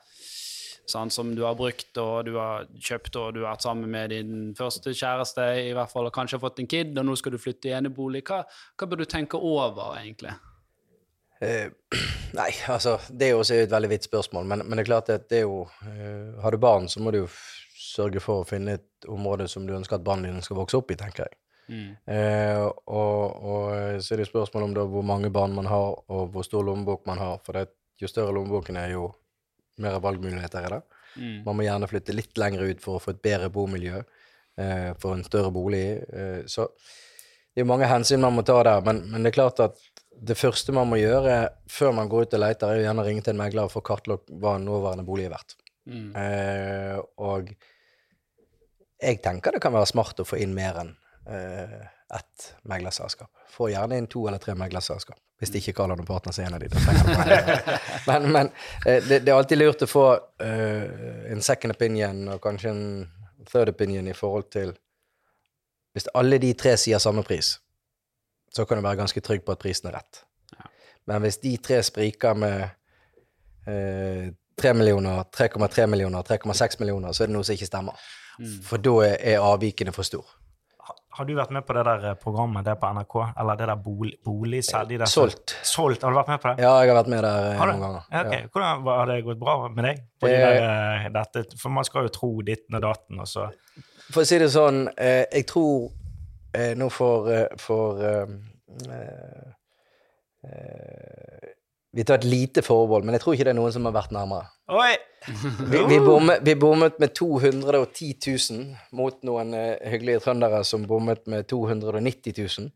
sånn, 0.90 1.10
som 1.12 1.32
du 1.36 1.42
har 1.46 1.56
brukt, 1.58 1.90
og 2.02 2.26
du 2.28 2.34
har 2.38 2.66
kjøpt, 2.74 3.16
og 3.20 3.36
du 3.36 3.42
har 3.42 3.54
vært 3.54 3.66
sammen 3.66 3.90
med 3.92 4.12
din 4.14 4.52
første 4.58 4.94
kjæreste, 4.94 5.46
i 5.66 5.72
hvert 5.76 5.92
fall, 5.92 6.08
og 6.08 6.14
kanskje 6.14 6.38
har 6.38 6.44
fått 6.46 6.62
en 6.62 6.70
kid, 6.70 6.92
og 6.96 7.08
nå 7.08 7.16
skal 7.18 7.34
du 7.34 7.40
flytte 7.42 7.70
i 7.70 7.74
enebolig. 7.78 8.24
Hva, 8.26 8.42
hva 8.76 8.90
bør 8.90 9.02
du 9.02 9.08
tenke 9.10 9.40
over, 9.40 9.96
egentlig? 10.00 10.34
Uh, 11.36 11.68
nei, 12.38 12.48
altså 12.72 12.94
Det 13.12 13.26
er 13.26 13.34
jo 13.34 13.42
også 13.42 13.58
et 13.60 13.72
veldig 13.72 13.90
vidt 13.92 14.06
spørsmål, 14.08 14.46
men, 14.48 14.62
men 14.64 14.78
det 14.78 14.86
er 14.86 14.88
klart 14.88 15.10
at 15.12 15.26
det 15.28 15.42
er 15.42 15.44
jo 15.44 15.66
uh, 15.68 16.38
Har 16.40 16.54
du 16.54 16.56
barn, 16.62 16.86
så 16.88 17.02
må 17.04 17.12
du 17.12 17.18
jo 17.18 17.26
sørge 17.76 18.22
for 18.24 18.40
å 18.40 18.46
finne 18.48 18.78
et 18.78 19.08
område 19.12 19.44
som 19.48 19.66
du 19.68 19.74
ønsker 19.76 19.98
at 19.98 20.06
barna 20.06 20.30
dine 20.30 20.44
skal 20.44 20.56
vokse 20.62 20.78
opp 20.80 20.90
i, 20.92 20.96
tenker 21.00 21.26
jeg. 21.26 21.36
Eh, 21.68 22.62
og, 22.62 23.42
og 23.42 24.02
så 24.02 24.14
er 24.14 24.20
det 24.20 24.26
jo 24.26 24.32
spørsmål 24.32 24.68
om 24.68 24.74
da 24.76 24.84
hvor 24.90 25.06
mange 25.06 25.30
barn 25.34 25.54
man 25.56 25.68
har, 25.70 25.96
og 26.12 26.28
hvor 26.34 26.46
stor 26.46 26.64
lommebok 26.66 27.06
man 27.08 27.18
har. 27.18 27.40
For 27.46 27.58
det, 27.58 27.68
jo 28.00 28.10
større 28.10 28.34
lommeboken 28.36 28.78
er, 28.80 28.92
jo 28.94 29.10
mer 29.82 29.98
valgmuligheter 30.04 30.66
er 30.66 30.76
det. 30.76 30.82
Man 31.46 31.56
må 31.56 31.64
gjerne 31.64 31.88
flytte 31.88 32.14
litt 32.16 32.38
lenger 32.40 32.66
ut 32.68 32.82
for 32.84 32.98
å 32.98 33.02
få 33.02 33.14
et 33.14 33.22
bedre 33.24 33.48
bomiljø, 33.52 34.02
eh, 34.60 34.90
for 35.00 35.16
en 35.16 35.24
større 35.24 35.52
bolig. 35.54 35.86
Eh, 36.12 36.42
så 36.50 36.68
det 37.54 37.64
er 37.64 37.68
mange 37.68 37.88
hensyn 37.88 38.20
man 38.20 38.36
må 38.36 38.44
ta 38.44 38.58
der, 38.62 38.82
men, 38.84 39.04
men 39.10 39.24
det 39.24 39.32
er 39.32 39.38
klart 39.38 39.62
at 39.64 39.80
det 40.16 40.36
første 40.36 40.72
man 40.76 40.88
må 40.88 40.98
gjøre 41.00 41.38
før 41.72 41.94
man 41.96 42.08
går 42.12 42.26
ut 42.26 42.36
og 42.36 42.42
leter, 42.42 42.68
er 42.68 42.80
jo 42.80 42.86
gjerne 42.86 43.02
å 43.02 43.06
ringe 43.06 43.24
til 43.24 43.34
en 43.34 43.40
megler 43.40 43.68
og 43.68 43.72
få 43.72 43.82
kartlagt 43.84 44.32
hva 44.32 44.56
en 44.56 44.68
nåværende 44.68 45.04
bolig 45.08 45.28
er 45.28 45.34
verdt. 45.34 45.56
Eh, 46.20 46.98
og 47.22 47.52
jeg 49.02 49.20
tenker 49.24 49.54
det 49.54 49.62
kan 49.62 49.74
være 49.76 49.88
smart 49.90 50.22
å 50.22 50.26
få 50.26 50.40
inn 50.42 50.54
mer 50.56 50.80
enn 50.82 50.94
eh, 51.28 51.78
ett 52.16 52.48
meglerselskap. 52.68 53.30
Få 53.52 53.70
gjerne 53.72 53.98
inn 54.00 54.08
to 54.10 54.24
eller 54.28 54.42
tre 54.42 54.56
meglerselskap. 54.58 55.18
Hvis 55.38 55.52
ikke 55.58 55.74
Karl 55.76 55.92
partner, 56.08 56.32
så 56.32 56.42
er 56.42 56.46
en 56.46 56.54
av 56.56 56.62
de. 56.62 56.68
Bare- 56.72 57.78
men 58.08 58.30
men 58.32 58.50
eh, 58.86 59.02
det, 59.04 59.18
det 59.26 59.28
er 59.32 59.36
alltid 59.36 59.58
lurt 59.60 59.84
å 59.84 59.88
få 59.90 60.06
uh, 60.16 60.86
en 61.32 61.42
second 61.44 61.74
opinion 61.76 62.22
og 62.32 62.40
kanskje 62.44 62.72
en 62.72 62.86
third 63.50 63.68
opinion 63.74 64.08
i 64.08 64.16
forhold 64.16 64.48
til 64.50 64.72
Hvis 65.96 66.08
alle 66.14 66.38
de 66.38 66.52
tre 66.52 66.74
sier 66.76 66.98
samme 67.00 67.22
pris, 67.24 67.54
så 68.52 68.64
kan 68.68 68.76
du 68.76 68.84
være 68.84 68.98
ganske 69.00 69.20
trygg 69.24 69.44
på 69.46 69.52
at 69.54 69.60
prisen 69.62 69.88
er 69.88 69.94
rett. 69.96 70.18
Men 71.08 71.22
hvis 71.24 71.38
de 71.40 71.54
tre 71.56 71.78
spriker 71.82 72.34
med 72.36 72.66
eh, 73.66 74.26
3 74.60 74.72
millioner, 74.74 75.22
3,3 75.32 75.86
millioner, 75.86 76.22
3,6 76.22 76.76
millioner, 76.80 77.12
så 77.12 77.24
er 77.24 77.30
det 77.30 77.36
noe 77.36 77.44
som 77.48 77.56
ikke 77.56 77.68
stemmer. 77.68 77.96
For 78.64 78.76
da 78.82 78.92
er 79.16 79.40
avvikene 79.40 79.92
for 79.96 80.04
stor. 80.04 80.26
Ha- 81.16 81.18
Har 81.18 81.24
du 81.24 81.34
vært 81.34 81.50
med 81.50 81.64
på 81.66 81.72
det 81.74 81.84
der 81.86 82.04
eh, 82.10 82.14
programmet 82.20 82.64
det 82.64 82.74
på 82.80 82.86
NRK? 82.92 83.14
Eller 83.40 83.56
det 83.56 83.66
der 83.70 83.76
bolig, 83.76 84.12
boligsalg? 84.24 84.88
de 84.88 85.06
Solgt. 85.06 85.56
Solgt, 85.64 86.02
Har 86.02 86.10
du 86.12 86.16
vært 86.18 86.28
med 86.28 86.40
på 86.42 86.48
det? 86.54 86.62
Ja, 86.64 86.74
jeg 86.82 86.90
har 86.92 86.98
vært 87.02 87.08
med 87.14 87.22
der 87.24 87.50
eh, 87.52 87.60
noen 87.64 87.80
ganger. 87.80 88.02
Ja, 88.12 88.20
ok. 88.26 88.32
Ja. 88.32 88.40
Hvordan 88.52 88.84
Har 88.90 89.06
det 89.06 89.18
gått 89.24 89.38
bra 89.40 89.54
med 89.68 89.84
deg? 89.84 90.02
På 90.20 90.26
de 90.28 90.34
Eh, 90.34 90.44
der, 90.44 91.06
eh, 91.06 91.08
dette, 91.16 91.44
for 91.60 91.68
man 91.70 91.84
skal 91.84 92.02
jo 92.08 92.08
tro 92.14 92.30
ditten 92.42 92.74
og 92.76 92.82
datten, 92.82 93.20
og 93.20 93.26
så 93.26 93.48
For 94.12 94.22
å 94.22 94.26
si 94.26 94.38
det 94.38 94.50
sånn, 94.52 94.88
eh, 94.98 95.24
jeg 95.32 95.46
tror 95.50 95.90
eh, 96.54 96.74
Nå 96.78 96.88
for, 96.90 97.26
for 97.58 98.02
eh, 98.04 98.26
eh, 100.44 101.54
Vi 101.96 102.04
tar 102.04 102.20
et 102.20 102.26
lite 102.28 102.62
forbehold, 102.64 103.06
men 103.08 103.16
jeg 103.16 103.22
tror 103.22 103.34
ikke 103.36 103.46
det 103.48 103.52
er 103.54 103.58
noen 103.58 103.72
som 103.72 103.86
har 103.88 103.94
vært 103.96 104.12
nærmere. 104.12 104.50
Oi! 104.68 104.94
Vi, 105.26 105.78
vi, 105.88 105.98
bommet, 106.04 106.42
vi 106.46 106.54
bommet 106.60 106.98
med 107.02 107.14
210 107.16 108.10
000 108.52 108.66
mot 108.98 109.16
noen 109.26 109.54
eh, 109.56 109.78
hyggelige 109.90 110.20
trøndere 110.26 110.60
som 110.68 110.84
bommet 110.86 111.24
med 111.32 111.48
290 111.50 112.36
000. 112.36 112.68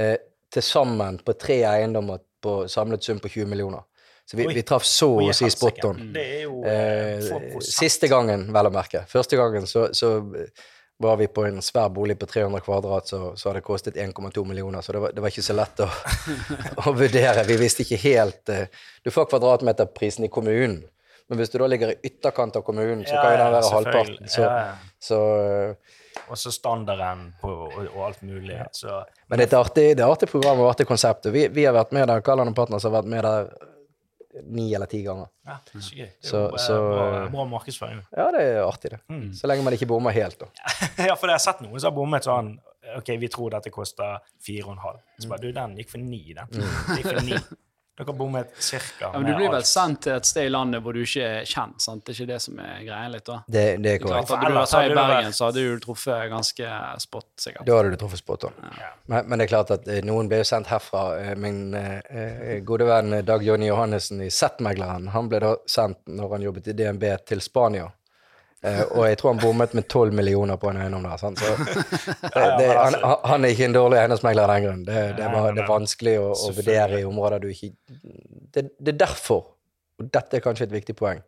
Eh, 0.00 0.14
Til 0.54 0.62
sammen 0.62 1.18
på 1.26 1.34
tre 1.38 1.60
eiendommer 1.66 2.22
på 2.42 2.64
samlet 2.70 3.02
sum 3.04 3.18
på 3.22 3.28
20 3.28 3.50
millioner. 3.50 3.82
Så 4.24 4.38
vi, 4.38 4.46
Oi. 4.48 4.54
vi 4.56 4.62
traff 4.64 4.86
så 4.88 5.10
å 5.20 5.32
si 5.36 5.50
spot 5.52 5.84
on. 5.90 6.00
Eh, 6.16 6.46
Eh, 6.64 7.58
siste 7.60 8.08
gangen, 8.08 8.46
vel 8.54 8.70
å 8.70 8.72
merke. 8.72 9.04
Første 9.10 9.36
gangen 9.36 9.66
så, 9.68 9.90
så 9.92 10.14
var 10.98 11.16
vi 11.16 11.26
på 11.26 11.44
en 11.44 11.62
svær 11.62 11.88
bolig 11.88 12.18
på 12.18 12.26
300 12.26 12.60
kvadrat, 12.60 13.08
så, 13.08 13.36
så 13.36 13.48
hadde 13.48 13.58
det 13.58 13.66
kostet 13.66 13.96
1,2 13.96 14.44
millioner. 14.44 14.80
Så 14.80 14.92
det 14.92 14.98
var, 14.98 15.12
det 15.12 15.24
var 15.24 15.32
ikke 15.32 15.42
så 15.42 15.56
lett 15.56 15.82
å, 15.82 15.88
å 16.86 16.94
vurdere. 16.94 17.44
Vi 17.48 17.58
visste 17.58 17.82
ikke 17.82 17.98
helt 18.04 18.52
uh, 18.52 18.66
Du 19.02 19.10
får 19.14 19.28
kvadratmeterprisen 19.32 20.28
i 20.28 20.30
kommunen, 20.32 20.84
men 21.28 21.40
hvis 21.40 21.50
du 21.50 21.58
da 21.58 21.66
ligger 21.70 21.94
i 21.94 21.98
ytterkant 22.04 22.56
av 22.60 22.62
kommunen, 22.66 23.02
så 23.08 23.16
kan 23.16 23.32
jo 23.32 23.42
den 23.42 23.54
være 23.56 23.74
halvparten. 23.74 24.30
Så, 24.30 24.46
Ja, 24.46 24.56
ja. 24.60 24.96
så 25.02 25.20
uh, 25.74 26.00
Og 26.30 26.38
så 26.38 26.52
standarden 26.54 27.30
på, 27.40 27.50
og, 27.50 27.78
og 27.90 28.00
alt 28.06 28.22
mulig. 28.22 28.60
Så 28.72 29.02
Men 29.26 29.40
det 29.40 29.48
er 29.48 29.50
et 29.50 29.60
artig, 29.60 29.86
det 29.98 30.04
er 30.04 30.14
artig 30.14 30.30
program 30.30 30.62
og 30.62 30.70
artig 30.70 30.86
konsept. 30.86 31.26
Vi, 31.34 31.48
vi 31.50 31.66
har 31.66 31.74
vært 31.74 31.96
med 31.96 32.06
der, 32.12 32.22
Kalland 32.22 32.54
og 32.54 32.58
Partners 32.58 32.86
har 32.86 32.94
vært 32.94 33.10
med 33.10 33.26
der 33.26 33.50
ni 34.42 34.66
eller 34.74 34.86
ti 34.90 35.02
ganger. 35.04 35.28
ja, 35.46 35.56
så 35.72 35.94
gøy. 35.94 36.08
Det 36.20 36.30
er 36.30 36.38
jo 36.38 36.44
eh, 36.54 36.58
så- 36.64 36.78
bra, 36.90 37.28
bra 37.30 37.44
markedsføring. 37.52 38.00
Ja, 38.16 38.30
det 38.34 38.40
er 38.42 38.62
artig, 38.64 38.90
det. 38.96 39.00
Så 39.38 39.46
lenge 39.50 39.62
man 39.64 39.72
ikke 39.76 39.86
bommer 39.86 40.10
helt, 40.16 40.38
da. 40.40 40.46
ja, 41.08 41.14
for 41.14 41.28
jeg 41.30 41.36
har 41.38 41.44
sett 41.44 41.60
noen 41.62 41.78
som 41.80 41.90
har 41.92 41.96
bommet 41.96 42.24
sånn 42.26 42.54
OK, 42.98 43.08
vi 43.18 43.28
tror 43.32 43.50
dette 43.54 43.70
koster 43.72 44.18
4,5. 44.44 44.98
Så 45.22 45.28
bare, 45.30 45.40
du, 45.40 45.52
den 45.56 45.76
gikk 45.80 45.88
for 45.94 45.98
ni, 46.02 46.34
den. 46.36 46.50
Den 46.52 46.98
gikk 46.98 47.06
for 47.08 47.22
9. 47.24 47.38
Dere 47.94 48.12
bommet 48.18 48.50
cirka 48.58 49.04
Ja, 49.04 49.10
men 49.14 49.28
du 49.28 49.36
blir 49.38 49.52
vel 49.52 49.62
sendt 49.68 50.00
til 50.02 50.16
et 50.16 50.26
sted 50.26 50.48
i 50.48 50.50
landet 50.50 50.82
hvor 50.82 50.96
du 50.96 51.04
ikke 51.04 51.22
er 51.28 51.44
kjent, 51.46 51.78
sant? 51.84 52.02
Det 52.02 52.10
er 52.10 52.16
ikke 52.18 52.32
det 52.32 52.38
som 52.42 52.58
er 52.58 52.80
greia 52.82 53.10
litt, 53.12 53.24
da? 53.28 53.36
Det, 53.46 53.62
det 53.84 53.92
er 53.92 54.00
korrekt. 54.02 54.32
hadde 54.34 54.50
du 54.50 54.58
vært 54.58 54.74
her 54.74 54.90
i 54.90 54.96
Bergen, 54.98 55.36
så 55.38 55.46
hadde 55.46 55.62
du 55.62 55.78
truffet 55.84 56.26
ganske 56.32 56.72
spot, 57.06 57.28
sikkert. 57.44 57.66
Da 57.68 57.78
hadde 57.78 57.94
du 57.94 57.98
truffet 58.02 58.22
spot 58.24 58.48
on. 58.50 58.58
Men, 59.06 59.28
men 59.28 59.38
det 59.38 59.46
er 59.46 59.52
klart 59.52 59.70
at 59.76 59.86
eh, 59.86 60.02
noen 60.06 60.30
ble 60.32 60.42
jo 60.42 60.48
sendt 60.50 60.72
herfra. 60.72 61.04
Eh, 61.22 61.34
Min 61.38 61.60
eh, 61.78 62.00
eh, 62.10 62.56
gode 62.66 62.88
venn 62.90 63.20
Dag 63.26 63.46
Jonny 63.46 63.70
Johannessen 63.70 64.24
i 64.26 64.30
Z-megleren, 64.30 65.12
han 65.14 65.30
ble 65.30 65.44
da 65.46 65.54
sendt 65.70 66.02
når 66.10 66.34
han 66.34 66.48
jobbet 66.48 66.72
i 66.74 66.78
DNB 66.82 67.06
til 67.30 67.44
Spania. 67.46 67.92
Eh, 68.64 68.80
og 68.96 69.04
jeg 69.04 69.18
tror 69.20 69.34
han 69.34 69.40
bommet 69.42 69.74
med 69.76 69.84
12 69.90 70.14
millioner 70.16 70.56
på 70.60 70.70
en 70.70 70.78
eiendom 70.80 71.04
der. 71.04 71.18
Sant? 71.20 71.42
Så, 71.42 71.52
det, 72.34 72.44
det, 72.60 72.68
han, 72.72 72.96
han 73.24 73.44
er 73.44 73.52
ikke 73.52 73.68
en 73.68 73.76
dårlig 73.76 74.00
eiendomsmegler 74.00 74.46
av 74.46 74.54
den 74.54 74.64
grunn. 74.64 74.86
Det, 74.86 75.02
det, 75.18 75.26
er 75.26 75.52
det 75.58 75.64
er 75.64 75.68
vanskelig 75.68 76.14
å, 76.22 76.30
å 76.32 76.52
vurdere 76.56 77.02
i 77.02 77.08
områder 77.08 77.44
du 77.44 77.50
ikke 77.52 77.74
det, 78.54 78.68
det 78.78 78.94
er 78.94 78.98
derfor, 79.02 79.54
og 79.98 80.10
dette 80.14 80.38
er 80.38 80.44
kanskje 80.44 80.68
et 80.68 80.74
viktig 80.74 80.94
poeng, 80.98 81.20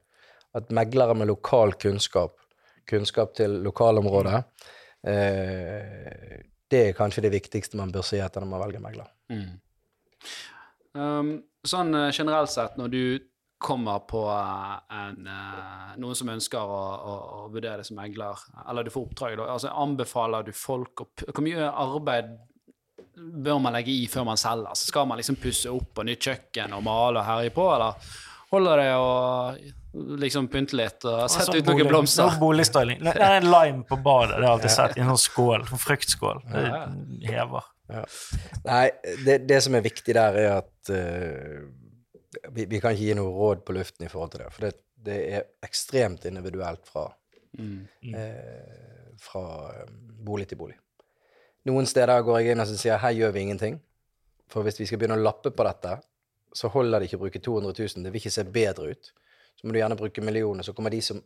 at 0.57 0.73
meglere 0.75 1.17
med 1.19 1.29
lokal 1.29 1.75
kunnskap, 1.81 2.39
kunnskap 2.89 3.35
til 3.37 3.59
lokalområdet, 3.67 4.43
eh, 5.11 6.37
det 6.71 6.83
er 6.89 6.99
kanskje 6.99 7.27
det 7.27 7.35
viktigste 7.35 7.79
man 7.79 7.93
bør 7.95 8.07
si 8.07 8.21
etter 8.23 8.43
når 8.43 8.53
man 8.53 8.63
velger 8.65 8.85
megler. 8.85 9.11
Um, 10.97 11.33
sånn 11.67 11.93
eh, 11.99 12.13
generelt 12.15 12.53
sett, 12.53 12.79
når 12.79 12.95
du 12.95 13.03
kommer 13.59 14.03
på 14.09 14.21
eh, 14.29 14.97
en, 14.99 15.27
eh, 15.27 15.95
noen 16.03 16.19
som 16.19 16.29
ønsker 16.33 16.61
å, 16.61 16.81
å, 16.97 17.15
å 17.39 17.47
vurdere 17.55 17.81
det 17.81 17.89
som 17.89 17.97
megler, 18.01 18.43
eller 18.69 18.85
du 18.85 18.93
får 18.93 19.07
oppdrag, 19.09 19.39
da, 19.41 19.47
altså 19.55 19.73
anbefaler 19.73 20.45
du 20.47 20.53
folk 20.57 21.01
å 21.03 21.09
Hvor 21.31 21.45
mye 21.47 21.71
arbeid 21.71 22.35
bør 23.17 23.59
man 23.65 23.73
legge 23.79 23.95
i 23.95 24.05
før 24.13 24.27
man 24.29 24.37
selger? 24.41 24.69
Altså, 24.75 24.91
skal 24.91 25.09
man 25.09 25.17
liksom 25.21 25.39
pusse 25.41 25.73
opp 25.73 25.95
på 25.97 26.05
nytt 26.05 26.29
kjøkken 26.29 26.75
og 26.77 26.85
male 26.85 27.23
og 27.23 27.29
herje 27.31 27.55
på, 27.57 27.65
eller 27.73 28.13
holder 28.53 28.83
det 28.83 28.91
å 29.01 29.09
liksom 30.21 30.51
pynte 30.53 30.77
litt 30.77 31.07
og 31.09 31.23
sette 31.33 31.47
altså, 31.47 31.57
ut 31.57 31.63
noen 31.65 31.79
bolig- 31.79 31.89
blomster. 31.89 32.29
sånn 32.29 32.43
boligstyling. 32.43 33.01
Det 33.07 33.15
er 33.17 33.39
en 33.39 33.49
lime 33.49 33.87
på 33.89 33.97
badet, 34.05 34.37
det 34.37 34.45
har 34.45 34.51
jeg 34.51 34.59
alltid 34.59 34.75
sett. 34.77 34.99
I 34.99 35.05
en 35.07 35.15
sånn 35.15 35.23
skål. 35.25 35.65
En 35.73 35.83
fruktskål. 35.87 36.43
Det 36.53 37.33
hever. 37.33 37.73
Nei, 38.67 38.85
det, 39.25 39.39
det 39.49 39.63
som 39.65 39.77
er 39.79 39.85
viktig 39.87 40.15
der, 40.19 40.37
er 40.43 40.55
at 40.59 40.93
eh, 40.93 41.65
vi, 42.53 42.65
vi 42.67 42.81
kan 42.81 42.95
ikke 42.95 43.05
gi 43.09 43.15
noe 43.19 43.33
råd 43.35 43.63
på 43.67 43.75
luften 43.77 44.07
i 44.07 44.11
forhold 44.13 44.33
til 44.35 44.43
det. 44.45 44.49
For 44.55 44.67
det, 44.67 44.73
det 45.07 45.19
er 45.39 45.47
ekstremt 45.67 46.25
individuelt 46.31 46.87
fra, 46.89 47.09
Mm. 47.57 47.87
eh, 48.13 49.13
fra 49.17 49.43
eh, 49.73 49.87
bolig 50.27 50.45
til 50.51 50.59
bolig. 50.61 50.75
Noen 51.65 51.87
steder 51.89 52.21
går 52.27 52.41
jeg 52.43 52.53
inn 52.53 52.61
og 52.61 52.69
sier 52.69 52.99
her 53.01 53.15
gjør 53.17 53.33
vi 53.33 53.41
ingenting. 53.47 53.79
For 54.53 54.63
hvis 54.67 54.77
vi 54.79 54.87
skal 54.87 54.99
begynne 55.01 55.17
å 55.17 55.23
lappe 55.23 55.51
på 55.51 55.65
dette, 55.65 55.95
så 56.53 56.69
holder 56.75 57.01
det 57.01 57.09
ikke 57.09 57.17
å 57.17 57.23
bruke 57.23 57.41
200 57.41 57.73
000. 57.79 58.05
Det 58.05 58.13
vil 58.13 58.21
ikke 58.21 58.35
se 58.35 58.45
bedre 58.45 58.91
ut. 58.93 59.09
Så 59.57 59.65
må 59.67 59.73
du 59.73 59.79
gjerne 59.81 59.97
bruke 59.97 60.21
millioner. 60.21 60.63
Så 60.69 60.75
kommer 60.77 60.93
de 60.93 61.01
som 61.01 61.23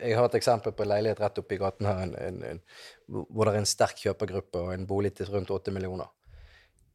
Jeg 0.00 0.16
har 0.18 0.26
et 0.26 0.34
eksempel 0.36 0.72
på 0.76 0.82
en 0.82 0.90
leilighet 0.90 1.20
rett 1.22 1.38
oppi 1.40 1.56
gaten 1.56 1.86
her 1.88 2.02
en, 2.02 2.10
en, 2.20 2.42
en, 2.50 2.58
hvor 3.08 3.46
det 3.48 3.54
er 3.54 3.62
en 3.62 3.70
sterk 3.70 3.96
kjøpergruppe 4.02 4.60
og 4.60 4.74
en 4.74 4.82
bolig 4.86 5.14
til 5.16 5.30
rundt 5.32 5.48
8 5.54 5.72
millioner. 5.72 6.10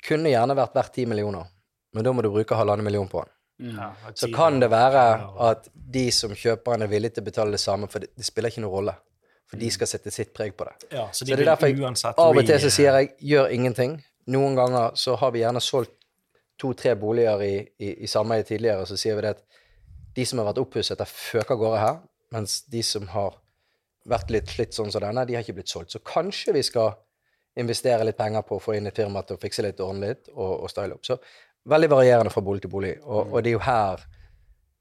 Kunne 0.06 0.30
gjerne 0.30 0.54
vært 0.60 0.76
verdt 0.78 1.00
10 1.00 1.08
millioner, 1.10 1.48
men 1.96 2.06
da 2.06 2.14
må 2.14 2.24
du 2.24 2.30
bruke 2.34 2.58
halvannen 2.60 2.86
million 2.86 3.08
på 3.08 3.24
den. 3.24 3.34
Mm. 3.66 3.76
Ja, 3.80 4.14
Så 4.14 4.28
kan 4.36 4.60
det 4.60 4.68
være 4.72 5.04
at 5.50 5.70
de 5.74 6.10
som 6.12 6.34
kjøper 6.36 6.76
den, 6.76 6.88
er 6.88 6.92
villig 6.92 7.14
til 7.16 7.24
å 7.24 7.30
betale 7.30 7.56
det 7.56 7.62
samme, 7.64 7.88
for 7.92 8.04
det, 8.04 8.12
det 8.20 8.28
spiller 8.28 8.52
ikke 8.52 8.66
noen 8.66 8.74
rolle. 8.74 8.96
For 9.46 9.62
de 9.62 9.70
skal 9.72 9.88
sette 9.88 10.12
sitt 10.12 10.34
preg 10.36 10.56
på 10.58 10.66
det. 10.68 10.74
ja, 10.92 11.06
så 11.12 11.22
Så 11.22 11.30
det 11.30 11.40
er 11.40 11.46
derfor 11.52 11.70
jeg 11.70 12.16
av 12.18 12.36
og 12.36 12.46
til 12.46 12.60
så 12.60 12.72
sier 12.74 12.98
jeg 13.00 13.12
gjør 13.32 13.54
ingenting. 13.54 14.00
Noen 14.34 14.58
ganger 14.58 14.98
så 14.98 15.16
har 15.22 15.32
vi 15.32 15.44
gjerne 15.44 15.62
solgt 15.62 15.94
to-tre 16.60 16.96
boliger 16.96 17.42
i, 17.46 17.56
i, 17.80 17.94
i 18.04 18.08
sameie 18.08 18.44
tidligere, 18.44 18.82
og 18.82 18.88
så 18.90 18.98
sier 18.98 19.16
vi 19.16 19.22
det 19.28 19.36
at 19.36 19.44
de 20.16 20.26
som 20.26 20.40
har 20.40 20.50
vært 20.50 20.62
oppusset, 20.64 21.00
har 21.00 21.12
føket 21.12 21.52
av 21.52 21.60
gårde 21.62 21.82
her, 21.84 21.98
mens 22.34 22.62
de 22.72 22.84
som 22.84 23.08
har 23.12 23.36
vært 24.10 24.32
litt 24.34 24.52
slitt 24.52 24.76
sånn 24.76 24.92
som 24.94 25.04
denne, 25.04 25.26
de 25.28 25.36
har 25.36 25.44
ikke 25.44 25.58
blitt 25.60 25.72
solgt. 25.72 25.94
Så 25.94 26.02
kanskje 26.06 26.56
vi 26.56 26.64
skal 26.66 26.94
investere 27.60 28.06
litt 28.08 28.18
penger 28.18 28.44
på 28.48 28.58
å 28.58 28.64
få 28.64 28.76
inn 28.78 28.88
et 28.90 28.98
firma 28.98 29.24
til 29.24 29.38
å 29.38 29.42
fikse 29.42 29.64
litt 29.64 29.80
ordentlig 29.80 30.16
ordne 30.16 30.16
litt 30.16 30.32
og, 30.34 30.64
og 30.66 30.72
style 30.72 30.98
opp. 30.98 31.06
Så 31.08 31.20
veldig 31.70 31.90
varierende 31.92 32.34
fra 32.34 32.44
bolig 32.46 32.64
til 32.66 32.72
bolig. 32.74 32.94
Og, 33.04 33.34
og 33.34 33.44
det 33.44 33.52
er 33.52 33.58
jo 33.58 33.66
her 33.66 34.06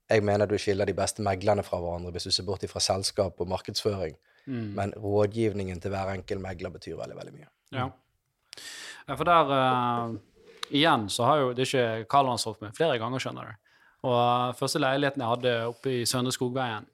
jeg 0.09 0.21
mener 0.21 0.45
du 0.45 0.57
skiller 0.61 0.85
de 0.85 0.93
beste 0.93 1.23
meglerne 1.25 1.63
fra 1.65 1.79
hverandre, 1.81 2.11
hvis 2.13 2.27
du 2.27 2.33
ser 2.33 2.45
bort 2.45 2.65
fra 2.69 2.81
selskap 2.83 3.41
og 3.41 3.49
markedsføring. 3.49 4.13
Mm. 4.45 4.67
Men 4.77 4.93
rådgivningen 5.01 5.81
til 5.81 5.93
hver 5.93 6.11
enkelt 6.13 6.41
megler 6.41 6.69
betyr 6.69 6.97
veldig, 6.99 7.17
veldig 7.17 7.33
mye. 7.33 7.49
Ja. 7.73 7.87
ja, 9.07 9.15
for 9.15 9.25
der 9.25 9.49
uh, 9.49 10.15
Igjen 10.69 11.09
så 11.09 11.25
har 11.25 11.41
jo 11.41 11.49
det 11.53 11.65
er 11.65 11.69
ikke 11.69 12.09
Karl 12.09 12.29
han 12.29 12.41
solgt 12.41 12.61
med 12.61 12.77
flere 12.77 12.97
ganger, 13.01 13.21
skjønner 13.21 13.49
du. 13.49 13.61
Og 14.05 14.15
eh, 14.17 14.55
første 14.57 14.79
leiligheten 14.81 15.21
jeg 15.21 15.29
hadde 15.29 15.51
oppe 15.65 15.91
i 15.93 16.05
Søndre 16.09 16.33
Skogveien, 16.33 16.85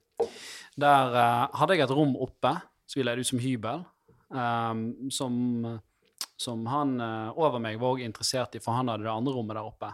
der 0.80 1.12
uh, 1.12 1.56
hadde 1.60 1.76
jeg 1.76 1.84
et 1.84 1.94
rom 1.96 2.12
oppe 2.20 2.52
som 2.88 3.00
vi 3.00 3.04
leide 3.04 3.24
ut 3.24 3.28
som 3.28 3.40
hybel, 3.40 3.82
um, 4.32 4.82
som, 5.12 5.34
som 6.40 6.64
han 6.70 6.96
eh, 7.00 7.38
over 7.38 7.60
meg 7.62 7.80
var 7.80 7.96
også 7.96 8.06
interessert 8.06 8.56
i, 8.56 8.62
for 8.62 8.76
han 8.76 8.90
hadde 8.90 9.06
det 9.06 9.12
andre 9.12 9.34
rommet 9.34 9.58
der 9.58 9.68
oppe. 9.68 9.92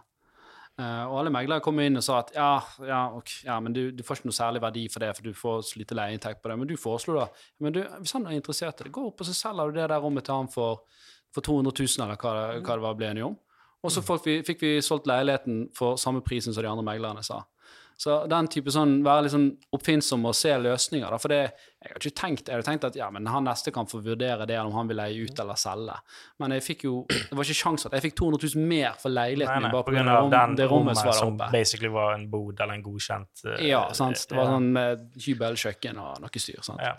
Uh, 0.78 1.08
og 1.10 1.16
alle 1.18 1.30
meglere 1.34 1.58
kom 1.58 1.80
inn 1.82 1.98
og 1.98 2.04
sa 2.06 2.20
at 2.20 2.28
ja, 2.36 2.52
ja, 2.86 2.98
okay, 3.18 3.40
ja 3.48 3.56
men 3.58 3.74
du, 3.74 3.80
du 3.90 4.04
får 4.06 4.20
ikke 4.20 4.28
noe 4.28 4.36
særlig 4.36 4.60
verdi 4.62 4.84
for 4.92 5.02
det, 5.02 5.08
for 5.16 5.26
du 5.26 5.34
får 5.34 5.64
så 5.66 5.80
lite 5.80 5.96
leieinntekt 5.98 6.38
på 6.38 6.52
det. 6.52 6.56
Men 6.60 6.70
du 6.70 6.76
foreslo 6.78 7.16
da 7.16 7.24
men 7.64 7.74
du, 7.74 7.80
hvis 7.98 8.14
han 8.14 8.28
er 8.28 8.36
interessert 8.36 8.78
i 8.78 8.86
det, 8.86 8.92
gå 8.94 9.08
opp 9.08 9.24
og 9.24 9.26
så 9.26 9.34
selger 9.34 9.72
du 9.72 9.80
det 9.80 9.88
der 9.90 10.04
rommet 10.04 10.28
til 10.28 10.38
han 10.38 10.50
for, 10.52 10.84
for 11.34 11.42
200 11.42 11.74
000, 11.74 12.04
eller 12.04 12.20
hva, 12.22 12.34
hva 12.62 12.76
det 12.78 12.84
var 12.86 12.94
ble 13.00 13.10
enige 13.10 13.26
om. 13.26 13.34
Og 13.82 13.94
så 13.94 14.04
fikk 14.06 14.28
vi, 14.28 14.36
fikk 14.46 14.62
vi 14.62 14.72
solgt 14.82 15.10
leiligheten 15.10 15.64
for 15.74 15.98
samme 15.98 16.22
prisen 16.26 16.54
som 16.54 16.62
de 16.62 16.70
andre 16.70 16.86
meglerne 16.86 17.26
sa. 17.26 17.40
Så 17.98 18.14
den 18.30 18.46
type 18.46 18.70
sånn, 18.70 19.00
være 19.02 19.24
litt 19.24 19.32
sånn 19.32 19.48
oppfinnsom 19.74 20.26
og 20.30 20.34
se 20.38 20.52
løsninger. 20.62 21.10
Da. 21.10 21.18
For 21.18 21.32
det, 21.32 21.38
jeg 21.82 21.90
har 21.90 21.98
ikke 21.98 22.20
tenkt, 22.20 22.46
jeg 22.46 22.54
hadde 22.54 22.66
tenkt 22.68 22.84
at 22.86 22.98
ja, 23.00 23.08
men 23.10 23.26
han 23.26 23.42
neste 23.48 23.72
kan 23.74 23.88
få 23.90 23.98
vurdere 24.04 24.46
det 24.46 24.58
om 24.60 24.70
han 24.76 24.86
vil 24.86 25.00
leie 25.00 25.24
ut 25.26 25.40
eller 25.42 25.58
selge. 25.58 25.96
Men 26.38 26.54
jeg 26.54 26.62
fikk 26.62 26.84
jo, 26.86 27.00
det 27.10 27.34
var 27.34 27.42
ikke 27.42 27.58
sjans 27.58 27.88
at 27.88 27.96
jeg 27.98 28.06
fikk 28.06 28.16
200 28.20 28.52
000 28.54 28.70
mer 28.70 28.94
for 29.02 29.10
leiligheten 29.10 29.50
Nei, 29.50 29.64
min 29.64 29.66
nei, 29.66 29.74
bare 29.74 29.88
på 29.88 29.96
grunn 29.96 30.12
av 30.12 30.20
rom, 30.20 30.30
den 30.36 30.56
det 30.60 30.70
rommet 30.70 31.00
som 31.00 31.10
var 31.10 31.18
der 31.18 31.20
som 31.24 31.42
basically 31.56 31.92
var 31.98 32.14
en 32.14 32.30
bod 32.30 32.54
eller 32.54 32.78
en 32.78 32.86
godkjent 32.86 33.44
uh, 33.48 33.58
Ja, 33.66 33.82
sant. 33.98 34.22
Det 34.30 34.38
var 34.38 34.54
sånn 34.54 34.72
med 34.78 35.06
hybel, 35.26 35.58
kjøkken 35.66 36.02
og 36.06 36.22
noe 36.22 36.46
styr. 36.46 36.62
sant? 36.70 36.86
Ja. 36.86 36.94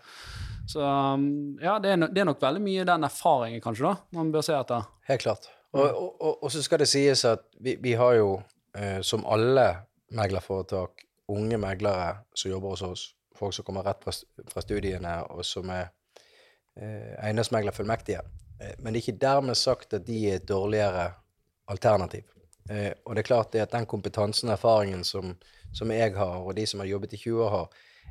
Så 0.67 0.83
um, 0.83 1.29
ja, 1.63 1.79
det 1.79 1.95
er, 1.95 2.03
no, 2.03 2.11
det 2.11 2.25
er 2.25 2.27
nok 2.33 2.43
veldig 2.43 2.67
mye 2.67 2.83
den 2.91 3.07
erfaringen, 3.07 3.63
kanskje, 3.63 3.87
da, 3.87 4.19
man 4.19 4.35
bør 4.35 4.43
se 4.51 4.59
etter. 4.59 4.91
Helt 5.07 5.23
klart. 5.23 5.47
Og, 5.71 5.85
og, 5.85 6.09
og, 6.19 6.33
og 6.43 6.51
så 6.51 6.61
skal 6.65 6.83
det 6.83 6.91
sies 6.91 7.23
at 7.29 7.47
vi, 7.63 7.79
vi 7.79 7.95
har 7.95 8.19
jo, 8.19 8.33
eh, 8.75 8.99
som 9.05 9.23
alle 9.29 9.69
meglerforetak, 10.15 11.05
unge 11.29 11.57
meglere 11.61 12.15
som 12.33 12.51
jobber 12.51 12.75
hos 12.75 12.81
oss, 12.81 13.05
folk 13.37 13.53
som 13.53 13.65
kommer 13.65 13.85
rett 13.85 14.03
fra, 14.03 14.61
studiene, 14.61 15.15
og 15.29 15.45
som 15.45 15.69
er 15.73 15.89
eh, 16.75 17.13
eiendomsmeglerfullmektige. 17.25 18.23
Eh, 18.59 18.75
men 18.79 18.93
det 18.93 18.99
er 18.99 19.05
ikke 19.05 19.21
dermed 19.21 19.57
sagt 19.57 19.93
at 19.93 20.07
de 20.07 20.19
er 20.31 20.39
et 20.39 20.49
dårligere 20.49 21.11
alternativ. 21.69 22.25
Eh, 22.69 22.91
og 23.05 23.15
det 23.15 23.23
er 23.23 23.29
klart 23.29 23.53
det 23.53 23.63
at 23.65 23.75
den 23.75 23.87
kompetansen 23.89 24.49
og 24.49 24.57
erfaringen 24.57 25.03
som, 25.03 25.35
som 25.73 25.91
jeg 25.93 26.15
har, 26.17 26.41
og 26.41 26.55
de 26.57 26.65
som 26.67 26.81
har 26.83 26.89
jobbet 26.89 27.13
i 27.13 27.21
20 27.21 27.45
år 27.45 27.55
har, 27.55 27.69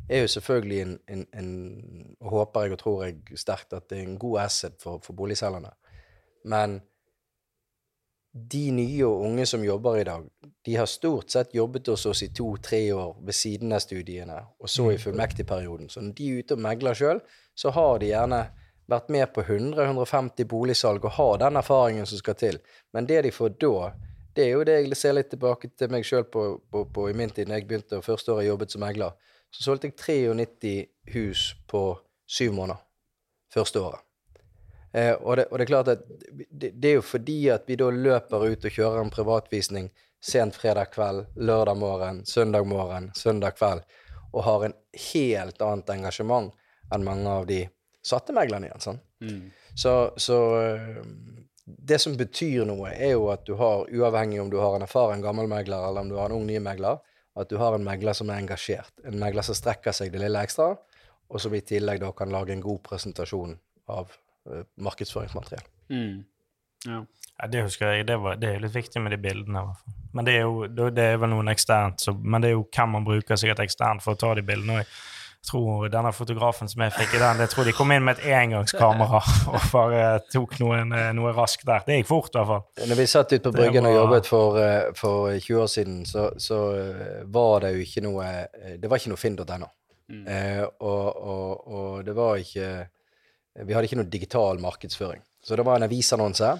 er 0.09 0.23
jo 0.23 0.29
selvfølgelig 0.29 0.81
en, 0.81 0.99
en, 1.09 1.27
en 1.35 2.17
håper 2.23 2.63
jeg 2.63 2.73
og 2.73 2.79
tror 2.79 3.05
jeg 3.05 3.39
sterkt 3.41 3.75
at 3.75 3.91
det 3.91 3.99
er 3.99 4.07
en 4.07 4.19
god 4.19 4.41
asset 4.47 4.79
for, 4.83 5.03
for 5.05 5.13
boligselgerne. 5.13 5.75
Men 6.45 6.81
de 8.33 8.71
nye 8.71 9.05
og 9.07 9.25
unge 9.25 9.47
som 9.47 9.65
jobber 9.65 9.99
i 9.99 10.05
dag, 10.05 10.25
de 10.65 10.77
har 10.77 10.87
stort 10.87 11.31
sett 11.33 11.55
jobbet 11.55 11.89
hos 11.89 12.07
oss 12.07 12.23
i 12.23 12.31
to-tre 12.35 12.81
år 12.93 13.17
ved 13.25 13.35
siden 13.35 13.73
av 13.73 13.81
studiene, 13.83 14.37
og 14.61 14.71
så 14.71 14.91
i 14.93 14.99
fullmektigperioden. 15.01 15.89
Så 15.89 16.03
når 16.05 16.17
de 16.19 16.29
er 16.29 16.43
ute 16.43 16.59
og 16.59 16.65
megler 16.65 16.99
sjøl, 16.99 17.23
så 17.55 17.73
har 17.75 18.03
de 18.03 18.11
gjerne 18.13 18.43
vært 18.89 19.09
med 19.13 19.33
på 19.35 19.45
100-150 19.45 20.49
boligsalg 20.49 21.05
og 21.05 21.17
har 21.17 21.41
den 21.45 21.61
erfaringen 21.61 22.07
som 22.09 22.21
skal 22.21 22.37
til. 22.41 22.61
Men 22.93 23.09
det 23.09 23.23
de 23.27 23.33
får 23.35 23.57
da, 23.61 23.93
det 24.37 24.45
er 24.45 24.53
jo 24.55 24.65
det 24.65 24.77
jeg 24.79 24.97
ser 24.97 25.17
litt 25.17 25.31
tilbake 25.33 25.73
til 25.77 25.93
meg 25.93 26.07
sjøl 26.07 26.25
på, 26.25 26.45
på, 26.71 26.85
på 26.95 27.09
i 27.11 27.17
min 27.17 27.33
tid, 27.33 27.49
da 27.49 27.59
jeg 27.59 27.69
begynte 27.69 28.01
og 28.01 28.07
første 28.07 28.33
året 28.33 28.47
jeg 28.47 28.53
jobbet 28.55 28.77
som 28.77 28.85
megler. 28.85 29.17
Så 29.53 29.65
solgte 29.65 29.89
jeg 29.89 29.97
93 30.37 30.75
hus 31.15 31.49
på 31.69 31.83
syv 32.29 32.53
måneder 32.61 32.85
første 33.53 33.81
året. 33.81 34.08
Eh, 34.93 35.15
og, 35.15 35.37
det, 35.37 35.49
og 35.51 35.59
det 35.59 35.65
er 35.65 35.71
klart 35.71 35.91
at 35.93 36.05
det, 36.51 36.71
det 36.73 36.91
er 36.91 36.99
jo 36.99 37.05
fordi 37.05 37.41
at 37.53 37.67
vi 37.69 37.77
da 37.81 37.91
løper 37.93 38.47
ut 38.49 38.69
og 38.69 38.77
kjører 38.79 39.03
en 39.03 39.13
privatvisning 39.13 39.91
sent 40.25 40.57
fredag 40.59 40.93
kveld, 40.95 41.27
lørdag 41.37 41.79
morgen, 41.79 42.23
søndag 42.27 42.67
morgen, 42.67 43.11
søndag 43.15 43.59
kveld, 43.59 43.85
og 44.33 44.45
har 44.45 44.65
en 44.67 44.77
helt 45.13 45.63
annet 45.63 45.93
engasjement 45.95 46.55
enn 46.95 47.05
mange 47.05 47.29
av 47.31 47.47
de 47.49 47.63
satte 48.05 48.35
meglerne 48.35 48.69
igjen. 48.69 48.83
Sånn. 48.83 49.03
Så, 49.79 49.95
så 50.17 50.39
eh, 50.63 51.03
det 51.65 52.01
som 52.03 52.17
betyr 52.17 52.65
noe, 52.69 52.91
er 52.95 53.15
jo 53.15 53.29
at 53.33 53.45
du 53.47 53.55
har, 53.61 53.87
uavhengig 53.93 54.41
om 54.43 54.51
du 54.51 54.59
har 54.63 54.77
en 54.77 54.87
erfaren 54.87 55.23
gammel 55.25 55.51
megler 55.51 55.91
eller 55.91 56.07
om 56.07 56.11
du 56.11 56.17
har 56.19 56.33
en 56.33 56.41
ung 56.41 56.47
ny 56.49 56.59
megler, 56.65 57.03
at 57.39 57.51
du 57.51 57.59
har 57.61 57.77
en 57.77 57.85
megler 57.85 58.17
som 58.17 58.31
er 58.33 58.41
engasjert. 58.43 58.91
En 59.07 59.19
megler 59.21 59.47
som 59.47 59.55
strekker 59.55 59.95
seg 59.95 60.11
det 60.15 60.25
lille 60.25 60.41
ekstra, 60.43 60.73
og 61.29 61.43
som 61.43 61.55
i 61.55 61.63
tillegg 61.63 62.01
da 62.03 62.11
kan 62.17 62.33
lage 62.33 62.55
en 62.57 62.65
god 62.65 62.81
presentasjon 62.87 63.55
av 63.93 64.17
markedsføringsmateriell. 64.81 65.67
Mm. 65.93 66.25
Ja. 66.87 67.05
Ja, 67.39 67.47
det 67.47 67.63
husker 67.63 67.93
jeg. 67.93 68.07
Det, 68.09 68.17
var, 68.19 68.39
det 68.41 68.51
er 68.51 68.65
litt 68.65 68.75
viktig 68.75 69.03
med 69.03 69.15
de 69.15 69.21
bildene. 69.23 69.61
i 69.61 69.69
hvert 69.69 69.85
fall. 69.85 69.95
Men 70.17 70.27
det 70.27 70.35
er 70.35 70.43
jo 70.47 70.89
det 70.91 71.05
er 71.05 71.21
vel 71.21 71.31
noen 71.31 71.53
eksternt, 71.53 72.03
så, 72.03 72.15
men 72.17 72.43
det 72.43 72.51
er 72.51 72.57
jo 72.57 72.67
hvem 72.75 72.97
man 72.97 73.07
bruker 73.07 73.39
sikkert 73.39 73.63
eksternt 73.63 74.03
for 74.03 74.17
å 74.17 74.19
ta 74.19 74.33
de 74.35 74.43
bildene. 74.47 74.81
Og 74.81 74.83
jeg 74.83 75.47
tror 75.47 75.85
denne 75.93 76.11
fotografen 76.17 76.69
som 76.69 76.83
jeg 76.83 76.95
fikk 76.97 77.15
i 77.15 77.21
den, 77.23 77.43
jeg 77.45 77.53
tror 77.53 77.69
de 77.69 77.75
kom 77.77 77.93
inn 77.95 78.03
med 78.09 78.19
et 78.19 78.33
engangskamera 78.41 79.21
og 79.53 79.69
bare 79.71 80.03
tok 80.33 80.59
noen, 80.65 80.91
eh, 80.97 81.13
noe 81.15 81.31
raskt 81.37 81.63
der. 81.69 81.85
Det 81.87 82.01
gikk 82.01 82.11
fort, 82.11 82.33
i 82.35 82.41
hvert 82.41 82.51
fall. 82.51 82.89
Når 82.91 82.99
vi 82.99 83.07
satt 83.13 83.37
ute 83.37 83.45
på 83.45 83.55
Bryggen 83.55 83.71
Bryggen 83.71 83.91
og 83.93 83.97
jobbet 84.01 84.31
for, 84.33 84.59
eh, 84.65 84.91
for 84.99 85.31
20 85.37 85.63
år 85.63 85.73
siden, 85.77 86.03
så, 86.09 86.29
så 86.43 86.63
eh, 86.81 87.19
var 87.39 87.69
det 87.69 87.77
jo 87.77 87.87
ikke 87.87 88.07
noe 88.09 88.27
eh, 88.27 88.77
Det 88.83 88.91
var 88.91 88.99
ikke 88.99 89.15
noe 89.15 89.23
finn.no. 89.23 89.71
Eh, 90.09 90.65
og, 90.65 91.07
og, 91.23 91.67
og 91.69 92.05
det 92.05 92.17
var 92.17 92.41
ikke 92.43 92.73
Vi 93.65 93.75
hadde 93.75 93.89
ikke 93.89 94.01
noe 94.01 94.11
digital 94.11 94.61
markedsføring. 94.63 95.23
Så 95.43 95.57
det 95.57 95.65
var 95.67 95.79
en 95.79 95.87
avisannonse. 95.89 96.53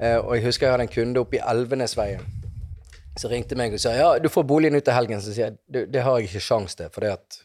Eh, 0.00 0.18
og 0.18 0.36
jeg 0.36 0.44
husker 0.46 0.66
jeg 0.66 0.76
hadde 0.76 0.86
en 0.86 0.92
kunde 0.92 1.22
oppe 1.22 1.38
i 1.38 1.44
Elvenesveien 1.44 2.24
som 3.16 3.32
ringte 3.32 3.56
meg 3.56 3.72
og 3.72 3.80
sa 3.80 3.94
ja, 3.96 4.08
du 4.20 4.28
får 4.28 4.44
boligen 4.48 4.76
ut 4.76 4.84
til 4.84 4.96
helgen. 4.96 5.22
Så 5.24 5.32
sier 5.32 5.50
jeg 5.50 5.58
det, 5.72 5.86
det 5.94 6.04
har 6.04 6.18
jeg 6.18 6.30
ikke 6.30 6.44
sjans 6.44 6.76
til, 6.78 6.92
fordi 6.92 7.12
at 7.14 7.40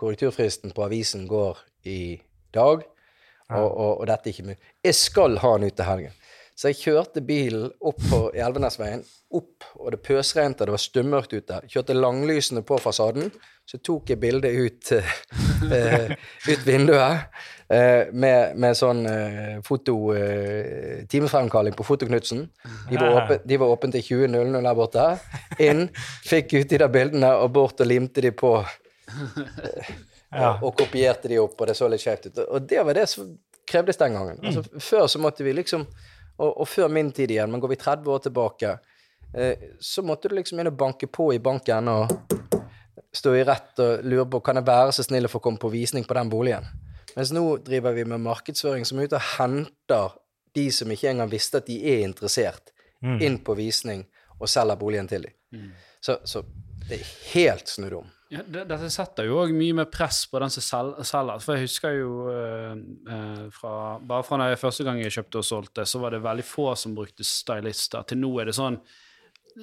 korrekturfristen 0.00 0.72
på 0.76 0.86
avisen 0.86 1.26
går 1.28 1.58
i 1.90 2.00
dag, 2.54 2.86
og, 3.50 3.66
og, 3.66 3.92
og 4.00 4.06
dette 4.08 4.30
er 4.30 4.34
ikke 4.34 4.46
mulig. 4.46 4.60
Jeg 4.86 4.96
skal 4.96 5.40
ha 5.42 5.52
den 5.56 5.68
ut 5.68 5.76
til 5.76 5.88
helgen. 5.88 6.16
Så 6.60 6.70
jeg 6.70 6.80
kjørte 6.82 7.22
bilen 7.24 7.70
opp 7.88 8.00
på 8.10 8.20
i 8.36 8.40
Elvenesveien, 8.44 9.02
opp, 9.36 9.64
og 9.78 9.94
det 9.94 10.02
pøsregnet, 10.04 10.60
det 10.60 10.74
var 10.74 10.82
stummørkt 10.82 11.32
ute. 11.32 11.60
Kjørte 11.72 11.96
langlysene 11.96 12.62
på 12.66 12.76
fasaden, 12.82 13.30
så 13.68 13.80
tok 13.80 14.12
jeg 14.12 14.20
bildet 14.20 14.56
ut, 14.60 14.92
eh, 14.92 15.14
ut 16.50 16.66
vinduet 16.66 17.26
eh, 17.68 18.10
med, 18.12 18.56
med 18.60 18.76
sånn 18.78 19.02
eh, 19.08 19.56
foto 19.66 19.96
eh, 20.16 21.02
timefremkalling 21.10 21.76
på 21.78 21.86
Fotoknutsen. 21.86 22.46
De 22.90 23.00
de 23.44 23.60
var 23.60 23.74
åpne 23.74 23.92
til 23.98 24.26
20.00 24.28 24.56
der 24.58 24.78
borte. 24.78 25.08
Inn, 25.62 25.88
fikk 26.26 26.54
ut 26.58 26.70
de 26.70 26.80
der 26.84 26.92
bildene, 26.92 27.34
og 27.40 27.52
bort 27.56 27.82
og 27.82 27.90
limte 27.90 28.24
de 28.24 28.32
på. 28.32 28.56
Ja. 30.30 30.60
Og 30.62 30.76
kopierte 30.78 31.26
de 31.26 31.40
opp, 31.42 31.56
og 31.58 31.66
det 31.66 31.74
så 31.74 31.88
litt 31.90 32.04
skjevt 32.04 32.28
ut. 32.28 32.36
Og 32.46 32.68
det 32.70 32.84
var 32.86 32.94
det 32.94 33.08
som 33.10 33.32
krevdes 33.66 33.98
den 33.98 34.14
gangen. 34.14 34.36
Altså, 34.46 34.62
før 34.78 35.08
så 35.10 35.18
måtte 35.18 35.42
vi 35.42 35.54
liksom 35.58 35.88
og, 36.40 36.60
og 36.60 36.68
før 36.68 36.88
min 36.92 37.12
tid 37.12 37.34
igjen, 37.34 37.50
men 37.52 37.60
går 37.60 37.74
vi 37.74 37.80
30 37.80 38.14
år 38.14 38.22
tilbake, 38.24 38.76
eh, 39.34 39.66
så 39.80 40.04
måtte 40.06 40.30
du 40.30 40.38
liksom 40.38 40.60
inn 40.60 40.70
og 40.72 40.78
banke 40.80 41.10
på 41.12 41.30
i 41.34 41.42
banken 41.42 41.90
og 41.92 42.14
stå 43.16 43.34
i 43.36 43.44
rett 43.46 43.80
og 43.82 44.06
lure 44.06 44.26
på 44.30 44.40
kan 44.44 44.60
jeg 44.60 44.68
være 44.68 44.94
så 44.94 45.04
snill 45.06 45.26
å 45.26 45.32
få 45.32 45.40
komme 45.42 45.60
på 45.60 45.72
visning 45.72 46.06
på 46.06 46.16
den 46.18 46.30
boligen. 46.30 46.68
Mens 47.16 47.32
nå 47.34 47.42
driver 47.66 47.96
vi 47.96 48.06
med 48.06 48.22
markedsføring 48.22 48.86
som 48.86 49.00
er 49.00 49.10
ute 49.10 49.18
og 49.18 49.28
henter 49.34 50.14
de 50.54 50.66
som 50.74 50.90
ikke 50.90 51.10
engang 51.10 51.30
visste 51.30 51.58
at 51.58 51.66
de 51.66 51.78
er 51.92 52.04
interessert, 52.06 52.72
inn 53.00 53.38
på 53.42 53.54
visning 53.58 54.04
og 54.38 54.48
selger 54.50 54.78
boligen 54.78 55.08
til 55.08 55.26
dem. 55.26 55.70
Så, 56.00 56.18
så 56.24 56.42
det 56.88 57.00
er 57.00 57.12
helt 57.34 57.70
snudd 57.70 57.96
om. 58.00 58.08
Ja, 58.30 58.44
det, 58.46 58.68
dette 58.70 58.86
setter 58.94 59.26
jo 59.26 59.40
òg 59.42 59.50
mye 59.56 59.74
mer 59.80 59.88
press 59.90 60.22
på 60.30 60.38
den 60.38 60.52
som 60.54 60.62
selger. 61.02 61.42
For 61.42 61.56
jeg 61.56 61.66
husker 61.66 61.96
jo 61.96 62.10
eh, 62.30 62.76
eh, 63.10 63.46
fra, 63.54 63.72
Bare 63.98 64.26
fra 64.26 64.38
da 64.38 64.46
jeg 64.52 64.60
første 64.60 64.86
gang 64.86 65.00
jeg 65.02 65.14
kjøpte 65.16 65.40
og 65.40 65.48
solgte, 65.48 65.86
så 65.86 65.98
var 66.02 66.14
det 66.14 66.22
veldig 66.22 66.46
få 66.46 66.68
som 66.78 66.94
brukte 66.94 67.26
stylister. 67.26 68.06
Til 68.06 68.22
nå 68.22 68.30
er 68.38 68.50
det 68.50 68.54
sånn 68.58 68.78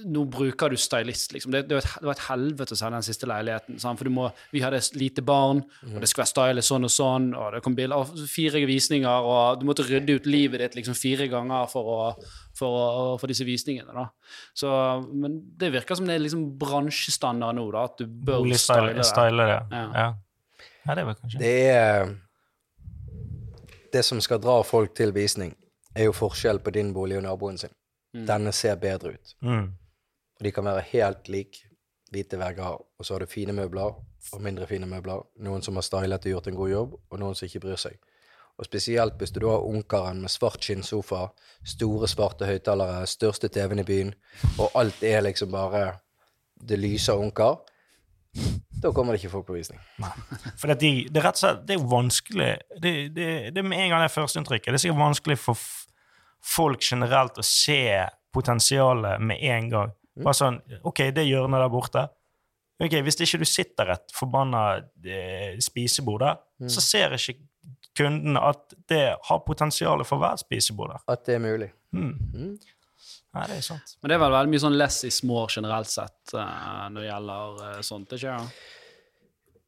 Nå 0.06 0.26
bruker 0.32 0.70
du 0.70 0.78
stylist, 0.78 1.32
liksom. 1.34 1.52
Det, 1.54 1.64
det, 1.70 1.78
var, 1.78 1.86
et, 1.86 2.02
det 2.02 2.10
var 2.10 2.18
et 2.18 2.26
helvete 2.28 2.76
å 2.76 2.80
selge 2.80 3.00
den 3.00 3.08
siste 3.08 3.30
leiligheten. 3.30 3.80
Sant? 3.82 4.00
For 4.00 4.10
du 4.10 4.14
må, 4.14 4.28
vi 4.54 4.62
hadde 4.64 4.82
lite 5.00 5.24
barn, 5.26 5.64
og 5.88 6.02
det 6.04 6.10
skulle 6.12 6.26
være 6.26 6.34
stylist 6.34 6.74
sånn 6.74 6.88
og 6.88 6.94
sånn, 6.94 7.30
og 7.38 7.56
det 7.56 7.64
kom 7.66 7.78
bilder, 7.78 8.04
og 8.04 8.28
fire 8.32 8.62
visninger, 8.70 9.30
og 9.32 9.62
du 9.62 9.66
måtte 9.70 9.88
rydde 9.88 10.20
ut 10.20 10.30
livet 10.30 10.64
ditt 10.64 10.78
liksom 10.82 10.98
fire 10.98 11.30
ganger 11.32 11.72
for 11.72 11.94
å 11.96 12.02
for, 12.58 12.74
å, 12.74 13.18
for 13.22 13.32
disse 13.32 13.46
visningene. 13.48 13.94
da. 13.94 14.08
Så, 14.58 14.70
men 15.14 15.40
det 15.60 15.72
virker 15.76 15.98
som 15.98 16.08
det 16.10 16.18
er 16.18 16.24
liksom 16.24 16.46
bransjestandard 16.60 17.58
nå, 17.58 17.68
da, 17.74 17.86
at 17.90 18.00
du 18.02 18.08
bør 18.08 18.42
style 18.42 18.48
Boligstyle 18.48 18.96
det. 18.98 19.08
style 19.08 19.50
det. 19.50 19.60
Ja. 19.72 19.84
Ja. 20.02 20.08
ja, 20.84 20.96
det 20.96 21.04
er 21.04 21.10
vel 21.10 21.20
kanskje 21.22 21.42
Det 21.44 21.56
er 21.74 22.16
Det 23.94 24.06
som 24.06 24.22
skal 24.24 24.42
dra 24.44 24.60
folk 24.68 24.96
til 24.98 25.14
visning, 25.16 25.56
er 25.96 26.10
jo 26.10 26.16
forskjell 26.16 26.60
på 26.62 26.74
din 26.76 26.94
bolig 26.94 27.18
og 27.18 27.26
naboen 27.26 27.58
sin. 27.58 27.74
Denne 28.28 28.52
ser 28.56 28.76
bedre 28.82 29.16
ut. 29.18 29.36
mm. 29.42 29.68
Og 30.38 30.46
de 30.46 30.52
kan 30.54 30.66
være 30.68 30.86
helt 30.94 31.32
lik. 31.34 31.64
Hvite 32.08 32.38
vegger, 32.40 32.78
og 32.80 33.04
så 33.04 33.14
har 33.14 33.20
du 33.20 33.28
fine 33.28 33.52
møbler 33.52 33.98
og 34.34 34.42
mindre 34.42 34.68
fine 34.68 34.88
møbler. 34.88 35.26
Noen 35.44 35.64
som 35.66 35.76
har 35.76 35.84
stylet 35.84 36.24
og 36.24 36.32
gjort 36.32 36.48
en 36.48 36.56
god 36.56 36.70
jobb, 36.72 36.94
og 37.12 37.20
noen 37.20 37.36
som 37.36 37.50
ikke 37.50 37.66
bryr 37.66 37.82
seg. 37.82 37.98
Og 38.58 38.66
spesielt 38.66 39.20
hvis 39.20 39.34
du 39.36 39.42
da 39.44 39.52
har 39.52 39.66
onkelen 39.68 40.22
med 40.24 40.32
svart 40.32 40.64
skinnsofa, 40.64 41.28
store, 41.68 42.08
svarte 42.10 42.48
høyttalere, 42.48 43.04
største 43.10 43.52
TV-en 43.54 43.84
i 43.84 43.88
byen, 43.88 44.14
og 44.58 44.72
alt 44.80 45.04
er 45.04 45.26
liksom 45.28 45.52
bare 45.52 45.84
det 46.58 46.80
lyser 46.80 47.20
onker, 47.20 47.60
da 48.82 48.92
kommer 48.94 49.14
det 49.14 49.22
ikke 49.22 49.34
folk 49.36 49.48
på 49.50 49.58
visning. 49.58 49.82
For 50.58 50.70
det, 50.72 50.80
de, 50.82 50.92
det, 51.10 51.22
er 51.22 51.28
rett 51.28 51.38
og 51.40 51.44
slett, 51.44 51.62
det 51.68 51.78
er 51.78 51.86
vanskelig 51.92 52.50
det, 52.82 52.94
det, 53.14 53.30
det 53.54 53.66
med 53.66 53.84
en 53.84 53.94
gang 53.94 54.04
det 54.06 54.14
førsteinntrykket. 54.14 54.72
Det 54.72 54.80
er 54.80 54.86
sikkert 54.86 55.04
vanskelig 55.06 55.38
for 55.42 55.68
folk 56.46 56.86
generelt 56.86 57.38
å 57.38 57.46
se 57.46 57.82
potensialet 58.34 59.22
med 59.22 59.42
en 59.42 59.72
gang. 59.74 59.97
Bare 60.26 60.38
sånn 60.38 60.62
OK, 60.88 61.04
det 61.16 61.28
hjørnet 61.28 61.62
der 61.64 61.74
borte. 61.74 62.08
Ok, 62.78 62.94
Hvis 63.06 63.20
ikke 63.26 63.42
du 63.42 63.50
sitter 63.50 63.94
et 63.96 64.14
forbanna 64.14 64.64
eh, 65.02 65.58
spisebord 65.64 66.22
der, 66.22 66.40
så 66.70 66.84
ser 66.84 67.16
ikke 67.18 67.40
kunden 67.98 68.38
at 68.38 68.76
det 68.90 69.06
har 69.30 69.46
potensial 69.46 70.04
for 70.06 70.26
et 70.30 70.44
spisebord 70.44 70.94
der. 70.94 71.06
At 71.10 71.26
det 71.26 71.38
er 71.38 71.44
mulig. 71.44 71.72
Nei, 73.38 73.46
det 73.50 73.58
er 73.60 73.66
sant. 73.66 73.96
Men 74.02 74.10
det 74.12 74.18
er 74.18 74.22
vel 74.24 74.36
veldig 74.36 74.54
mye 74.54 74.64
sånn 74.64 74.78
less 74.78 75.04
is 75.08 75.22
more 75.28 75.50
generelt 75.52 75.90
sett 75.92 76.34
eh, 76.38 76.84
når 76.94 77.02
det 77.02 77.08
gjelder 77.10 77.64
eh, 77.70 77.80
sånt, 77.86 78.14
ikke 78.14 78.36
sant? 78.38 78.62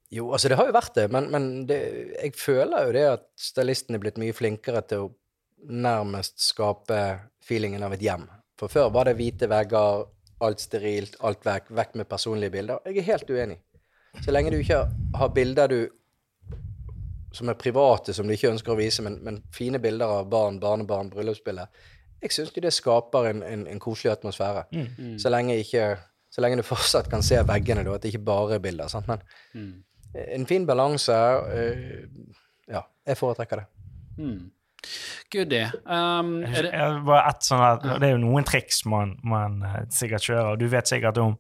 Jo, 0.09 0.31
altså 0.33 0.49
det 0.49 0.57
har 0.57 0.65
jo 0.65 0.73
vært 0.73 0.95
det, 0.97 1.05
men, 1.13 1.27
men 1.29 1.43
det, 1.69 1.77
jeg 2.15 2.33
føler 2.33 2.88
jo 2.88 2.93
det 2.95 3.03
at 3.12 3.25
stylisten 3.38 3.93
er 3.93 4.01
blitt 4.01 4.17
mye 4.17 4.33
flinkere 4.33 4.81
til 4.89 5.03
å 5.05 5.12
nærmest 5.69 6.39
skape 6.41 6.97
feelingen 7.45 7.83
av 7.85 7.93
et 7.93 8.01
hjem. 8.01 8.25
For 8.57 8.71
før 8.71 8.89
var 8.95 9.05
det 9.09 9.19
hvite 9.19 9.49
vegger, 9.51 10.07
alt 10.41 10.62
sterilt, 10.63 11.15
alt 11.25 11.45
vekk, 11.45 11.71
vekk 11.75 11.95
med 11.99 12.08
personlige 12.10 12.54
bilder. 12.54 12.80
Jeg 12.86 12.97
er 12.97 13.08
helt 13.13 13.30
uenig. 13.30 13.58
Så 14.23 14.32
lenge 14.32 14.52
du 14.52 14.58
ikke 14.58 14.84
har 15.15 15.34
bilder 15.36 15.67
du 15.67 15.80
som 17.34 17.49
er 17.49 17.54
private, 17.54 18.13
som 18.13 18.25
du 18.28 18.34
ikke 18.34 18.49
ønsker 18.49 18.73
å 18.73 18.78
vise, 18.80 19.04
men, 19.06 19.19
men 19.23 19.43
fine 19.54 19.80
bilder 19.80 20.10
av 20.10 20.30
barn, 20.32 20.58
barnebarn, 20.60 21.12
bryllupsbilder, 21.13 21.67
jeg 22.21 22.34
syns 22.34 22.52
det 22.52 22.73
skaper 22.73 23.30
en, 23.30 23.43
en, 23.43 23.67
en 23.67 23.80
koselig 23.80 24.12
atmosfære. 24.12 24.63
Så, 25.21 25.30
lenge 25.30 25.56
ikke, 25.62 25.97
så 26.32 26.41
lenge 26.41 26.58
du 26.58 26.63
fortsatt 26.67 27.10
kan 27.10 27.21
se 27.23 27.38
veggene, 27.47 27.84
da, 27.86 27.93
at 27.95 28.04
det 28.04 28.12
ikke 28.13 28.25
bare 28.25 28.58
er 28.58 28.60
bilder. 28.60 28.88
Sant? 28.91 29.08
Men 29.08 29.21
en 30.34 30.47
fin 30.49 30.65
balanse 30.67 31.13
eh, 31.13 32.10
Ja, 32.67 32.82
jeg 33.08 33.17
foretrekker 33.17 33.62
det. 33.62 33.65
Goodie. 35.34 35.68
Um, 35.86 36.44
er 36.44 36.62
det, 36.63 36.72
Jeg- 36.74 37.04
Bare 37.06 37.30
ett 37.30 37.44
sånn 37.46 37.62
at, 37.62 37.84
Det 37.84 38.08
er 38.10 38.15
jo 38.15 38.24
noen 38.24 38.46
triks 38.48 38.86
man, 38.86 39.18
man 39.24 39.62
eh, 39.63 39.82
sikkert 39.94 40.26
kjører, 40.26 40.52
og 40.54 40.60
du 40.60 40.68
vet 40.72 40.88
sikkert 40.88 41.18
om 41.22 41.38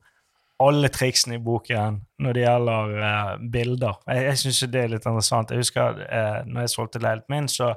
alle 0.59 0.89
triksene 0.91 1.37
i 1.37 1.43
boken 1.43 2.01
når 2.19 2.33
det 2.35 2.41
gjelder 2.43 2.97
uh, 2.99 3.37
bilder. 3.51 4.01
Jeg, 4.11 4.25
jeg 4.25 4.39
syns 4.41 4.59
det 4.73 4.81
er 4.81 4.89
litt 4.91 5.05
interessant. 5.07 5.53
Jeg 5.55 5.63
husker 5.63 6.01
uh, 6.03 6.41
når 6.45 6.65
jeg 6.65 6.73
solgte 6.73 6.99
leiligheten 6.99 7.31
min, 7.31 7.47
så, 7.47 7.69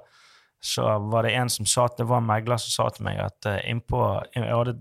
så 0.58 0.96
var 1.12 1.22
det 1.28 1.36
en 1.38 1.48
som 1.50 1.66
sa 1.70 1.84
at 1.86 1.94
det 2.00 2.08
var 2.10 2.18
en 2.18 2.26
megler 2.26 2.58
som 2.58 2.74
sa 2.74 2.88
til 2.96 3.06
meg 3.06 3.20
at 3.22 3.46
uh, 3.46 3.60
innpå 3.70 4.00
Jeg 4.34 4.48
hadde 4.50 4.74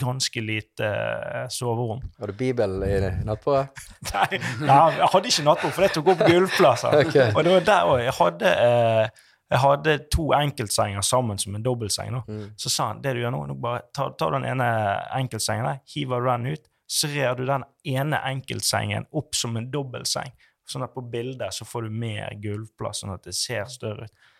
ganske 0.00 0.40
lite 0.40 0.88
uh, 0.88 1.44
soverom. 1.52 2.00
Har 2.18 2.32
du 2.32 2.38
Bibel 2.40 2.80
i 2.88 2.96
nattbordet? 3.28 3.84
Nei, 4.14 4.40
nei, 4.64 4.80
jeg 5.02 5.12
hadde 5.12 5.32
ikke 5.34 5.46
nattbord, 5.50 5.76
for 5.76 5.84
det 5.84 5.92
tok 5.98 6.10
opp 6.14 6.24
gulvplasser. 6.24 6.96
okay. 7.04 7.28
Og 7.36 7.44
det 7.44 7.54
var 7.58 7.68
der 7.68 7.92
også. 7.92 8.02
Jeg 8.08 8.18
hadde, 8.22 8.56
eh, 8.64 9.30
jeg 9.54 9.62
hadde 9.62 9.92
to 10.10 10.28
enkeltsenger 10.34 11.04
sammen 11.06 11.38
som 11.38 11.54
en 11.54 11.62
dobbeltseng. 11.62 12.10
nå. 12.10 12.22
Så 12.58 12.72
sa 12.72 12.88
han 12.90 13.02
det 13.04 13.14
du 13.14 13.20
gjør 13.22 13.34
nå, 13.36 13.44
nå 13.46 13.54
bare 13.62 13.84
ta, 13.94 14.08
ta 14.18 14.30
den 14.34 14.46
ene 14.50 14.66
enkeltsengen 15.14 15.68
der, 15.68 15.78
hiver 15.94 16.26
den 16.26 16.48
ut, 16.56 16.66
så 16.90 17.08
rer 17.12 17.36
du 17.38 17.44
den 17.46 17.62
ene 17.86 18.18
enkeltsengen 18.28 19.06
opp 19.14 19.38
som 19.38 19.56
en 19.56 19.70
dobbeltseng. 19.70 20.34
Sånn 20.66 20.84
at 20.86 20.94
på 20.96 21.04
bildet 21.12 21.54
så 21.54 21.66
får 21.68 21.86
du 21.86 21.98
mer 22.02 22.34
gulvplass, 22.40 23.04
sånn 23.04 23.14
at 23.14 23.26
det 23.28 23.36
ser 23.38 23.68
større 23.70 24.08
ut. 24.08 24.30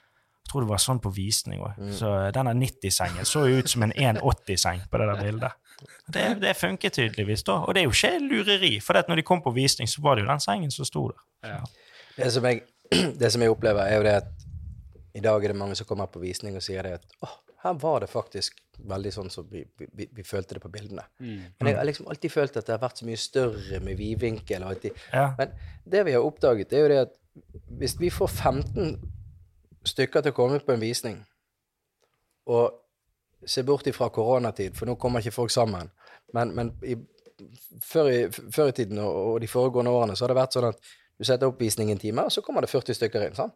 Jeg 0.44 0.50
tror 0.50 0.64
det 0.66 0.68
var 0.74 0.80
sånn 0.82 1.00
på 1.00 1.08
visning 1.14 1.62
òg. 1.64 1.78
Så 1.96 2.10
denne 2.36 2.52
90-sengen 2.58 3.24
så 3.24 3.46
jo 3.48 3.62
ut 3.62 3.70
som 3.70 3.86
en 3.86 3.94
180-seng 3.96 4.82
på 4.90 5.00
det 5.00 5.06
der 5.08 5.22
bildet. 5.22 5.60
Det, 6.12 6.24
det 6.42 6.52
funker 6.58 6.92
tydeligvis, 6.92 7.46
da. 7.48 7.62
Og 7.64 7.72
det 7.72 7.80
er 7.80 7.86
jo 7.88 7.94
ikke 7.94 8.18
lureri, 8.20 8.74
for 8.84 8.98
når 9.08 9.22
de 9.22 9.24
kom 9.24 9.40
på 9.44 9.54
visning, 9.56 9.88
så 9.88 10.04
var 10.04 10.18
det 10.18 10.26
jo 10.26 10.28
den 10.28 10.44
sengen 10.44 10.74
som 10.74 10.88
sto 10.88 11.06
der. 11.12 11.22
ja. 11.54 11.62
Det 12.14 12.28
som, 12.30 12.44
jeg, 12.46 12.60
det 13.20 13.32
som 13.32 13.42
jeg 13.42 13.50
opplever, 13.50 13.88
er 13.88 13.96
jo 13.96 14.04
det 14.06 14.12
at 14.20 14.43
i 15.14 15.22
dag 15.22 15.44
er 15.44 15.52
det 15.52 15.58
mange 15.58 15.76
som 15.78 15.86
kommer 15.86 16.10
på 16.10 16.22
visning 16.22 16.56
og 16.58 16.64
sier 16.64 16.86
det 16.86 16.96
at 16.98 17.18
åh, 17.22 17.34
her 17.64 17.74
var 17.80 18.02
det 18.02 18.10
faktisk 18.12 18.58
veldig 18.90 19.10
sånn 19.14 19.30
som 19.32 19.46
vi, 19.48 19.62
vi, 19.78 20.08
vi 20.12 20.24
følte 20.26 20.56
det 20.56 20.62
på 20.64 20.70
bildene. 20.72 21.04
Men 21.60 21.70
jeg 21.70 21.78
har 21.78 21.86
liksom 21.88 22.08
alltid 22.12 22.32
følt 22.32 22.56
at 22.58 22.66
det 22.66 22.74
har 22.74 22.82
vært 22.82 23.00
så 23.00 23.06
mye 23.08 23.20
større 23.20 23.80
med 23.80 23.96
vidvinkel. 23.96 24.66
Ja. 25.14 25.30
Men 25.38 25.54
det 25.88 26.02
vi 26.08 26.16
har 26.16 26.26
oppdaget, 26.26 26.74
er 26.74 26.84
jo 26.84 26.90
det 26.92 26.98
at 27.06 27.14
hvis 27.78 27.96
vi 28.00 28.10
får 28.12 28.28
15 28.28 28.98
stykker 29.86 30.24
til 30.24 30.34
å 30.34 30.36
komme 30.36 30.60
på 30.60 30.74
en 30.74 30.82
visning, 30.82 31.22
og 32.44 33.46
se 33.46 33.64
bort 33.64 33.86
ifra 33.88 34.10
koronatid, 34.12 34.76
for 34.76 34.88
nå 34.88 34.98
kommer 35.00 35.24
ikke 35.24 35.38
folk 35.38 35.52
sammen, 35.52 35.88
men, 36.36 36.52
men 36.56 36.72
i, 36.84 36.96
før, 37.80 38.10
i, 38.10 38.20
før 38.28 38.70
i 38.72 38.76
tiden 38.76 39.00
og, 39.00 39.14
og 39.14 39.40
de 39.40 39.48
foregående 39.48 39.92
årene 39.92 40.16
så 40.16 40.24
har 40.24 40.34
det 40.34 40.40
vært 40.42 40.56
sånn 40.56 40.68
at 40.70 40.80
du 41.14 41.24
setter 41.24 41.48
opp 41.48 41.60
visning 41.60 41.92
en 41.92 42.00
time, 42.00 42.26
og 42.26 42.34
så 42.34 42.42
kommer 42.44 42.64
det 42.64 42.72
40 42.72 42.98
stykker 42.98 43.28
inn. 43.28 43.38
sant? 43.38 43.54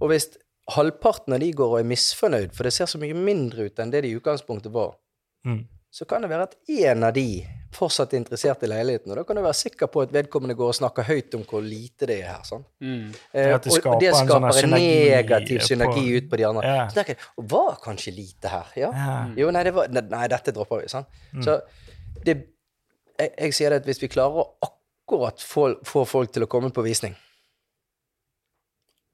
Og 0.00 0.10
hvis 0.10 0.32
halvparten 0.70 1.34
av 1.34 1.40
de 1.40 1.50
går 1.52 1.68
og 1.74 1.80
er 1.80 1.84
misfornøyd, 1.90 2.52
for 2.54 2.62
det 2.64 2.72
ser 2.72 2.86
så 2.86 2.98
mye 3.02 3.14
mindre 3.14 3.66
ut 3.66 3.78
enn 3.82 3.90
det 3.90 4.02
de 4.04 4.08
i 4.12 4.18
utgangspunktet 4.20 4.72
var, 4.72 4.94
Mm. 5.44 5.64
så 5.90 6.06
kan 6.06 6.22
det 6.22 6.30
være 6.30 6.42
at 6.42 6.54
én 6.70 7.02
av 7.04 7.12
de 7.14 7.42
fortsatt 7.72 8.12
er 8.14 8.18
interessert 8.20 8.62
i 8.62 8.66
leiligheten. 8.66 9.10
Og 9.10 9.16
da 9.16 9.24
kan 9.24 9.36
du 9.36 9.42
være 9.42 9.54
sikker 9.54 9.86
på 9.88 10.02
at 10.02 10.12
vedkommende 10.12 10.54
går 10.54 10.68
og 10.68 10.74
snakker 10.74 11.02
høyt 11.08 11.34
om 11.34 11.42
hvor 11.44 11.62
lite 11.64 12.06
det 12.06 12.20
er 12.22 12.28
her. 12.36 12.42
sånn. 12.44 12.64
Mm. 12.80 13.08
Eh, 13.32 13.58
det 13.58 13.66
og, 13.66 13.86
og 13.86 14.00
det 14.00 14.14
skaper 14.14 14.36
en 14.36 14.64
en 14.64 14.70
negativ 14.70 14.70
synergi 14.70 15.10
negativ 15.10 15.58
på- 15.58 15.66
synergi 15.66 16.16
ut 16.16 16.30
på 16.30 16.36
de 16.36 16.44
andre. 16.44 16.62
Ja. 16.68 16.86
Så 16.88 16.94
tenker 16.94 17.16
jeg, 17.16 17.18
og 17.38 17.48
var 17.50 17.76
kanskje 17.82 18.14
lite 18.14 18.48
her? 18.48 18.66
Ja. 18.76 18.90
Ja. 18.92 19.26
Jo, 19.36 19.50
nei, 19.50 19.62
det 19.64 19.74
var, 19.74 19.88
nei, 19.88 20.02
nei, 20.02 20.28
dette 20.28 20.52
dropper 20.52 20.82
vi. 20.82 20.88
sant? 20.88 21.06
Så 21.42 21.60
det, 22.24 22.36
jeg, 23.18 23.30
jeg 23.38 23.52
sier 23.54 23.70
det 23.70 23.80
at 23.82 23.84
hvis 23.86 24.00
vi 24.02 24.08
klarer 24.08 24.44
å 24.44 24.46
akkurat 24.62 25.40
få, 25.40 25.82
få 25.84 26.04
folk 26.06 26.30
til 26.32 26.42
å 26.44 26.46
komme 26.46 26.70
på 26.70 26.82
visning, 26.84 27.16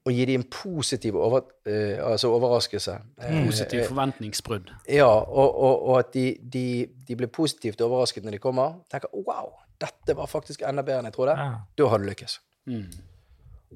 og 0.09 0.17
gi 0.17 0.25
dem 0.29 0.41
en 0.41 0.47
positiv 0.53 1.17
over, 1.21 1.45
uh, 1.69 2.13
altså 2.13 2.31
overraskelse 2.33 2.95
eh, 2.97 3.41
Positiv 3.47 3.83
eh, 3.83 3.89
forventningsbrudd. 3.89 4.73
ja, 4.89 5.09
og, 5.09 5.49
og, 5.53 5.89
og 5.89 5.99
at 5.99 6.15
de, 6.15 6.31
de, 6.53 6.87
de 7.09 7.17
blir 7.17 7.31
positivt 7.33 7.81
overrasket 7.85 8.25
når 8.25 8.39
de 8.39 8.41
kommer. 8.43 8.79
Tenker 8.93 9.13
wow, 9.13 9.53
dette 9.81 10.17
var 10.17 10.31
faktisk 10.31 10.65
enda 10.67 10.85
bedre 10.87 11.03
enn 11.03 11.11
jeg 11.11 11.19
trodde. 11.19 11.37
Ja. 11.39 11.61
Da 11.79 11.91
har 11.93 12.01
du 12.01 12.09
lykkes. 12.09 12.39
Mm. 12.69 12.89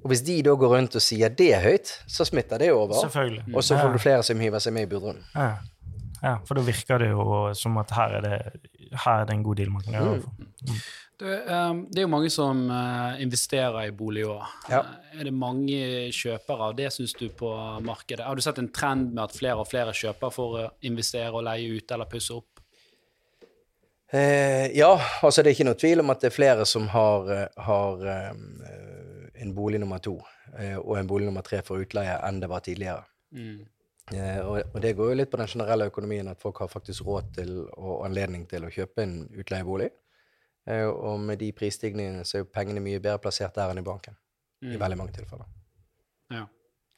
Og 0.00 0.08
hvis 0.08 0.22
de 0.24 0.38
da 0.46 0.54
går 0.56 0.72
rundt 0.72 0.96
og 0.96 1.04
sier 1.04 1.32
det 1.36 1.52
høyt, 1.60 1.92
så 2.08 2.24
smitter 2.24 2.62
det 2.62 2.72
over. 2.72 2.96
Selvfølgelig. 3.02 3.44
Og 3.52 3.64
så 3.64 3.76
får 3.76 3.92
du 3.92 4.00
flere 4.00 4.24
som 4.24 4.40
hiver 4.40 4.62
seg 4.64 4.72
med 4.72 4.88
i 4.88 4.90
budrunden. 4.94 5.24
Ja. 5.36 5.50
ja, 6.22 6.34
for 6.48 6.56
da 6.56 6.64
virker 6.64 7.04
det 7.04 7.10
jo 7.12 7.52
som 7.58 7.76
at 7.82 7.92
her 7.92 8.16
er 8.18 8.24
det, 8.24 8.38
her 9.04 9.20
er 9.20 9.28
det 9.28 9.36
en 9.36 9.44
god 9.44 9.60
deal 9.60 9.72
man 9.74 9.84
kan 9.84 9.98
gjøre. 9.98 10.16
Mm. 10.64 10.80
Ehm, 11.22 11.84
det 11.90 12.02
er 12.02 12.06
jo 12.06 12.10
mange 12.10 12.30
som 12.32 12.64
eh, 12.70 13.22
investerer 13.22 13.86
i 13.86 13.94
bolig 13.94 14.24
òg. 14.26 14.42
Ja. 14.72 14.82
Er 15.14 15.28
det 15.28 15.34
mange 15.36 15.78
kjøpere 16.14 16.70
av 16.70 16.78
det, 16.78 16.88
syns 16.94 17.14
du, 17.18 17.28
på 17.36 17.50
markedet? 17.84 18.24
Har 18.26 18.38
du 18.38 18.42
sett 18.44 18.58
en 18.58 18.72
trend 18.74 19.12
med 19.12 19.24
at 19.26 19.36
flere 19.36 19.60
og 19.62 19.68
flere 19.70 19.94
kjøper 19.96 20.34
for 20.34 20.58
å 20.58 20.64
investere 20.88 21.30
og 21.30 21.46
leie 21.46 21.78
ut 21.78 21.94
eller 21.94 22.10
pusse 22.10 22.34
opp? 22.34 22.62
Eh, 24.12 24.68
ja, 24.76 24.92
altså 25.22 25.40
det 25.40 25.52
er 25.52 25.56
ikke 25.56 25.68
noe 25.70 25.80
tvil 25.80 26.02
om 26.02 26.12
at 26.12 26.20
det 26.20 26.28
er 26.28 26.36
flere 26.36 26.66
som 26.68 26.88
har, 26.92 27.30
eh, 27.32 27.62
har 27.64 28.02
eh, 28.12 28.32
en 29.40 29.54
bolig 29.56 29.80
nummer 29.80 30.02
to 30.04 30.18
eh, 30.58 30.76
og 30.76 30.98
en 30.98 31.08
bolig 31.08 31.30
nummer 31.30 31.46
tre 31.46 31.62
for 31.64 31.80
utleie 31.80 32.18
enn 32.26 32.42
det 32.42 32.50
var 32.52 32.60
tidligere. 32.66 33.06
Mm. 33.32 33.62
Eh, 34.12 34.40
og, 34.42 34.58
og 34.74 34.78
det 34.84 34.92
går 34.98 35.12
jo 35.12 35.16
litt 35.16 35.32
på 35.32 35.40
den 35.40 35.48
generelle 35.48 35.88
økonomien 35.88 36.28
at 36.28 36.42
folk 36.42 36.60
har 36.60 36.68
faktisk 36.68 37.06
råd 37.06 37.32
til 37.38 37.54
og 37.70 38.02
anledning 38.04 38.44
til 38.50 38.66
å 38.66 38.72
kjøpe 38.74 39.06
en 39.06 39.16
utleiebolig. 39.32 39.88
Eh, 40.70 40.86
og 40.86 41.20
med 41.20 41.38
de 41.42 41.50
prisstigningene 41.52 42.24
så 42.24 42.38
er 42.38 42.44
jo 42.44 42.50
pengene 42.54 42.82
mye 42.84 43.00
bedre 43.02 43.18
plassert 43.22 43.54
der 43.58 43.72
enn 43.72 43.82
i 43.82 43.86
banken. 43.86 44.16
I 44.62 44.76
veldig 44.78 44.98
mange 44.98 45.12
tilfeller. 45.16 45.48
Ja. 46.30 46.44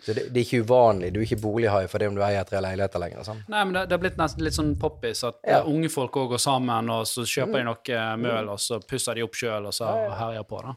Så 0.02 0.12
det, 0.12 0.26
det 0.34 0.40
er 0.40 0.44
ikke 0.44 0.64
uvanlig. 0.66 1.12
Du 1.14 1.20
er 1.20 1.24
ikke 1.24 1.38
bolighai 1.40 1.86
det 1.86 2.08
om 2.10 2.16
du 2.18 2.22
eier 2.26 2.44
tre 2.44 2.60
leiligheter 2.60 3.00
lenger. 3.00 3.22
Sånn. 3.24 3.40
Nei, 3.48 3.62
men 3.64 3.76
det, 3.76 3.84
det 3.88 3.96
har 3.96 4.02
blitt 4.02 4.18
nesten 4.20 4.44
litt 4.44 4.56
sånn 4.56 4.74
poppis 4.80 5.22
at 5.24 5.38
Ja. 5.46 5.60
eh, 5.62 5.68
unge 5.70 5.88
folk 5.92 6.18
òg 6.20 6.34
går 6.34 6.42
sammen, 6.42 6.90
og 6.92 7.06
så 7.08 7.24
kjøper 7.24 7.62
de 7.62 7.64
noe 7.70 7.96
eh, 7.96 8.10
møl, 8.20 8.50
og 8.52 8.60
så 8.60 8.80
pusser 8.84 9.16
de 9.16 9.24
opp 9.24 9.38
sjøl, 9.38 9.70
og 9.70 9.76
så 9.76 9.88
herjer 10.18 10.44
på, 10.50 10.60
da. 10.66 10.74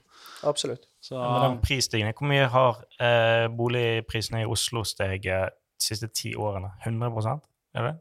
Absolutt. 0.48 0.88
Så 1.04 1.18
Men 1.20 1.44
den 1.50 1.62
prisstigningen, 1.66 2.16
hvor 2.16 2.30
mye 2.30 2.48
har 2.54 2.82
eh, 3.04 3.48
boligprisene 3.58 4.46
i 4.46 4.48
Oslo 4.48 4.86
steget 4.88 5.58
de 5.58 5.90
siste 5.90 6.08
ti 6.14 6.36
årene? 6.36 6.72
100 6.86 7.42
Er 7.76 7.90
det? 7.90 7.96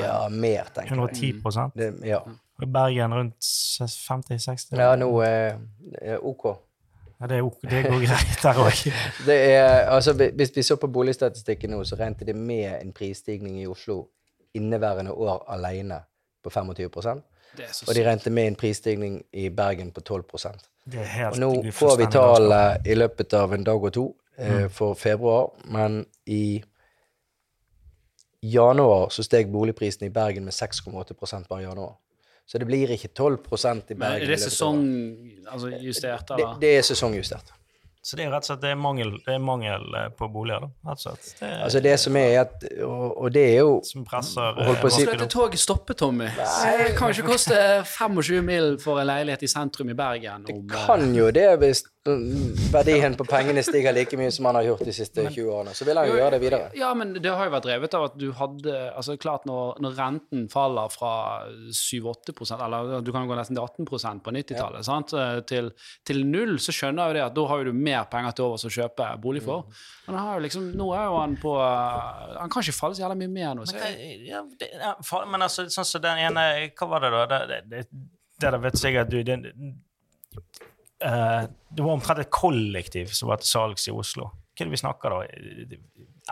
Ja, 0.00 0.28
mer, 0.28 0.68
tenker 0.74 0.96
jeg. 0.96 1.42
110 1.44 1.72
Det, 1.76 1.90
ja. 2.08 2.20
Og 2.62 2.72
Bergen 2.72 3.14
rundt 3.14 3.40
50-60? 3.42 4.76
ja, 4.78 4.94
nå 4.96 5.08
eh, 5.22 5.54
er 6.00 6.22
OK. 6.22 6.44
Ja, 7.20 7.26
det, 7.26 7.36
er 7.38 7.42
ok- 7.46 7.70
det 7.70 7.84
går 7.86 8.00
greit 8.06 8.42
der 8.42 8.58
òg. 8.62 8.80
Er, 9.34 9.88
altså, 9.90 10.12
hvis 10.12 10.52
vi 10.56 10.62
så 10.62 10.76
på 10.76 10.86
boligstatistikken 10.86 11.70
nå, 11.70 11.84
så 11.84 11.96
regnet 11.96 12.26
de 12.26 12.34
med 12.34 12.80
en 12.80 12.92
prisstigning 12.92 13.60
i 13.62 13.66
Oslo 13.66 14.04
inneværende 14.54 15.12
år 15.12 15.44
alene 15.48 16.02
på 16.44 16.50
25% 16.50 17.22
det 17.56 17.64
er 17.64 17.72
så 17.72 17.86
Og 17.88 17.94
de 17.94 18.02
regnet 18.02 18.32
med 18.32 18.46
en 18.46 18.56
prisstigning 18.58 19.22
i 19.32 19.48
Bergen 19.48 19.90
på 19.94 20.00
12% 20.00 20.66
Det 20.84 21.00
er 21.00 21.04
helt 21.04 21.38
Og 21.38 21.40
nå 21.40 21.72
får 21.72 21.96
vi 21.98 22.06
tallet 22.12 22.86
i 22.86 22.94
løpet 22.94 23.34
av 23.34 23.54
en 23.54 23.64
dag 23.64 23.84
og 23.84 23.92
to 23.92 24.06
eh, 24.38 24.68
for 24.70 24.94
februar, 24.94 25.50
men 25.64 26.04
i 26.26 26.62
januar 28.42 29.08
så 29.08 29.22
steg 29.22 29.52
boligprisen 29.52 30.06
i 30.06 30.10
Bergen 30.10 30.44
med 30.44 30.52
6,8 30.52 31.46
bare 31.48 31.62
i 31.62 31.64
januar. 31.64 31.94
Så 32.46 32.58
det 32.60 32.66
blir 32.68 32.90
ikke 32.92 33.08
12% 33.16 33.90
i 33.90 33.94
Bergen. 33.94 33.98
Men 33.98 34.12
er 34.12 34.20
det 34.20 34.28
løpet 34.28 34.42
av 34.44 34.50
sesong 34.50 34.80
året. 34.84 35.52
altså, 35.52 35.68
justert, 35.80 36.28
Det, 36.36 36.48
det 36.60 36.72
er 36.78 36.82
sesongjustert. 36.82 37.52
Så 38.04 38.18
det 38.20 38.26
er 38.26 38.34
rett 38.34 38.44
og 38.44 38.50
slett 38.50 38.60
det 38.60 38.68
er 38.68 38.76
mangel, 38.76 39.14
det 39.24 39.32
er 39.32 39.38
mangel 39.40 39.94
eh, 39.96 40.10
på 40.12 40.26
boliger, 40.28 40.60
da. 40.66 40.90
Rett 40.90 40.98
og 40.98 41.04
slett. 41.06 41.28
Det 41.38 41.46
er, 41.48 41.62
Altså 41.64 41.80
det 41.80 41.94
som 42.02 42.16
er 42.20 42.34
at 42.42 42.66
Og, 42.84 43.06
og 43.22 43.32
det 43.32 43.44
er 43.54 43.62
jo 43.62 43.78
som 43.88 44.04
presser 44.04 44.58
på 44.60 44.74
å 44.76 44.90
si- 44.92 45.06
dette 45.08 45.28
toget 45.32 45.58
stoppe, 45.62 45.96
Tommy. 45.96 46.26
Det 46.36 46.90
kan 46.98 47.14
ikke 47.14 47.24
koste 47.30 47.56
25 47.88 48.42
mil 48.44 48.76
for 48.82 49.00
en 49.00 49.08
leilighet 49.08 49.42
i 49.42 49.48
sentrum 49.48 49.88
i 49.88 49.96
Bergen. 49.96 50.44
Om, 50.44 50.66
det 50.68 50.82
kan 50.84 51.14
jo 51.16 51.30
det 51.32 51.46
hvis 51.64 51.80
verdien 52.04 53.14
på 53.16 53.24
pengene 53.24 53.62
stiger 53.64 53.94
like 53.96 54.16
mye 54.20 54.32
som 54.32 54.44
han 54.44 54.58
har 54.58 54.66
gjort 54.66 54.82
de 54.84 54.92
siste 54.92 55.22
20 55.24 55.46
årene. 55.48 55.72
Så 55.74 55.86
vil 55.88 55.96
han 55.96 56.08
jo 56.10 56.18
gjøre 56.18 56.34
det 56.34 56.40
videre. 56.42 56.66
Ja, 56.76 56.90
men 56.94 57.14
det 57.16 57.30
har 57.30 57.48
jo 57.48 57.54
vært 57.54 57.64
drevet 57.64 57.96
av 57.96 58.04
at 58.10 58.18
du 58.20 58.26
hadde 58.36 58.74
altså 58.90 59.16
klart 59.20 59.46
Når, 59.48 59.80
når 59.80 59.94
renten 59.96 60.44
faller 60.52 60.92
fra 60.92 61.12
7-8 61.72 62.34
eller 62.66 63.00
du 63.04 63.08
kan 63.12 63.24
jo 63.24 63.32
gå 63.32 63.38
nesten 63.38 63.56
til 63.56 63.64
18% 63.64 64.20
på 64.24 64.34
90-tallet, 64.36 64.90
ja. 64.90 65.30
til, 65.48 65.70
til 66.04 66.20
null, 66.28 66.58
så 66.60 66.74
skjønner 66.76 67.08
jeg 67.08 67.14
jo 67.14 67.16
det 67.16 67.24
at 67.24 67.38
da 67.38 67.46
har 67.48 67.64
du 67.64 67.72
mer 67.72 68.04
penger 68.12 68.36
til 68.36 68.48
overs 68.50 68.66
å 68.68 68.74
kjøpe 68.76 69.08
bolig 69.24 69.44
for. 69.46 69.64
Men 70.04 70.18
han 70.18 70.28
har 70.28 70.38
jo 70.38 70.44
liksom, 70.44 70.68
nå 70.76 70.90
er 70.92 71.08
jo 71.08 71.16
han 71.22 71.38
på 71.40 71.54
Han 71.56 72.52
kan 72.52 72.66
ikke 72.66 72.76
falle 72.76 72.98
så 72.98 73.06
jævla 73.06 73.16
mye 73.16 73.32
mer 73.32 73.56
nå. 73.56 73.64
Men, 73.70 73.88
eh, 73.88 74.28
ja, 74.28 74.44
det, 74.60 74.70
ja, 74.76 74.92
for, 75.00 75.24
men 75.30 75.48
altså, 75.48 75.64
sånn 75.72 75.88
som 75.88 76.04
den 76.04 76.20
ene 76.26 76.44
Hva 76.76 76.90
var 76.90 77.06
det, 77.06 77.14
da? 77.14 77.24
Det, 77.32 77.42
det, 77.48 77.82
det, 77.88 78.44
det 78.44 78.62
vet 78.66 78.80
sikkert 78.80 79.12
du 79.14 79.22
det, 79.24 79.40
eh, 81.04 81.42
det 81.74 81.84
var 81.84 81.96
omtrent 81.98 82.22
et 82.24 82.32
kollektiv 82.32 83.12
som 83.16 83.30
var 83.30 83.42
til 83.42 83.50
salgs 83.50 83.88
i 83.88 83.94
Oslo. 83.94 84.30
Hva 84.54 84.62
er 84.62 84.68
det 84.70 84.74
vi 84.76 84.80
snakker 84.82 85.14
da? 85.14 85.20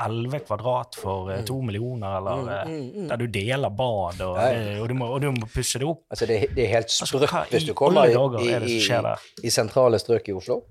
11 0.01 0.39
kvadrat 0.47 0.97
for 0.97 1.29
eh, 1.35 1.43
to 1.45 1.59
millioner, 1.61 2.17
eller 2.19 2.53
eh, 2.55 3.07
der 3.11 3.21
du 3.21 3.27
deler 3.27 3.71
bad, 3.77 4.23
og, 4.25 4.39
Ja, 4.39 4.49
ja. 4.53 4.77
og, 4.81 4.89
du 4.89 4.95
må, 4.97 5.09
og 5.13 5.21
du 5.21 5.31
må 5.35 5.49
pusse 5.53 5.81
det 5.83 5.89
opp. 5.89 6.05
Altså 6.11 6.29
det, 6.31 6.39
det 6.57 6.65
er 6.65 6.75
helt 6.79 6.89
Altså, 6.89 7.07
sprøtt 7.11 7.29
altså, 7.29 7.57
hvis 7.57 7.69
du 7.69 7.75
kommer 7.77 8.09
i, 8.09 8.15
i, 8.47 8.53
er 8.55 8.65
i, 8.65 9.47
i 9.47 9.53
sentrale 9.53 10.01
strøk 10.01 10.31
i 10.33 10.37
Oslo 10.39 10.63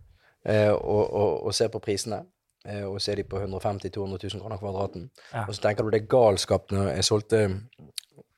eh, 0.46 0.72
og, 0.72 1.04
og, 1.14 1.44
og 1.46 1.54
ser 1.54 1.70
på 1.74 1.84
prisene. 1.84 2.24
Eh, 2.66 2.84
og 2.86 3.02
ser 3.02 3.18
de 3.18 3.24
på 3.26 3.40
150 3.42 3.90
000-200 3.90 4.26
000 4.36 4.42
kroner 4.42 4.58
kvadraten. 4.62 5.10
Ja. 5.34 5.46
Og 5.48 5.56
så 5.56 5.64
tenker 5.64 5.84
du 5.86 5.94
det 5.94 6.04
er 6.04 6.10
galskap 6.14 6.72
når 6.74 6.92
jeg 6.94 7.08
solgte, 7.08 7.40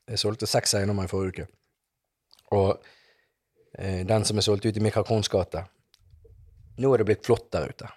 jeg 0.08 0.20
solgte 0.20 0.48
seks 0.48 0.74
eiendommer 0.78 1.08
i 1.08 1.12
forrige 1.12 1.44
uke. 1.44 1.46
Og 2.56 2.78
den 3.78 4.24
som 4.24 4.38
er 4.38 4.44
solgt 4.46 4.66
ut 4.66 4.76
i 4.76 4.82
Mikael 4.82 5.06
Krohns 5.06 5.28
gate 5.32 5.64
Nå 6.78 6.92
er 6.94 7.02
det 7.02 7.06
blitt 7.08 7.26
flott 7.26 7.48
der 7.54 7.68
ute. 7.70 7.88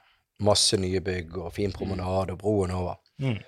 Masse 0.45 0.77
nye 0.77 1.01
bygg 1.01 1.37
og 1.41 1.53
fin 1.53 1.73
promenade 1.73 2.35
og 2.35 2.41
broen 2.41 2.73
over. 2.77 2.99
Mm. 3.21 3.39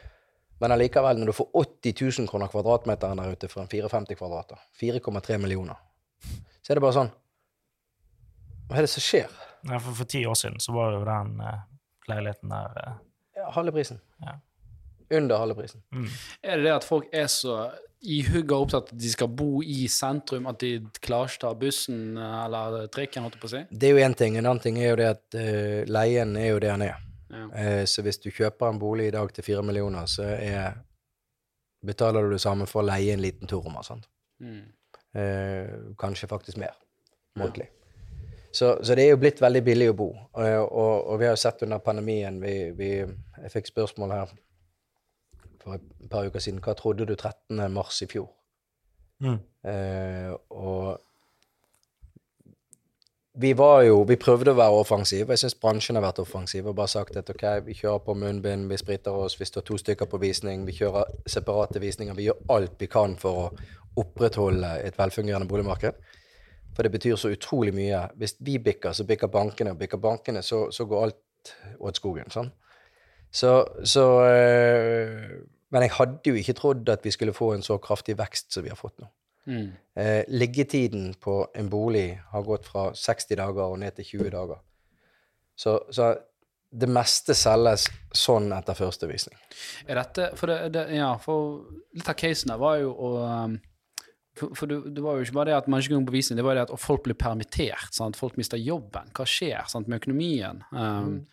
Men 0.60 0.72
allikevel, 0.76 1.20
når 1.20 1.30
du 1.30 1.36
får 1.38 1.50
80 1.54 2.02
000 2.20 2.28
kroner 2.28 2.50
kvadratmeteren 2.52 3.22
der 3.22 3.32
ute 3.32 3.48
for 3.48 3.64
en 3.64 3.70
54 3.72 4.18
kvadrater, 4.20 4.60
4,3 4.82 5.38
millioner, 5.38 5.78
så 6.62 6.74
er 6.74 6.80
det 6.80 6.84
bare 6.84 6.98
sånn 6.98 7.12
Hva 8.70 8.82
er 8.82 8.86
det 8.86 8.92
som 8.92 9.06
skjer? 9.06 9.38
Ja, 9.70 9.80
for, 9.80 9.96
for 9.96 10.10
ti 10.10 10.26
år 10.28 10.36
siden 10.38 10.60
så 10.62 10.74
var 10.76 10.92
jo 10.94 11.06
den 11.08 11.40
uh, 11.42 11.62
leiligheten 12.12 12.52
der 12.52 12.76
uh... 12.76 12.98
Ja, 13.40 13.48
halve 13.56 13.72
prisen. 13.72 14.02
Ja. 14.26 14.36
Under 15.16 15.40
halve 15.42 15.56
prisen. 15.58 15.82
mm. 15.96 16.10
er 16.44 16.58
det 16.58 16.68
det 16.68 16.76
at 16.76 16.86
folk 16.86 17.08
er 17.16 17.30
så 17.32 17.62
ihugga 18.02 18.56
opptatt 18.56 18.94
at 18.94 19.00
de 19.00 19.12
skal 19.12 19.30
bo 19.32 19.64
i 19.64 19.88
sentrum, 19.92 20.48
at 20.48 20.62
de 20.64 20.72
klarer 21.04 21.32
ikke 21.32 21.42
ta 21.44 21.54
bussen 21.60 22.18
eh, 22.18 22.36
eller 22.46 22.88
trikken, 22.94 23.26
holdt 23.26 23.38
jeg 23.38 23.44
på 23.44 23.50
å 23.50 23.54
si? 23.54 23.64
Det 23.72 23.90
er 23.90 23.96
jo 23.96 24.06
én 24.08 24.18
ting. 24.18 24.38
En 24.40 24.46
annen 24.48 24.64
ting 24.64 24.80
er 24.80 24.94
jo 24.94 25.00
det 25.02 25.10
at 25.12 25.40
uh, 25.40 25.80
leien 25.90 26.36
er 26.40 26.52
jo 26.54 26.62
det 26.64 26.72
den 26.72 26.86
er. 26.88 27.02
Ja. 27.30 27.48
Uh, 27.54 27.84
så 27.90 28.06
hvis 28.06 28.22
du 28.24 28.30
kjøper 28.32 28.72
en 28.72 28.80
bolig 28.82 29.10
i 29.10 29.16
dag 29.16 29.34
til 29.36 29.46
fire 29.46 29.66
millioner, 29.66 30.08
så 30.10 30.30
er, 30.36 30.80
betaler 31.86 32.26
du 32.28 32.38
det 32.38 32.44
samme 32.44 32.70
for 32.70 32.84
å 32.84 32.88
leie 32.88 33.16
en 33.16 33.24
liten. 33.24 33.52
Sant? 33.84 34.08
Mm. 34.40 34.64
Uh, 35.18 35.92
kanskje 36.00 36.32
faktisk 36.32 36.62
mer 36.62 36.78
månedlig. 37.36 37.70
Så, 38.52 38.80
så 38.82 38.96
det 38.98 39.04
er 39.06 39.12
jo 39.14 39.22
blitt 39.22 39.42
veldig 39.44 39.62
billig 39.62 39.90
å 39.92 39.98
bo. 39.98 40.08
Og, 40.10 40.46
og, 40.66 40.94
og 41.12 41.20
vi 41.22 41.28
har 41.28 41.36
jo 41.36 41.42
sett 41.42 41.62
under 41.68 41.82
pandemien 41.84 42.40
vi, 42.42 42.72
vi, 42.74 42.94
Jeg 43.44 43.52
fikk 43.54 43.70
spørsmål 43.70 44.16
her 44.16 44.32
for 45.64 45.78
et 45.78 46.10
par 46.12 46.28
uker 46.28 46.44
siden. 46.44 46.62
Hva 46.64 46.76
trodde 46.78 47.06
du 47.06 47.16
13. 47.16 47.62
mars 47.74 48.02
i 48.02 48.10
fjor? 48.10 48.30
Mm. 49.20 49.40
Eh, 49.68 50.34
og 50.50 51.00
vi 53.40 53.54
var 53.54 53.82
jo 53.84 54.04
Vi 54.08 54.16
prøvde 54.20 54.52
å 54.52 54.58
være 54.58 54.80
offensive. 54.82 55.32
Jeg 55.32 55.44
syns 55.44 55.58
bransjen 55.60 55.96
har 55.96 56.04
vært 56.04 56.22
offensiv 56.24 56.68
og 56.68 56.76
bare 56.76 56.92
sagt 56.92 57.18
at 57.20 57.30
ok, 57.30 57.46
vi 57.66 57.76
kjører 57.78 58.02
på 58.04 58.16
munnbind, 58.20 58.68
vi 58.72 58.80
spriter 58.80 59.16
oss, 59.16 59.38
vi 59.40 59.48
står 59.48 59.64
to 59.68 59.78
stykker 59.80 60.10
på 60.12 60.20
visning, 60.20 60.66
vi 60.68 60.76
kjører 60.76 61.08
separate 61.28 61.80
visninger. 61.80 62.18
Vi 62.18 62.28
gjør 62.28 62.42
alt 62.56 62.76
vi 62.80 62.90
kan 62.92 63.16
for 63.20 63.44
å 63.44 63.52
opprettholde 64.00 64.74
et 64.84 64.98
velfungerende 65.00 65.48
boligmarked. 65.48 66.02
For 66.76 66.84
det 66.84 66.92
betyr 66.92 67.16
så 67.20 67.32
utrolig 67.32 67.74
mye. 67.76 68.06
Hvis 68.20 68.36
vi 68.44 68.58
bikker, 68.64 68.94
så 68.96 69.06
bikker 69.08 69.32
bankene, 69.32 69.72
og 69.76 69.80
bikker 69.80 70.02
bankene, 70.04 70.44
så, 70.46 70.66
så 70.72 70.86
går 70.88 71.08
alt 71.08 71.54
åt 71.80 72.00
skogen. 72.00 72.30
Sånn. 72.34 72.52
Så, 73.32 73.52
så 73.86 74.06
øh, 74.26 75.42
Men 75.70 75.86
jeg 75.86 75.92
hadde 76.00 76.32
jo 76.32 76.34
ikke 76.40 76.56
trodd 76.58 76.90
at 76.90 77.04
vi 77.06 77.12
skulle 77.14 77.34
få 77.34 77.54
en 77.54 77.62
så 77.66 77.78
kraftig 77.78 78.18
vekst 78.18 78.54
som 78.54 78.66
vi 78.66 78.72
har 78.74 78.80
fått 78.80 78.98
nå. 79.00 79.10
Mm. 79.50 79.68
Eh, 79.96 80.24
liggetiden 80.28 81.14
på 81.22 81.48
en 81.56 81.70
bolig 81.70 82.22
har 82.32 82.42
gått 82.46 82.66
fra 82.66 82.90
60 82.94 83.38
dager 83.38 83.70
og 83.70 83.80
ned 83.80 83.96
til 83.98 84.06
20 84.06 84.34
dager. 84.34 84.60
Så, 85.56 85.80
så 85.92 86.14
det 86.70 86.90
meste 86.90 87.34
selges 87.38 87.88
sånn 88.16 88.52
etter 88.54 88.78
første 88.78 89.10
visning. 89.10 89.38
Er 89.90 89.98
dette 90.02 90.30
For, 90.38 90.52
det, 90.52 90.74
det, 90.76 90.86
ja, 91.00 91.16
for 91.22 91.66
litt 91.98 92.10
av 92.10 92.18
casen 92.20 92.54
her 92.54 92.62
var 92.62 92.78
jo 92.84 92.94
å 92.94 93.10
um, 93.26 93.58
For, 94.38 94.54
for 94.56 94.72
det, 94.72 94.78
det 94.96 95.04
var 95.04 95.18
jo 95.18 95.26
ikke 95.26 95.36
bare 95.36 95.50
det 95.50 95.58
at 95.58 95.68
man 95.68 95.82
ikke 95.82 95.96
kunne 95.96 96.08
på 96.08 96.16
visning, 96.16 96.38
det 96.40 96.46
var 96.46 96.56
det 96.56 96.68
at 96.68 96.76
folk 96.80 97.02
blir 97.04 97.18
permittert. 97.20 97.90
Sant? 97.92 98.16
Folk 98.16 98.38
mister 98.40 98.62
jobben. 98.62 99.10
Hva 99.18 99.26
skjer 99.28 99.66
sant, 99.68 99.90
med 99.90 100.00
økonomien? 100.00 100.62
Um, 100.72 101.26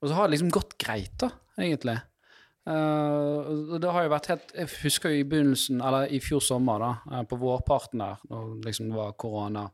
Og 0.00 0.08
så 0.08 0.16
har 0.16 0.28
det 0.28 0.36
liksom 0.36 0.52
gått 0.54 0.78
greit, 0.80 1.16
da, 1.20 1.30
egentlig. 1.60 1.98
Uh, 2.68 3.76
det 3.80 3.88
har 3.88 4.04
jo 4.04 4.10
vært 4.12 4.26
helt 4.28 4.50
Jeg 4.52 4.68
husker 4.82 5.12
jo 5.14 5.22
i 5.22 5.26
begynnelsen, 5.28 5.80
eller 5.80 6.12
i 6.12 6.20
fjor 6.22 6.42
sommer, 6.44 6.82
da, 6.82 6.90
eh, 7.18 7.26
på 7.28 7.38
vårparten 7.40 8.02
der, 8.02 8.20
når 8.30 8.50
liksom 8.66 8.90
det 8.92 8.98
var 9.00 9.14
korona 9.20 9.68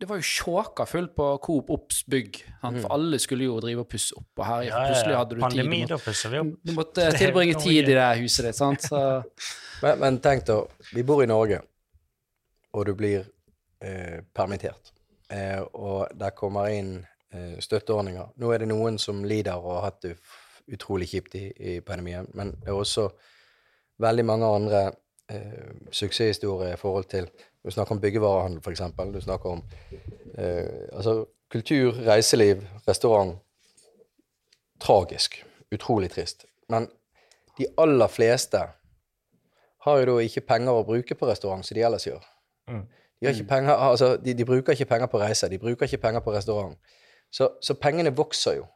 det 0.00 0.08
var 0.08 0.16
jo 0.16 0.24
sjåka 0.24 0.86
fullt 0.88 1.12
på 1.12 1.24
Coop 1.44 1.70
Obs 1.74 1.98
bygg. 2.08 2.38
Sant? 2.62 2.78
For 2.80 2.92
alle 2.94 3.18
skulle 3.20 3.44
jo 3.44 3.58
drive 3.60 3.82
og 3.84 3.88
pusse 3.92 4.16
opp 4.16 4.40
og 4.40 4.46
her 4.48 4.62
Ja, 4.64 4.78
Plutselig 4.88 5.16
hadde 5.18 5.36
du 5.36 5.42
Pandemi, 5.42 5.82
tid. 5.82 5.90
da 5.92 5.98
vi 5.98 6.14
Du 6.30 6.38
opp. 6.40 6.54
du 6.64 6.72
måtte 6.72 7.04
Det 7.10 7.18
tilbringe 7.20 7.58
tid 7.60 7.90
i 7.90 7.96
det 7.98 8.06
huset 8.22 8.46
ditt, 8.48 8.56
sant. 8.56 8.86
Så, 8.88 9.02
Men, 9.84 9.98
men 10.00 10.18
tenk 10.24 10.46
da, 10.48 10.56
vi 10.94 11.04
bor 11.04 11.22
i 11.24 11.28
Norge, 11.28 11.60
og 12.72 12.86
du 12.88 12.94
blir 12.96 13.28
eh, 13.84 14.20
permittert. 14.36 14.90
Eh, 15.32 15.60
og 15.72 16.08
der 16.16 16.32
kommer 16.36 16.72
inn 16.72 16.98
støtteordninger. 17.62 18.32
Nå 18.42 18.48
er 18.50 18.62
det 18.62 18.66
noen 18.70 18.96
som 18.98 19.20
lider 19.24 19.58
og 19.60 19.76
har 19.76 19.84
hatt 19.84 20.00
det 20.02 20.16
utrolig 20.72 21.08
kjipt 21.10 21.34
i, 21.38 21.44
i 21.56 21.80
pandemien, 21.80 22.26
men 22.34 22.54
det 22.58 22.72
er 22.72 22.78
også 22.78 23.08
veldig 24.00 24.24
mange 24.26 24.46
andre 24.46 24.82
eh, 25.30 25.70
suksesshistorier 25.92 26.74
i 26.74 26.80
forhold 26.80 27.04
til 27.04 27.30
Du 27.64 27.70
snakker 27.70 27.92
om 27.92 28.00
byggevarehandel, 28.00 28.60
f.eks. 28.64 28.82
Du 29.14 29.20
snakker 29.20 29.50
om 29.50 29.62
eh, 30.38 30.88
altså, 30.92 31.26
kultur, 31.50 31.92
reiseliv, 32.06 32.62
restaurant. 32.88 33.38
Tragisk. 34.80 35.44
Utrolig 35.72 36.10
trist. 36.10 36.46
Men 36.68 36.88
de 37.58 37.66
aller 37.78 38.08
fleste 38.08 38.62
har 39.84 39.98
jo 39.98 40.06
da 40.08 40.16
ikke 40.24 40.40
penger 40.40 40.72
å 40.72 40.86
bruke 40.88 41.14
på 41.14 41.28
restaurant 41.28 41.66
som 41.66 41.76
de 41.76 41.84
ellers 41.84 42.06
gjør. 42.06 42.24
Mm. 42.70 42.86
De, 43.20 43.44
penger, 43.44 43.74
altså, 43.74 44.16
de, 44.16 44.34
de 44.34 44.44
bruker 44.44 44.72
ikke 44.72 44.88
penger 44.94 45.06
på 45.12 45.20
reise, 45.20 45.48
de 45.48 45.58
bruker 45.58 45.84
ikke 45.84 46.00
penger 46.00 46.24
på 46.24 46.32
restaurant. 46.32 46.78
Så, 47.30 47.48
så 47.62 47.74
pengene 47.74 48.10
vokser 48.16 48.56
jo. 48.56 48.66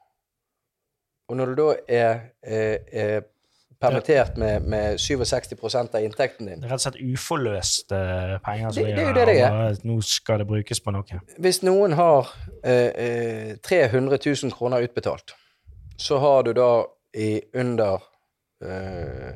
Og 1.28 1.36
når 1.36 1.46
du 1.46 1.54
da 1.62 1.74
er, 1.88 2.18
er, 2.42 2.78
er 2.92 3.22
permittert 3.80 4.36
med, 4.38 4.60
med 4.70 4.98
67 4.98 5.54
av 5.94 6.00
inntekten 6.04 6.46
din 6.46 6.60
Det 6.62 6.68
er 6.68 6.72
rett 6.74 6.78
og 6.78 6.84
slett 6.84 7.00
uforløste 7.14 7.98
penger. 8.44 8.70
som 8.72 8.82
Det- 8.84 8.94
det 8.96 9.02
er 9.02 9.08
jo 9.08 9.14
det 9.14 9.26
det 9.26 9.38
er. 9.40 9.76
Nå 9.84 9.96
skal 10.02 10.38
det 10.38 10.46
brukes 10.46 10.80
på 10.80 10.90
noe. 10.94 11.20
Hvis 11.38 11.62
noen 11.62 11.92
har 11.92 12.30
eh, 12.62 12.92
eh, 12.94 13.56
300 13.56 14.18
000 14.26 14.52
kroner 14.52 14.84
utbetalt, 14.86 15.34
så 15.98 16.18
har 16.18 16.42
du 16.42 16.52
da 16.52 16.84
i 17.14 17.40
under 17.54 17.98
eh, 18.62 19.32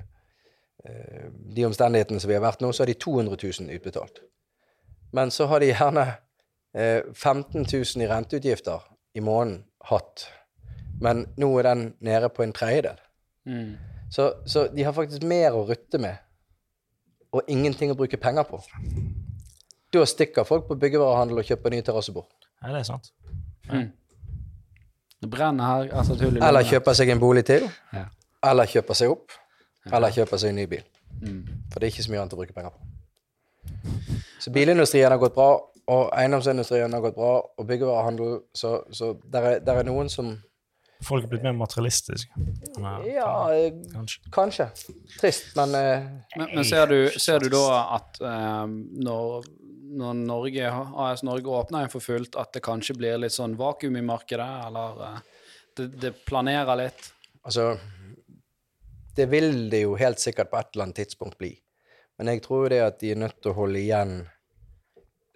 eh, 0.85 1.29
de 1.57 1.65
omstendighetene 1.67 2.21
som 2.21 2.29
vi 2.29 2.35
har 2.35 2.43
vært 2.45 2.61
nå, 2.61 2.73
så 2.73 2.83
har 2.83 2.87
de 2.93 2.95
200 2.95 3.37
000 3.61 3.71
utbetalt. 3.77 4.21
Men 5.13 5.31
så 5.31 5.47
har 5.47 5.61
de 5.61 5.67
gjerne 5.73 6.07
eh, 6.75 7.03
15 7.15 7.67
000 7.73 8.05
i 8.05 8.09
renteutgifter 8.09 8.81
i 9.19 9.25
måneden 9.25 9.63
hatt. 9.91 10.27
Men 11.03 11.27
nå 11.39 11.51
er 11.61 11.69
den 11.69 11.85
nede 12.05 12.31
på 12.35 12.47
en 12.47 12.55
tredjedel. 12.57 12.99
mm. 13.47 13.77
Så, 14.11 14.33
så 14.47 14.63
de 14.73 14.85
har 14.87 14.95
faktisk 14.97 15.23
mer 15.29 15.53
å 15.53 15.67
rutte 15.69 15.99
med, 16.01 16.17
og 17.29 17.45
ingenting 17.53 17.91
å 17.93 17.97
bruke 17.99 18.17
penger 18.17 18.47
på. 18.49 18.57
Da 19.93 20.05
stikker 20.09 20.47
folk 20.49 20.65
på 20.69 20.79
byggevarehandel 20.81 21.43
og 21.43 21.45
kjøper 21.45 21.75
nye 21.75 21.85
terrassebord. 21.85 22.29
Ja, 22.63 22.71
det 22.73 22.81
er 22.81 22.87
sant. 22.89 23.11
Det 25.19 25.29
brenner 25.31 25.65
her. 25.65 25.91
altså 25.93 26.17
Eller 26.25 26.65
kjøper 26.65 26.97
seg 26.97 27.13
en 27.13 27.21
bolig 27.21 27.45
til. 27.45 27.67
Ja. 27.93 28.07
Eller 28.49 28.71
kjøper 28.71 28.97
seg 28.97 29.13
opp. 29.13 29.35
Eller 29.93 30.15
kjøper 30.15 30.41
seg 30.41 30.55
en 30.55 30.61
ny 30.63 30.67
bil. 30.71 30.85
Mm. 31.21 31.41
For 31.73 31.81
det 31.81 31.89
er 31.89 31.93
ikke 31.93 32.05
så 32.07 32.13
mye 32.13 32.23
annet 32.23 32.37
å 32.37 32.41
bruke 32.41 32.57
penger 32.57 32.73
på. 32.73 32.81
Så 34.39 34.53
bilindustrien 34.55 35.11
har 35.11 35.21
gått 35.21 35.35
bra, 35.35 35.51
og 35.89 36.11
eiendomsindustrien 36.13 36.93
har 36.93 37.01
gått 37.05 37.17
bra, 37.17 37.33
og 37.41 37.67
byggevarehandel 37.69 38.43
Så, 38.57 38.83
så 38.93 39.15
der, 39.25 39.55
er, 39.55 39.61
der 39.65 39.81
er 39.81 39.89
noen 39.89 40.11
som 40.13 40.35
Folk 41.07 41.29
er 41.29 41.31
blitt 41.31 41.45
mer 41.47 41.55
materialistiske. 41.55 42.41
Ja, 42.83 42.93
Ja, 43.07 43.27
eh, 43.55 43.77
kanskje. 43.93 44.31
kanskje. 44.35 44.65
Trist, 45.21 45.53
men 45.55 45.75
eh, 45.79 46.09
Men, 46.37 46.49
men 46.57 46.65
ser, 46.67 46.91
du, 46.91 47.13
ser 47.15 47.39
du 47.39 47.47
da 47.53 47.61
at 47.95 48.19
um, 48.19 48.73
når, 48.99 49.47
når 50.01 50.17
Norge, 50.25 50.73
AS 51.05 51.23
Norge 51.23 51.55
åpner 51.55 51.85
igjen 51.85 51.93
for 51.93 52.03
fullt, 52.03 52.35
at 52.35 52.51
det 52.53 52.65
kanskje 52.67 52.97
blir 52.99 53.21
litt 53.23 53.37
sånn 53.37 53.55
vakuum 53.61 53.95
i 53.95 54.03
markedet, 54.03 54.49
eller 54.67 54.99
uh, 54.99 55.21
det, 55.79 55.87
det 56.03 56.13
planerer 56.27 56.81
litt? 56.83 57.13
Altså 57.47 57.77
Det 59.15 59.29
vil 59.31 59.71
det 59.71 59.85
jo 59.85 59.95
helt 60.03 60.19
sikkert 60.19 60.51
på 60.51 60.59
et 60.59 60.75
eller 60.75 60.89
annet 60.89 60.99
tidspunkt 61.05 61.39
bli. 61.39 61.53
Men 62.19 62.33
jeg 62.35 62.43
tror 62.43 62.67
jo 62.67 62.75
det 62.75 62.83
at 62.83 62.99
de 62.99 63.15
er 63.15 63.23
nødt 63.23 63.39
til 63.39 63.55
å 63.55 63.59
holde 63.61 63.79
igjen 63.79 64.19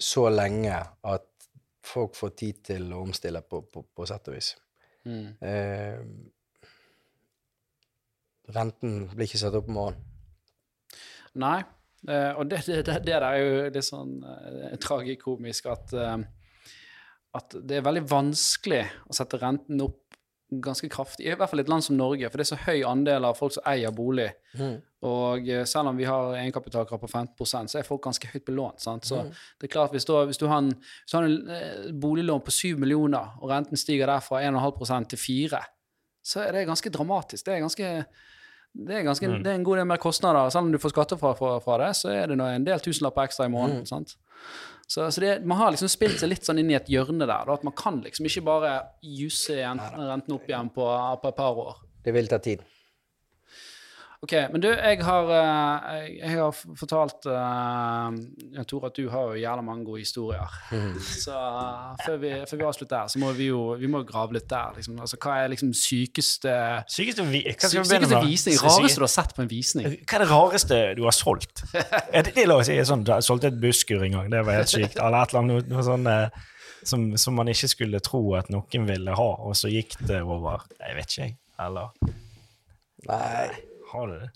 så 0.03 0.27
lenge 0.33 0.75
at 1.09 1.29
folk 1.83 2.15
får 2.19 2.35
tid 2.39 2.63
til 2.71 2.93
å 2.95 3.03
omstille 3.03 3.43
på, 3.43 3.63
på, 3.71 3.85
på 3.95 4.07
sett 4.09 4.29
og 4.31 4.37
vis. 4.37 4.53
Mm. 5.09 5.29
Eh, 5.43 5.99
renten 8.55 9.09
blir 9.13 9.27
ikke 9.27 9.41
satt 9.43 9.57
opp 9.59 9.71
i 9.71 9.77
morgen. 9.77 9.99
Nei. 11.43 11.59
eh, 12.09 12.31
og 12.37 12.47
det, 12.51 12.63
det, 12.69 12.83
det, 12.87 13.01
det 13.07 13.17
er 13.17 13.41
jo 13.41 13.59
litt 13.65 13.89
sånn 13.89 14.15
eh, 14.27 14.77
tragikomisk 14.83 15.71
at, 15.73 15.95
eh, 15.97 16.23
at 17.39 17.59
det 17.59 17.81
er 17.81 17.89
veldig 17.89 18.05
vanskelig 18.11 18.85
å 19.09 19.17
sette 19.17 19.41
renten 19.43 19.83
opp 19.85 20.01
ganske 20.53 20.89
kraftig, 20.93 21.25
i 21.25 21.33
hvert 21.33 21.49
fall 21.49 21.63
i 21.63 21.65
et 21.65 21.71
land 21.73 21.85
som 21.87 21.97
Norge, 21.97 22.29
for 22.29 22.37
det 22.37 22.45
er 22.45 22.51
så 22.51 22.65
høy 22.67 22.83
andel 22.85 23.25
av 23.25 23.39
folk 23.39 23.55
som 23.55 23.65
eier 23.71 23.95
bolig. 23.97 24.29
Og 25.03 25.49
eh, 25.51 25.65
selv 25.67 25.91
om 25.91 25.99
vi 25.99 26.07
har 26.07 26.37
egenkapitalkrav 26.39 27.01
på 27.03 27.11
15% 27.11 27.73
så 27.73 27.81
er 27.81 27.87
folk 27.87 28.05
ganske 28.05 28.29
høyt 28.31 28.45
belånt. 28.47 28.83
Sant? 28.85 29.09
Så 29.09 29.25
det 29.59 29.67
er 29.67 29.73
klart, 29.75 29.95
hvis 29.95 30.07
du, 30.07 30.15
hvis 30.29 30.39
du 30.39 30.47
har 30.47 30.63
en, 30.63 30.71
du 30.71 31.17
har 31.17 31.27
en 31.27 31.55
eh, 31.57 31.93
boliglån 32.05 32.45
på 32.47 32.55
7 32.55 32.77
millioner, 32.79 33.35
og 33.43 33.51
renten 33.51 33.81
stiger 33.81 34.11
der 34.11 34.23
fra 34.23 34.43
1,5% 34.47 35.15
til 35.15 35.25
4 35.27 35.65
så 36.23 36.45
er 36.45 36.55
det 36.55 36.69
ganske 36.69 36.91
dramatisk. 36.95 37.47
Det 37.47 37.57
er 37.57 37.65
ganske 37.65 37.89
det 38.73 38.95
er, 38.97 39.03
ganske, 39.05 39.29
det 39.29 39.51
er 39.51 39.59
en 39.59 39.65
god 39.67 39.83
del 39.83 39.89
mer 39.91 40.01
kostnader. 40.01 40.49
Selv 40.49 40.65
om 40.65 40.73
du 40.73 40.79
får 40.81 40.95
skattefra 40.95 41.35
fra, 41.37 41.57
fra 41.61 41.75
det, 41.83 41.91
så 41.99 42.09
er 42.09 42.31
det 42.31 42.39
nå 42.41 42.47
en 42.49 42.65
del 42.65 42.81
tusenlapper 42.81 43.29
ekstra 43.29 43.45
i 43.45 43.53
måneden. 43.53 43.85
sant? 43.85 44.15
Så, 44.89 45.11
så 45.13 45.21
det, 45.21 45.33
man 45.45 45.59
har 45.61 45.75
liksom 45.75 45.91
spilt 45.93 46.17
seg 46.21 46.31
litt 46.33 46.49
sånn 46.49 46.63
inn 46.63 46.71
i 46.73 46.79
et 46.79 46.89
hjørne 46.89 47.27
der. 47.27 47.45
Da, 47.45 47.59
at 47.59 47.67
man 47.69 47.77
kan 47.77 48.01
liksom 48.01 48.31
ikke 48.31 48.45
bare 48.47 48.71
juse 49.05 49.59
renten 49.61 50.39
opp 50.39 50.49
igjen 50.49 50.73
på, 50.73 50.87
på 51.21 51.33
et 51.35 51.37
par 51.43 51.61
år. 51.67 51.83
Det 52.03 52.17
vil 52.17 52.33
ta 52.33 52.41
tid. 52.43 52.65
Ok, 54.23 54.33
men 54.53 54.63
du, 54.63 54.69
jeg 54.71 55.01
har, 55.03 55.31
eh, 55.35 56.11
jeg, 56.21 56.37
har 56.39 56.53
fortalt 56.79 57.25
uh, 57.27 58.13
Tore 58.71 58.93
at 58.93 58.95
du 58.95 59.09
har 59.11 59.33
jo 59.33 59.41
jævla 59.41 59.65
mange 59.67 59.83
gode 59.83 60.05
historier. 60.05 60.53
Så 61.25 61.35
eh, 61.35 62.05
før, 62.05 62.21
vi, 62.23 62.31
før 62.47 62.61
vi 62.61 62.67
avslutter 62.69 63.01
der, 63.01 63.11
så 63.11 63.19
må 63.19 63.33
vi 63.35 63.49
jo 63.49 63.73
vi 63.81 63.91
må 63.91 64.05
grave 64.07 64.37
litt 64.37 64.47
der. 64.51 64.77
Liksom. 64.77 65.01
Altså, 65.03 65.19
hva 65.19 65.41
er 65.41 65.51
liksom 65.51 65.73
sykeste 65.75 66.55
Sykeste, 66.87 67.27
vi 67.33 67.43
hva 67.49 67.57
skal 67.59 67.83
vi 67.83 67.91
Sykeste 67.91 68.21
visning? 68.29 68.61
Rareste 68.63 69.03
du 69.03 69.07
har 69.09 69.13
sett 69.17 69.35
på 69.35 69.43
en 69.43 69.51
visning? 69.51 69.91
Hva 70.07 70.21
er 70.21 70.25
det 70.25 70.31
rareste 70.31 70.81
du 71.01 71.03
har 71.09 71.19
solgt? 71.19 71.65
er 72.15 72.23
det, 72.23 72.37
det 72.39 72.47
lov 72.47 72.63
å 72.63 72.69
si, 72.71 72.79
sånn, 72.87 73.03
Jeg 73.11 73.27
solgte 73.27 73.51
et 73.51 73.59
busskur 73.67 74.07
en 74.07 74.21
gang, 74.21 74.31
det 74.31 74.45
var 74.47 74.61
helt 74.61 74.71
sykt. 74.71 75.03
Eller 75.03 75.19
et 75.19 75.35
eller 75.35 75.43
annet 75.43 75.75
noe, 75.75 75.85
sånn, 75.91 76.09
som, 76.87 77.11
som 77.19 77.39
man 77.43 77.51
ikke 77.51 77.73
skulle 77.75 78.05
tro 78.07 78.23
at 78.39 78.55
noen 78.55 78.87
ville 78.87 79.19
ha, 79.19 79.29
og 79.43 79.59
så 79.59 79.73
gikk 79.73 79.99
det 80.07 80.23
over. 80.23 80.63
Jeg 80.79 80.99
vet 81.01 81.11
ikke, 81.11 81.27
jeg. 81.27 81.39
Eller 81.67 81.91
Nei. 83.11 83.72
Har 83.93 84.09
du 84.11 84.17
det? 84.21 84.31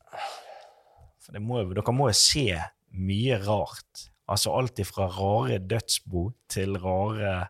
For 1.24 1.36
det 1.36 1.42
må, 1.42 1.62
dere 1.74 1.94
må 1.96 2.10
jo 2.10 2.18
se 2.18 2.48
mye 2.96 3.38
rart. 3.42 4.06
Altså 4.30 4.54
alt 4.58 4.80
ifra 4.82 5.08
rare 5.12 5.58
dødsbo 5.62 6.28
til 6.50 6.78
rare 6.82 7.48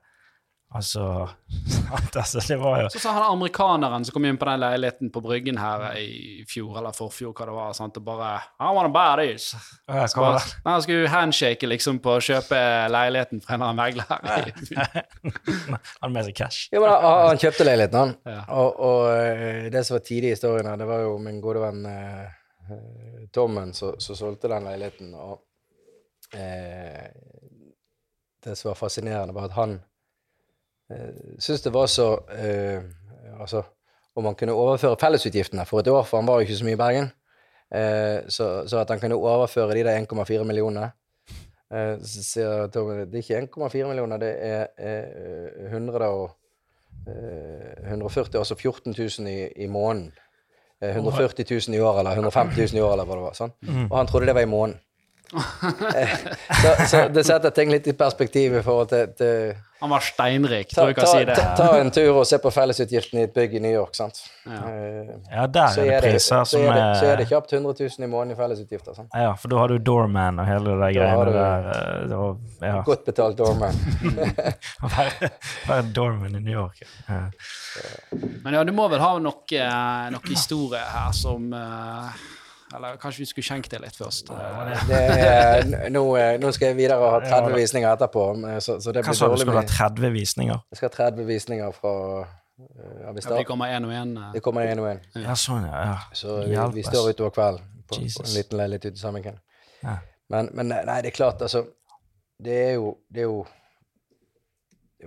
Altså, 0.76 1.28
altså 2.20 2.40
Det 2.48 2.56
var 2.60 2.82
jo 2.82 2.88
Så 2.92 3.00
sa 3.00 3.12
han 3.16 3.22
amerikaneren 3.30 4.04
som 4.04 4.12
kom 4.12 4.26
inn 4.28 4.36
på 4.36 4.48
den 4.48 4.60
leiligheten 4.60 5.10
på 5.14 5.22
Bryggen 5.24 5.58
her 5.60 5.86
i 5.96 6.44
fjor 6.48 6.78
eller 6.80 6.96
forfjor, 6.96 7.32
hva 7.32 7.46
det 7.48 7.54
var, 7.56 7.72
sant, 7.78 7.96
og 8.00 8.04
bare 8.04 8.30
I 8.60 8.72
wanna 8.76 8.90
buy 8.92 9.14
these. 9.22 9.56
Ja, 9.88 10.04
Så 10.10 10.20
bare, 10.20 10.42
nei, 10.64 10.74
han 10.74 10.84
skulle 10.84 11.12
handshake 11.12 11.70
liksom 11.70 12.00
på 12.04 12.16
å 12.18 12.22
kjøpe 12.28 12.60
leiligheten 12.92 13.40
fra 13.44 13.56
en 13.56 13.62
eller 13.62 13.72
annen 13.72 13.80
megler. 13.80 15.06
Han 16.02 16.12
med 16.12 16.26
seg 16.26 16.36
cash. 16.36 16.68
Jo, 16.72 16.82
men 16.82 16.90
han, 16.92 17.04
han 17.30 17.40
kjøpte 17.40 17.66
leiligheten, 17.66 17.98
han. 17.98 18.14
Ja. 18.28 18.42
Og, 18.58 18.80
og 18.86 19.02
eh, 19.14 19.66
det 19.72 19.82
som 19.86 19.96
var 19.96 20.04
tidlig 20.06 20.32
i 20.32 20.34
historien 20.34 20.68
her, 20.68 20.78
det 20.80 20.88
var 20.88 21.04
jo 21.04 21.16
min 21.22 21.40
gode 21.44 21.62
venn 21.62 21.86
eh, 21.90 22.26
Tommen 23.34 23.72
som 23.76 23.96
solgte 24.00 24.50
den 24.50 24.66
leiligheten. 24.66 25.12
Og 25.14 26.36
eh, 26.36 27.06
det 28.44 28.56
som 28.58 28.72
var 28.72 28.80
fascinerende, 28.80 29.34
var 29.36 29.50
at 29.50 29.56
han 29.58 29.78
eh, 30.90 31.12
syntes 31.38 31.64
det 31.64 31.74
var 31.74 31.86
så 31.92 32.12
eh, 32.36 32.82
Altså 33.36 33.62
om 34.16 34.24
han 34.24 34.34
kunne 34.34 34.54
overføre 34.56 34.96
fellesutgiftene 34.96 35.66
for 35.68 35.82
et 35.82 35.88
år, 35.92 36.04
for 36.08 36.16
han 36.22 36.28
var 36.28 36.38
jo 36.38 36.46
ikke 36.46 36.56
så 36.56 36.64
mye 36.64 36.76
i 36.78 36.80
Bergen. 36.80 37.10
Eh, 37.74 38.28
så, 38.32 38.46
så 38.64 38.78
at 38.80 38.90
han 38.90 39.00
kunne 39.02 39.18
overføre 39.18 39.74
de 39.76 39.82
der 39.84 39.98
1,4 40.00 40.46
millionene. 40.48 40.88
Eh, 41.68 41.98
så 42.00 42.22
sier 42.24 42.70
Tommy 42.72 43.02
det 43.10 43.20
er 43.20 43.24
ikke 43.26 43.42
1,4 43.42 43.90
millioner, 43.90 44.22
det 44.22 44.32
er 44.40 44.66
eh, 44.78 45.66
100 45.68 46.08
og 46.08 46.30
eh, 47.10 47.90
140, 47.90 48.38
altså 48.38 48.54
14 48.56 48.94
000 48.96 49.28
i, 49.28 49.38
i 49.66 49.68
måneden. 49.68 50.12
Eh, 50.80 50.96
140 50.96 51.44
000 51.68 51.76
i 51.76 51.80
året, 51.80 52.00
eller 52.00 52.16
150 52.16 52.56
000 52.72 52.80
i 52.80 52.84
året, 52.84 52.96
eller 52.96 53.10
hva 53.10 53.20
det 53.20 53.26
var. 53.28 53.36
Sånn. 53.36 53.54
Og 53.90 53.96
han 53.98 54.08
trodde 54.08 54.30
det 54.30 54.38
var 54.38 54.48
i 54.48 54.52
måneden. 54.52 54.80
Eh, 55.34 56.16
så, 56.62 56.74
så 56.88 57.00
det 57.12 57.24
setter 57.26 57.50
ting 57.50 57.70
litt 57.72 57.86
i 57.90 57.92
perspektiv 57.98 58.54
i 58.58 58.62
forhold 58.62 58.88
til, 58.92 59.08
til 59.18 59.54
Han 59.82 59.90
var 59.92 60.00
steinrik, 60.06 60.70
ta, 60.70 60.76
tror 60.84 60.88
jeg 60.92 60.96
kan 60.96 61.08
si 61.10 61.24
det. 61.28 61.34
ta, 61.36 61.48
ta 61.58 61.80
en 61.80 61.90
tur 61.92 62.20
og 62.22 62.26
se 62.28 62.38
på 62.40 62.52
fellesutgiftene 62.54 63.24
i 63.24 63.26
et 63.26 63.34
bygg 63.34 63.56
i 63.58 63.60
New 63.60 63.72
York, 63.74 63.92
sant. 63.98 64.22
Ja. 64.46 64.60
Eh, 64.70 65.10
Ja, 65.34 65.46
der 65.52 65.74
så, 65.74 65.82
er 65.82 65.90
det 65.90 65.96
er 65.96 66.06
priser 66.14 66.44
som 66.48 66.62
er 66.62 66.72
det, 66.78 66.86
så 67.00 67.10
er 67.10 67.16
det 67.20 67.26
kjapt 67.28 67.52
100 67.58 67.74
000 67.98 68.06
i 68.06 68.10
måneden 68.12 68.36
i 68.36 68.38
fellesutgifter. 68.38 68.94
Sant? 68.96 69.10
Ja, 69.12 69.34
for 69.36 69.52
da 69.52 69.58
har 69.64 69.74
du 69.74 69.78
Doorman 69.90 70.38
og 70.40 70.46
hele 70.48 70.78
det 70.84 70.92
greiene 70.96 71.34
der. 71.34 71.68
eh, 71.74 72.16
og- 72.16 72.38
Ja. 72.62 72.78
Godt 72.88 73.04
betalt 73.04 73.36
doorman. 73.38 73.74
Være 75.68 75.82
doorman 75.94 76.34
i 76.38 76.40
New 76.40 76.54
York. 76.54 76.80
Ja. 77.08 77.20
Men 78.44 78.54
ja, 78.54 78.64
du 78.64 78.72
må 78.72 78.86
vel 78.88 79.02
ha 79.02 79.12
noe, 79.20 79.44
eh, 79.52 80.08
noe 80.14 80.30
historie 80.30 80.80
her 80.80 81.12
som 81.16 81.50
eh, 81.52 82.24
Eller 82.74 82.96
kanskje 82.98 83.22
vi 83.22 83.26
skulle 83.30 83.46
skjenke 83.46 83.70
det 83.70 83.78
litt 83.80 83.94
først. 83.96 84.30
Eh, 84.30 84.80
Det 84.88 84.98
er, 84.98 85.68
nå, 85.94 86.02
eh, 86.18 86.32
nå 86.42 86.50
skal 86.52 86.72
jeg 86.72 86.76
videre 86.80 86.98
og 86.98 87.12
ha 87.14 87.20
30 87.22 87.54
visninger 87.54 87.92
etterpå, 87.92 88.24
så, 88.64 88.80
så 88.82 88.92
det 88.92 89.04
Hva 89.06 89.14
sa 89.14 89.28
du, 89.30 89.36
skulle 89.38 89.54
du 89.54 89.60
ha 89.62 89.68
30 89.90 90.10
visninger? 90.16 90.58
Jeg 90.72 90.80
skal 90.80 90.90
ha 90.90 90.96
30 90.96 91.28
visninger 91.30 91.76
fra 91.76 91.92
uh, 92.24 92.34
Ja, 93.04 93.12
vi 93.36 93.44
kommer 93.46 93.70
én 93.70 93.86
og 93.86 93.92
én. 93.94 94.16
eh. 94.18 94.32
Det 94.34 94.42
kommer 94.42 94.66
én 94.66 94.82
og 94.82 94.88
én. 94.90 95.00
Ja, 95.22 95.36
sånn, 95.38 95.68
ja. 95.68 95.84
ja. 95.92 95.96
Så 96.12 96.40
vi, 96.48 96.58
vi 96.80 96.82
står 96.88 97.12
utover 97.12 97.30
kvelden 97.38 97.62
på, 97.86 98.00
på 98.02 98.26
en 98.26 98.34
liten 98.34 98.58
leilighet 98.58 98.90
ute 98.90 99.00
Sandviken. 99.00 99.38
Ja. 99.84 99.98
Men, 100.34 100.50
men 100.58 100.72
nei, 100.74 101.00
det 101.04 101.12
er 101.12 101.14
klart, 101.14 101.42
altså 101.46 101.62
Det 102.42 102.56
er 102.70 102.72
jo, 102.80 102.96
det 103.14 103.22
er 103.22 103.28
jo 103.30 103.44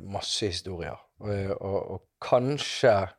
masse 0.07 0.47
historier. 0.47 0.95
Og, 1.19 1.31
og, 1.59 1.79
og 1.91 2.01
kanskje 2.23 2.93
eh, 3.03 3.15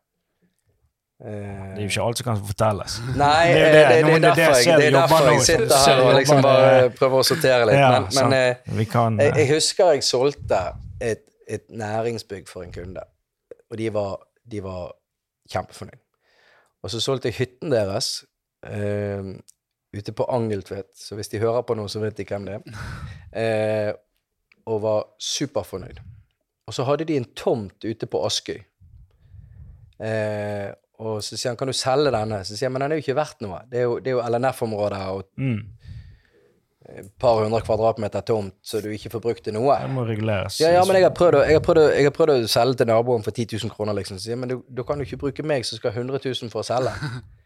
Det 1.20 1.32
er 1.36 1.80
jo 1.82 1.88
ikke 1.90 2.04
alt 2.06 2.20
som 2.20 2.26
kan 2.30 2.38
fortelles. 2.48 2.94
Nei, 3.16 3.48
Det 3.54 3.62
er 3.62 3.72
det, 3.72 3.80
det. 3.80 4.04
det, 4.06 4.12
er 4.12 4.16
er 4.16 4.20
derfor 4.24 4.60
jeg 4.64 4.78
det 4.80 4.86
er 4.86 4.94
derfor 4.96 5.26
jeg 5.30 5.42
sitter 5.48 5.82
her 5.86 6.02
og 6.04 6.14
liksom 6.16 6.42
bare 6.46 6.90
prøver 6.96 7.16
å 7.18 7.26
sortere 7.28 7.66
litt. 7.68 7.76
Ja, 7.76 7.90
men 8.00 8.30
men 8.30 8.80
eh, 8.80 8.86
kan 8.88 9.20
jeg, 9.20 9.34
eh, 9.34 9.42
jeg 9.42 9.54
husker 9.54 9.92
jeg 9.92 10.06
solgte 10.06 10.62
et, 11.00 11.26
et 11.48 11.66
næringsbygg 11.68 12.48
for 12.48 12.64
en 12.64 12.72
kunde, 12.72 13.04
og 13.70 13.78
de 13.78 13.92
var, 13.92 14.16
de 14.50 14.62
var 14.64 14.94
kjempefornøyd. 15.52 16.00
Og 16.82 16.90
så 16.94 17.00
solgte 17.04 17.28
jeg 17.28 17.36
hytten 17.36 17.72
deres 17.74 18.12
eh, 18.64 19.34
ute 19.96 20.12
på 20.16 20.24
Angeltvedt, 20.32 20.94
så 20.96 21.18
hvis 21.18 21.28
de 21.28 21.42
hører 21.42 21.66
på 21.66 21.76
noe, 21.76 21.90
så 21.90 22.00
vet 22.00 22.16
de 22.16 22.24
hvem 22.24 22.48
det 22.48 22.56
er. 22.56 22.84
Eh, 23.36 23.92
og 24.70 24.82
var 24.82 25.04
superfornøyd. 25.20 26.00
Og 26.70 26.74
så 26.74 26.86
hadde 26.86 27.04
de 27.08 27.16
en 27.18 27.28
tomt 27.36 27.84
ute 27.84 28.06
på 28.06 28.20
Askøy. 28.26 28.60
Eh, 30.00 30.70
og 31.00 31.22
så 31.24 31.36
sier 31.36 31.54
han 31.54 31.58
kan 31.60 31.70
du 31.70 31.76
selge 31.76 32.12
denne? 32.14 32.42
Så 32.44 32.58
sier 32.58 32.68
han 32.68 32.76
men 32.76 32.84
den 32.84 32.94
er 32.94 33.00
jo 33.00 33.06
ikke 33.06 33.18
verdt 33.18 33.44
noe. 33.44 33.62
Det 33.70 33.80
er 33.80 33.88
jo, 33.88 33.98
det 34.04 34.12
er 34.12 34.18
jo 34.18 34.24
LNF-området 34.28 35.00
og 35.14 35.24
mm, 35.40 35.60
et 36.90 37.10
par 37.22 37.40
hundre 37.40 37.60
kvadratmeter 37.64 38.24
tomt, 38.26 38.54
så 38.62 38.80
du 38.82 38.90
ikke 38.92 39.12
får 39.12 39.22
brukt 39.24 39.44
til 39.46 39.54
noe. 39.56 39.76
Det 39.80 39.90
må 39.94 40.04
reguleres. 40.08 40.60
Ja, 40.62 40.72
ja, 40.74 40.84
men 40.88 40.98
jeg 40.98 41.06
har 41.06 41.16
prøvd 41.16 41.40
å, 41.40 41.42
jeg 41.46 41.60
har 41.60 41.64
prøvd 41.64 41.82
å, 41.82 41.90
jeg 41.94 42.08
har 42.08 42.16
prøvd 42.16 42.34
å 42.34 42.38
selge 42.50 42.80
til 42.80 42.90
naboen 42.90 43.26
for 43.26 43.36
10 43.36 43.60
000 43.60 43.74
kroner, 43.74 43.96
liksom. 44.00 44.18
Så 44.18 44.28
sier 44.28 44.38
han 44.38 44.44
men 44.44 44.54
du, 44.54 44.56
da 44.76 44.84
kan 44.86 44.98
du 45.00 45.06
ikke 45.06 45.20
bruke 45.20 45.46
meg 45.46 45.68
som 45.68 45.80
skal 45.80 45.94
ha 45.94 46.02
100 46.02 46.24
000 46.26 46.52
for 46.52 46.64
å 46.64 46.68
selge. 46.72 46.96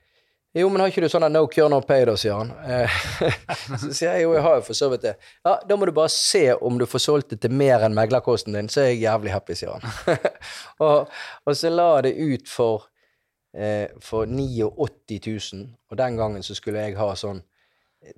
Jo, 0.55 0.69
men 0.71 0.79
har 0.79 0.93
ikke 0.93 1.03
du 1.03 1.11
sånn 1.11 1.25
no 1.35 1.49
cure, 1.51 1.67
no 1.67 1.81
pay, 1.83 2.05
da, 2.07 2.13
sier 2.15 2.37
han. 2.39 2.53
Eh, 2.63 2.99
så 3.83 3.89
sier 3.89 4.13
jeg 4.13 4.23
jo, 4.23 4.37
jeg 4.37 4.45
har 4.45 4.61
jo 4.61 4.63
for 4.69 4.79
så 4.79 4.87
vidt 4.93 5.03
det. 5.03 5.15
Ja, 5.43 5.57
da 5.67 5.75
må 5.75 5.89
du 5.89 5.93
bare 5.97 6.13
se 6.15 6.45
om 6.55 6.77
du 6.79 6.85
får 6.87 7.03
solgt 7.03 7.33
det 7.35 7.41
til 7.43 7.57
mer 7.59 7.83
enn 7.83 7.97
meglerkosten 7.97 8.55
din, 8.55 8.69
så 8.71 8.85
er 8.85 8.93
jeg 8.93 9.01
jævlig 9.03 9.33
happy, 9.35 9.57
sier 9.59 9.75
han. 9.75 10.29
og, 10.87 11.11
og 11.43 11.59
så 11.59 11.73
la 11.75 11.89
det 12.07 12.15
ut 12.15 12.47
for, 12.47 12.87
eh, 13.55 13.89
for 14.03 14.27
89 14.27 15.21
000, 15.53 15.67
og 15.91 15.99
den 15.99 16.17
gangen 16.17 16.43
så 16.43 16.55
skulle 16.55 16.85
jeg 16.85 16.99
ha 16.99 17.11
sånn 17.19 17.43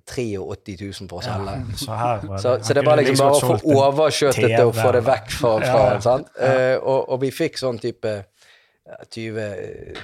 83 0.07 0.79
000 0.81 1.09
for 1.11 1.21
å 1.21 1.25
selge. 1.25 1.77
Så 1.79 1.95
her 1.95 2.25
var 2.27 2.41
Så, 2.43 2.57
så 2.63 2.75
det 2.75 2.83
er 2.83 2.89
bare 2.89 3.05
liksom 3.05 3.29
bare 3.29 3.37
å 3.37 3.59
få 3.61 3.75
overskjøtet 3.77 4.49
det 4.51 4.65
og 4.65 4.75
få 4.75 4.89
det 4.97 5.03
vekk 5.07 5.31
fra, 5.31 5.53
fra 5.63 5.67
Ja, 5.69 5.85
ja. 5.93 6.01
sant? 6.03 6.33
Eh, 6.43 6.75
og, 6.81 7.05
og 7.15 7.21
vi 7.23 7.31
fikk 7.35 7.61
sånn 7.61 7.79
type 7.83 8.17
ja, 8.17 8.99
20 9.15 9.47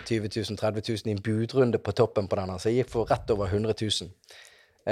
20 0.06 0.30
000, 0.36 0.60
30 0.60 0.86
000 0.86 1.10
i 1.10 1.16
en 1.16 1.24
budrunde 1.26 1.82
på 1.82 1.94
toppen 1.98 2.30
på 2.30 2.38
denne, 2.38 2.58
så 2.62 2.70
jeg 2.70 2.82
gikk 2.82 2.94
for 2.94 3.10
rett 3.10 3.34
over 3.34 3.50
100 3.50 3.74
000. 3.74 4.38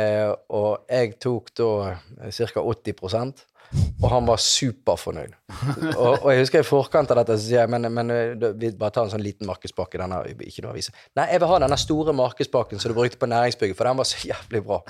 Eh, 0.01 0.28
og 0.55 0.91
jeg 0.91 1.16
tok 1.22 1.51
da 1.59 1.70
ca. 2.30 2.62
80 2.62 3.47
og 4.02 4.06
han 4.10 4.26
var 4.26 4.40
superfornøyd. 4.42 5.34
og, 5.96 6.24
og 6.24 6.28
jeg 6.32 6.40
husker 6.44 6.62
i 6.64 6.66
forkant 6.66 7.10
av 7.12 7.20
dette 7.20 7.36
så 7.38 7.44
sier 7.44 7.60
jeg 7.62 7.70
men, 7.70 7.86
men 7.94 8.10
eh, 8.14 8.32
vi 8.58 8.70
bare 8.78 8.94
tar 8.96 9.06
en 9.06 9.12
sånn 9.14 9.22
liten 9.24 9.46
markedspakke. 9.50 10.00
Denne, 10.00 10.22
ikke 10.46 10.64
noe 10.64 10.72
avise. 10.74 10.94
Nei, 11.18 11.28
jeg 11.34 11.42
vil 11.42 11.52
ha 11.52 11.60
denne 11.62 11.78
store 11.80 12.14
markedspakken 12.18 12.80
som 12.82 12.90
du 12.92 12.96
brukte 12.98 13.20
på 13.20 13.28
næringsbygget, 13.30 13.78
for 13.78 13.90
den 13.90 14.00
var 14.00 14.08
så 14.10 14.22
jævlig 14.32 14.64
bra. 14.66 14.80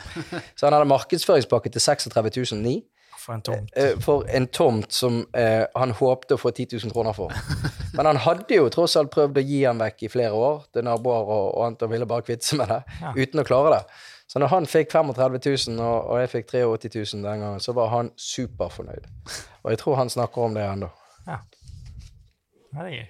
Så 0.57 0.67
han 0.69 0.77
hadde 0.79 0.89
markedsføringspakke 0.93 1.73
til 1.75 1.85
36 1.85 2.47
009 2.57 2.79
For 3.21 3.35
en 3.37 3.43
tomt. 3.45 3.73
eh, 3.77 3.99
for 4.01 4.25
en 4.33 4.47
tomt 4.49 4.95
som 4.97 5.19
eh, 5.37 5.67
han 5.77 5.93
håpte 5.99 6.39
å 6.39 6.41
få 6.41 6.55
10 6.57 6.79
000 6.81 6.95
kroner 6.95 7.13
for. 7.17 7.35
Men 7.99 8.07
han 8.09 8.21
hadde 8.25 8.57
jo 8.57 8.71
tross 8.73 8.95
alt 8.97 9.11
prøvd 9.13 9.43
å 9.43 9.45
gi 9.45 9.59
han 9.67 9.83
vekk 9.83 10.07
i 10.07 10.13
flere 10.13 10.33
år 10.33 10.63
til 10.73 10.87
naboer 10.89 11.29
og, 11.29 11.51
og 11.61 11.85
og 11.85 11.91
ville 11.93 12.09
bare 12.09 12.25
kvitte 12.25 12.47
seg 12.49 12.63
med 12.63 12.73
det, 12.73 12.81
Ja. 13.03 13.13
uten 13.19 13.43
å 13.43 13.45
klare 13.45 13.75
det. 13.77 13.83
Så 14.31 14.39
når 14.39 14.53
han 14.53 14.67
fikk 14.71 14.93
35 14.95 15.41
000, 15.75 15.81
og, 15.83 16.05
og 16.13 16.21
jeg 16.23 16.31
fikk 16.31 16.51
83 16.53 17.15
000 17.15 17.25
den 17.27 17.41
gangen, 17.43 17.61
så 17.65 17.73
var 17.75 17.89
han 17.91 18.13
superfornøyd. 18.21 19.09
Og 19.65 19.73
jeg 19.75 19.81
tror 19.83 19.97
han 19.99 20.11
snakker 20.13 20.45
om 20.47 20.55
det 20.55 20.63
ennå. 20.69 20.89
Ja. 21.27 21.41
Ja, 22.71 22.85
det 22.85 22.87
er 22.87 22.95
gøy. 22.95 23.09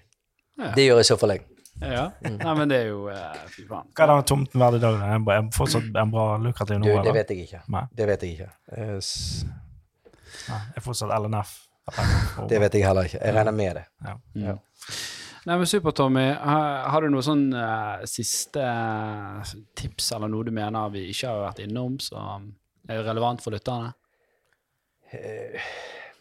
Det 0.79 0.87
gjør 0.87 1.01
i 1.03 1.05
så 1.11 1.17
fall 1.21 1.35
jeg. 1.35 1.43
Ja. 1.81 2.07
Nei, 2.25 2.55
men 2.57 2.69
det 2.73 2.79
er 2.83 2.89
jo 2.91 3.03
uh, 3.09 3.37
Fy 3.49 3.63
faen. 3.69 3.87
Hva 3.97 4.05
er 4.05 4.11
denne 4.11 4.25
tomten 4.29 4.61
verd 4.61 4.77
i 4.77 4.81
dag? 4.83 4.97
Er 5.01 5.21
den 5.31 5.47
fortsatt 5.57 5.87
en 5.97 6.11
bra 6.13 6.25
lukrativ 6.41 6.81
Du, 6.83 6.89
nå? 6.89 7.05
det 7.07 7.15
vet 7.17 7.31
jeg 7.33 7.47
ikke. 7.47 7.61
Nei. 7.73 7.85
Det 7.97 8.09
vet 8.11 8.25
jeg 8.27 8.35
ikke. 8.37 8.51
S- 9.01 9.45
Nei, 10.49 10.59
er 10.77 10.85
fortsatt 10.85 11.13
LNF. 11.17 11.55
Det 12.51 12.61
vet 12.65 12.77
jeg 12.77 12.85
heller 12.89 13.09
ikke. 13.09 13.21
Jeg 13.25 13.37
regner 13.37 13.57
med 13.57 13.81
det. 13.81 13.85
Ja. 14.05 14.17
Ja. 14.45 14.57
Nei, 15.51 15.57
men 15.59 15.67
Super, 15.67 15.91
Tommy. 15.91 16.29
Har, 16.31 17.03
du 17.03 17.11
noe 17.11 17.25
sånn 17.27 17.49
uh, 17.51 18.05
siste 18.07 18.63
eh, 18.63 19.55
tips 19.75 20.13
eller 20.15 20.31
noe 20.31 20.47
du 20.47 20.53
mener 20.55 20.93
vi 20.95 21.09
ikke 21.11 21.27
har 21.27 21.41
vært 21.49 21.65
innom, 21.65 21.97
som 21.99 22.53
er 22.87 23.03
relevant 23.03 23.43
for 23.43 23.57
lytterne? 23.57 23.91
Uh, 25.11 25.73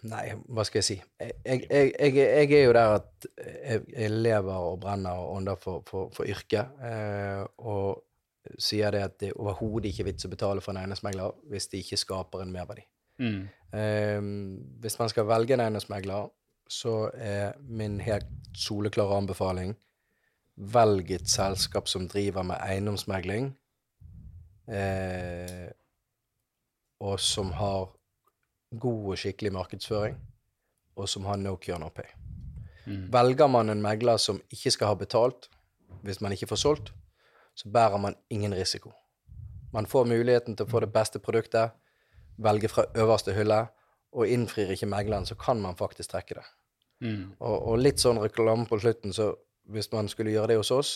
Nei, 0.07 0.29
hva 0.47 0.63
skal 0.63 0.79
jeg 0.79 0.87
si? 0.87 0.95
Jeg, 1.19 1.33
jeg, 1.43 1.63
jeg, 1.99 2.13
jeg, 2.15 2.51
er 2.55 2.61
jo 2.63 2.75
der 2.75 2.93
at 3.01 3.25
jeg, 3.35 4.11
lever 4.13 4.67
og 4.69 4.77
brenner 4.79 5.19
og 5.19 5.33
ånder 5.35 5.59
for, 5.59 5.83
for, 5.87 6.07
for 6.15 6.29
yrket. 6.29 6.77
Eh, 6.87 7.41
og 7.67 8.55
sier 8.63 8.95
det 8.95 9.01
at 9.03 9.17
det 9.19 9.33
er 9.33 9.41
overhodet 9.41 9.91
ikke 9.91 10.07
vits 10.07 10.25
å 10.27 10.31
betale 10.31 10.63
for 10.63 10.71
en 10.71 10.79
eiendomsmegler 10.81 11.35
hvis 11.51 11.67
det 11.73 11.83
ikke 11.83 11.99
skaper 11.99 12.45
en 12.45 12.53
merverdi. 12.53 12.85
Mm. 13.19 13.41
Eh, 13.75 14.29
hvis 14.79 14.95
man 15.01 15.11
skal 15.11 15.27
velge 15.27 15.57
en 15.57 15.65
eiendomsmegler, 15.65 16.31
så 16.69 17.09
er 17.17 17.57
min 17.65 17.99
helt 18.03 18.29
soleklare 18.57 19.17
anbefaling 19.17 19.75
velg 20.59 21.11
et 21.15 21.29
selskap 21.29 21.87
som 21.87 22.07
driver 22.11 22.43
med 22.43 22.59
eiendomsmegling, 22.59 23.53
eh, 24.67 25.69
og 26.99 27.19
som 27.19 27.53
har 27.55 27.87
god 28.79 29.13
og 29.13 29.17
skikkelig 29.21 29.53
markedsføring, 29.55 30.17
og 30.99 31.09
som 31.09 31.25
har 31.25 31.39
no 31.39 31.55
cure, 31.55 31.79
no 31.79 31.89
pay. 31.89 32.11
Mm. 32.85 33.07
Velger 33.13 33.47
man 33.47 33.69
en 33.69 33.81
megler 33.81 34.17
som 34.17 34.41
ikke 34.51 34.71
skal 34.71 34.91
ha 34.91 34.99
betalt 34.99 35.49
hvis 36.03 36.21
man 36.21 36.31
ikke 36.31 36.47
får 36.47 36.59
solgt, 36.59 36.93
så 37.55 37.69
bærer 37.69 37.97
man 37.97 38.15
ingen 38.29 38.53
risiko. 38.55 38.91
Man 39.73 39.85
får 39.85 40.05
muligheten 40.07 40.55
til 40.55 40.65
å 40.65 40.69
få 40.69 40.79
det 40.83 40.93
beste 40.93 41.19
produktet, 41.19 41.71
velge 42.37 42.69
fra 42.71 42.85
øverste 42.95 43.33
hylle, 43.35 43.67
og 44.11 44.27
innfrir 44.27 44.71
ikke 44.73 44.89
megleren, 44.89 45.25
så 45.25 45.35
kan 45.35 45.59
man 45.61 45.75
faktisk 45.77 46.11
trekke 46.11 46.39
det. 46.39 46.45
Mm. 47.03 47.31
Og, 47.39 47.57
og 47.71 47.79
litt 47.79 48.01
sånn 48.01 48.19
reklame 48.21 48.67
på 48.69 48.79
slutten, 48.81 49.13
så 49.15 49.31
hvis 49.69 49.91
man 49.93 50.09
skulle 50.11 50.33
gjøre 50.33 50.53
det 50.53 50.59
hos 50.59 50.71
oss, 50.75 50.91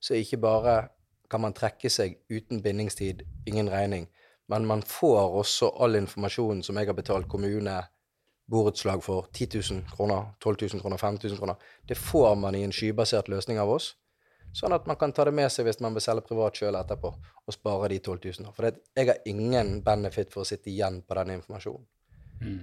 så 0.00 0.18
ikke 0.18 0.40
bare 0.42 0.76
kan 1.30 1.42
man 1.42 1.56
trekke 1.56 1.90
seg 1.90 2.18
uten 2.30 2.62
bindingstid, 2.62 3.24
ingen 3.48 3.70
regning, 3.72 4.06
men 4.52 4.66
man 4.66 4.82
får 4.86 5.38
også 5.40 5.72
all 5.82 5.98
informasjonen 5.98 6.62
som 6.62 6.78
jeg 6.78 6.90
har 6.90 6.98
betalt 6.98 7.28
kommune 7.28 7.80
borettslag 8.50 9.02
for 9.02 9.26
10 9.32 9.58
000 9.72 9.96
kroner, 9.96 10.28
12 10.40 10.56
000 10.72 10.80
kroner, 10.80 10.96
5 10.96 11.18
000 11.24 11.38
kroner. 11.38 11.54
Det 11.88 11.98
får 11.98 12.34
man 12.38 12.54
i 12.54 12.62
en 12.62 12.72
skybasert 12.72 13.28
løsning 13.28 13.58
av 13.58 13.72
oss, 13.74 13.94
sånn 14.54 14.72
at 14.76 14.86
man 14.86 14.98
kan 15.00 15.12
ta 15.12 15.26
det 15.26 15.34
med 15.34 15.50
seg 15.52 15.66
hvis 15.66 15.82
man 15.82 15.96
vil 15.96 16.04
selge 16.04 16.28
privat 16.28 16.56
sjøl 16.56 16.78
etterpå, 16.78 17.10
og 17.46 17.54
spare 17.54 17.90
de 17.90 17.98
12 17.98 18.20
000. 18.38 18.54
For 18.54 18.68
det, 18.68 18.86
jeg 18.94 19.10
har 19.10 19.26
ingen 19.26 19.80
benefit 19.86 20.30
for 20.32 20.44
å 20.44 20.48
sitte 20.48 20.70
igjen 20.70 21.02
på 21.02 21.18
den 21.18 21.34
informasjonen. 21.40 21.86
Mm. 22.40 22.62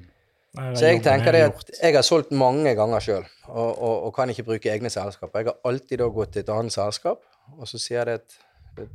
Så 0.53 0.85
jeg 0.85 1.01
tenker 1.01 1.33
det 1.33 1.39
at 1.47 1.69
jeg 1.79 1.95
har 1.95 2.03
solgt 2.05 2.31
mange 2.37 2.75
ganger 2.77 3.01
sjøl, 3.01 3.23
og, 3.47 3.69
og, 3.73 3.93
og 4.05 4.11
kan 4.13 4.29
ikke 4.29 4.45
bruke 4.45 4.69
egne 4.69 4.89
selskaper. 4.93 5.39
Jeg 5.39 5.49
har 5.49 5.69
alltid 5.71 5.97
da 5.97 6.09
gått 6.13 6.35
til 6.35 6.43
et 6.43 6.51
annet 6.53 6.75
selskap, 6.75 7.23
og 7.57 7.69
så 7.69 7.79
sier 7.81 8.05
det 8.05 8.19
at 8.19 8.35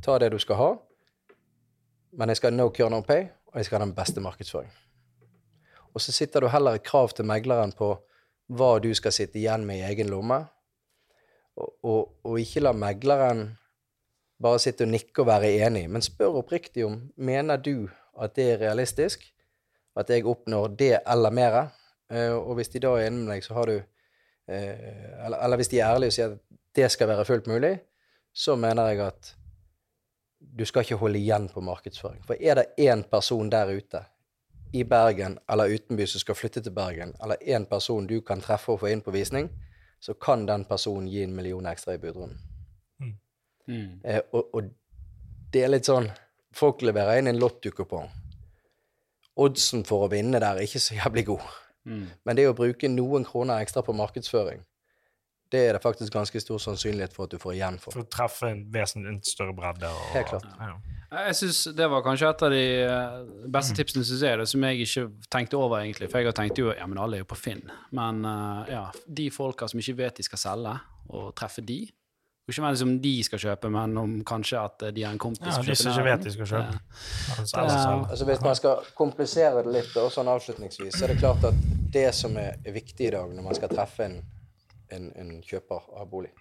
ta 0.03 0.15
det 0.23 0.29
du 0.31 0.37
skal 0.39 0.55
ha, 0.55 0.69
men 2.15 2.31
jeg 2.31 2.39
skal 2.39 2.53
ha 2.53 2.57
no 2.57 2.69
cure, 2.71 2.87
no 2.93 3.01
pay, 3.03 3.27
og 3.51 3.59
jeg 3.59 3.67
skal 3.67 3.79
ha 3.81 3.85
den 3.85 3.95
beste 3.97 4.23
markedsføring. 4.23 4.71
Og 5.91 6.01
så 6.01 6.15
sitter 6.15 6.45
du 6.45 6.47
heller 6.53 6.77
et 6.77 6.85
krav 6.87 7.11
til 7.11 7.27
megleren 7.27 7.73
på 7.75 7.91
hva 8.55 8.69
du 8.79 8.93
skal 8.95 9.13
sitte 9.13 9.41
igjen 9.41 9.65
med 9.67 9.81
i 9.81 9.87
egen 9.89 10.07
lomme, 10.13 10.39
og, 11.59 11.73
og, 11.83 12.13
og 12.23 12.39
ikke 12.39 12.63
la 12.63 12.71
megleren 12.71 13.49
bare 14.39 14.61
sitte 14.63 14.87
og 14.87 14.93
nikke 14.93 15.25
og 15.25 15.27
være 15.27 15.51
enig, 15.65 15.89
men 15.91 16.05
spør 16.05 16.39
oppriktig 16.39 16.85
om 16.87 17.01
mener 17.19 17.59
du 17.59 17.89
at 18.15 18.37
det 18.39 18.53
er 18.53 18.63
realistisk, 18.63 19.27
at 19.99 20.09
jeg 20.13 20.27
oppnår 20.27 20.75
det 20.79 20.95
eller 21.07 21.33
mer. 21.35 21.57
Eh, 22.11 22.33
og 22.33 22.55
hvis 22.59 22.71
de 22.73 22.81
da 22.83 22.95
er 22.97 23.09
inne 23.09 23.25
med 23.25 23.35
deg, 23.35 23.45
så 23.45 23.57
har 23.57 23.71
du 23.71 23.75
eh, 23.77 25.25
eller, 25.25 25.37
eller 25.37 25.61
hvis 25.61 25.71
de 25.73 25.81
er 25.81 25.91
ærlige 25.93 26.13
og 26.13 26.17
sier 26.17 26.35
at 26.35 26.59
det 26.75 26.91
skal 26.93 27.09
være 27.11 27.25
fullt 27.25 27.49
mulig, 27.49 27.73
så 28.33 28.55
mener 28.55 28.91
jeg 28.91 29.01
at 29.07 29.33
du 30.39 30.65
skal 30.65 30.85
ikke 30.85 30.99
holde 31.01 31.19
igjen 31.19 31.49
på 31.51 31.61
markedsføring. 31.61 32.21
For 32.25 32.39
er 32.39 32.61
det 32.61 32.71
én 32.79 33.03
person 33.11 33.49
der 33.51 33.73
ute 33.75 34.03
i 34.73 34.83
Bergen 34.83 35.39
eller 35.51 35.73
utenby 35.73 36.05
som 36.07 36.21
skal 36.21 36.37
flytte 36.37 36.61
til 36.61 36.73
Bergen, 36.73 37.15
eller 37.23 37.41
én 37.41 37.65
person 37.65 38.07
du 38.07 38.21
kan 38.21 38.41
treffe 38.41 38.71
og 38.71 38.79
få 38.83 38.93
inn 38.93 39.01
på 39.01 39.11
visning, 39.11 39.49
så 39.99 40.13
kan 40.13 40.45
den 40.47 40.63
personen 40.65 41.09
gi 41.09 41.23
en 41.23 41.35
million 41.35 41.65
ekstra 41.65 41.93
i 41.93 41.97
budrunden. 41.97 42.37
Mm. 43.69 43.99
Eh, 44.03 44.21
og, 44.31 44.55
og 44.55 44.69
det 45.53 45.63
er 45.63 45.69
litt 45.69 45.85
sånn 45.85 46.09
Folk 46.57 46.81
leverer 46.81 47.19
inn 47.19 47.29
en 47.29 47.37
lottokupong. 47.37 48.07
Oddsen 49.39 49.85
for 49.87 50.05
å 50.05 50.11
vinne 50.11 50.41
der 50.41 50.59
er 50.59 50.67
ikke 50.67 50.81
så 50.83 50.97
jævlig 50.97 51.25
god. 51.31 51.45
Mm. 51.87 52.05
Men 52.27 52.37
det 52.37 52.49
å 52.49 52.57
bruke 52.57 52.91
noen 52.91 53.25
kroner 53.27 53.63
ekstra 53.63 53.83
på 53.85 53.95
markedsføring, 53.95 54.65
det 55.49 55.61
er 55.65 55.73
det 55.73 55.81
faktisk 55.81 56.13
ganske 56.13 56.39
stor 56.43 56.61
sannsynlighet 56.61 57.15
for 57.15 57.25
at 57.25 57.33
du 57.33 57.41
får 57.41 57.55
igjen 57.55 57.79
for. 57.81 57.95
For 57.95 58.05
å 58.05 58.09
treffe 58.11 58.51
en 58.51 58.61
vesentlig 58.73 59.15
større 59.25 59.55
bredde. 59.57 59.89
Og, 59.89 60.09
Helt 60.13 60.29
klart. 60.29 60.45
Ja. 60.61 60.75
Jeg 61.09 61.35
synes 61.39 61.63
Det 61.73 61.87
var 61.89 62.03
kanskje 62.05 62.29
et 62.29 62.43
av 62.45 62.51
de 62.53 62.65
eh, 62.85 63.15
beste 63.49 63.73
tipsene 63.73 64.05
synes 64.05 64.21
jeg, 64.21 64.37
det, 64.37 64.45
som 64.51 64.65
jeg 64.67 64.83
ikke 64.85 65.05
tenkte 65.33 65.57
over, 65.57 65.79
egentlig. 65.81 66.11
For 66.11 66.21
jeg 66.21 66.29
har 66.29 66.37
tenkt 66.37 66.61
jo 66.61 66.69
ja, 66.69 66.85
men 66.85 67.01
alle 67.01 67.17
er 67.17 67.23
jo 67.23 67.29
på 67.31 67.39
Finn. 67.39 67.63
Men 67.97 68.21
eh, 68.29 68.75
ja, 68.75 68.83
de 69.07 69.29
folka 69.33 69.67
som 69.71 69.81
ikke 69.81 69.97
vet 70.03 70.21
de 70.21 70.27
skal 70.27 70.43
selge, 70.43 70.75
og 71.09 71.31
treffe 71.39 71.65
de 71.65 71.81
Ikke 72.49 72.63
mer 72.65 72.81
om 72.83 72.95
de 73.03 73.11
skal 73.23 73.41
kjøpe, 73.43 73.69
men 73.73 73.97
om 74.01 74.13
kanskje 74.25 74.61
at 74.61 74.85
de 74.95 75.03
har 75.05 75.13
en 75.13 75.21
kompis 75.21 75.45
Ja, 75.45 75.55
som 75.55 75.67
de 75.67 75.75
som 75.77 75.93
kjøper 75.93 75.99
ikke 75.99 76.09
vet 76.09 76.25
de 76.25 76.33
skal 76.33 76.49
kjøpe. 76.51 76.79
Ja. 76.79 77.35
Altså, 77.37 77.63
Altså 78.09 78.25
Hvis 78.25 78.41
man 78.41 78.55
skal 78.57 78.91
komplisere 78.97 79.63
det 79.63 79.73
litt, 79.75 79.95
og 80.01 80.11
sånn 80.13 80.31
avslutningsvis, 80.31 80.97
så 80.97 81.05
er 81.05 81.13
det 81.13 81.19
klart 81.21 81.45
at 81.51 81.63
det 81.93 82.07
som 82.17 82.37
er 82.41 82.57
viktig 82.73 83.07
i 83.07 83.13
dag 83.13 83.33
når 83.35 83.45
man 83.45 83.57
skal 83.57 83.71
treffe 83.73 84.07
en, 84.07 84.17
en, 84.95 85.11
en 85.21 85.35
kjøper 85.45 85.91
av 86.01 86.09
bolig, 86.09 86.31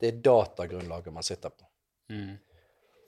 det 0.00 0.10
er 0.10 0.22
datagrunnlaget 0.24 1.14
man 1.14 1.26
sitter 1.26 1.54
på. 1.54 1.68
Mm. 2.12 2.34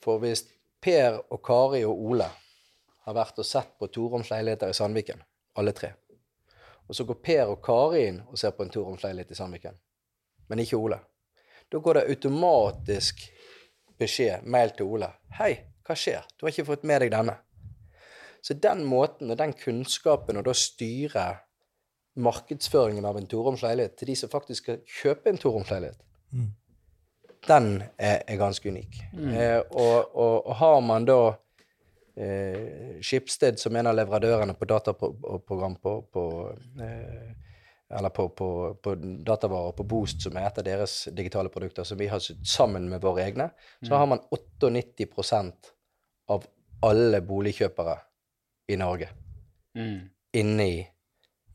For 0.03 0.21
hvis 0.23 0.45
Per 0.81 1.19
og 1.27 1.41
Kari 1.43 1.83
og 1.87 1.99
Ole 2.11 2.29
har 3.05 3.15
vært 3.15 3.41
og 3.41 3.47
sett 3.47 3.75
på 3.79 3.89
toroms 3.91 4.31
leiligheter 4.31 4.71
i 4.71 4.77
Sandviken, 4.77 5.21
alle 5.59 5.75
tre, 5.75 5.91
og 6.87 6.95
så 6.95 7.05
går 7.05 7.19
Per 7.21 7.51
og 7.53 7.61
Kari 7.65 8.07
inn 8.07 8.23
og 8.25 8.39
ser 8.39 8.55
på 8.55 8.65
en 8.65 8.71
toroms 8.73 9.03
leilighet 9.03 9.35
i 9.35 9.37
Sandviken, 9.37 9.75
men 10.49 10.63
ikke 10.63 10.79
Ole, 10.79 10.97
da 11.71 11.77
går 11.77 11.99
det 11.99 12.07
automatisk 12.15 13.21
beskjed, 13.99 14.43
mail 14.43 14.71
til 14.77 14.85
Ole. 14.85 15.11
'Hei, 15.37 15.53
hva 15.85 15.95
skjer? 15.95 16.25
Du 16.37 16.45
har 16.45 16.53
ikke 16.53 16.65
fått 16.71 16.83
med 16.83 17.01
deg 17.01 17.11
denne.' 17.11 17.37
Så 18.41 18.53
den 18.53 18.85
måten 18.87 19.31
og 19.31 19.37
den 19.37 19.53
kunnskapen 19.53 20.39
å 20.39 20.43
da 20.43 20.53
styre 20.55 21.25
markedsføringen 22.19 23.05
av 23.05 23.17
en 23.17 23.27
toromsleilighet 23.27 23.97
til 23.99 24.07
de 24.07 24.15
som 24.15 24.31
faktisk 24.31 24.63
skal 24.63 24.79
kjøpe 25.01 25.29
en 25.29 25.37
toromsleilighet, 25.37 25.99
Mm. 26.31 26.51
den 27.47 27.83
er, 27.97 28.21
er 28.27 28.37
ganske 28.37 28.69
unik. 28.69 28.99
Eh, 29.13 29.61
og, 29.71 30.15
og, 30.15 30.47
og 30.47 30.55
har 30.55 30.79
man 30.79 31.05
da 31.05 31.33
eh, 32.15 32.99
Skipsted 33.01 33.59
som 33.59 33.75
en 33.75 33.87
av 33.87 33.95
leverandørene 33.95 34.53
på 34.53 34.65
dataprogram 34.69 35.75
på, 35.81 35.95
på 36.13 36.23
eh, 36.81 37.31
eller 37.97 38.09
på, 38.13 38.27
på, 38.29 38.47
på 38.83 38.93
datavarer 39.25 39.71
på 39.77 39.83
Boost, 39.89 40.21
som 40.21 40.35
er 40.37 40.45
et 40.49 40.57
av 40.61 40.65
deres 40.67 41.07
digitale 41.17 41.49
produkter, 41.49 41.83
som 41.87 41.97
vi 41.97 42.07
har 42.11 42.21
sydd 42.21 42.43
sammen 42.45 42.85
med 42.91 43.01
våre 43.01 43.23
egne, 43.25 43.49
så 43.81 43.97
har 43.97 44.05
man 44.11 44.19
98% 44.29 45.71
av 46.29 46.45
alle 46.85 47.21
boligkjøpere 47.25 47.97
i 48.69 48.77
Norge 48.79 49.09
Mm. 49.75 50.09
inne 50.33 50.63
i, 50.67 50.87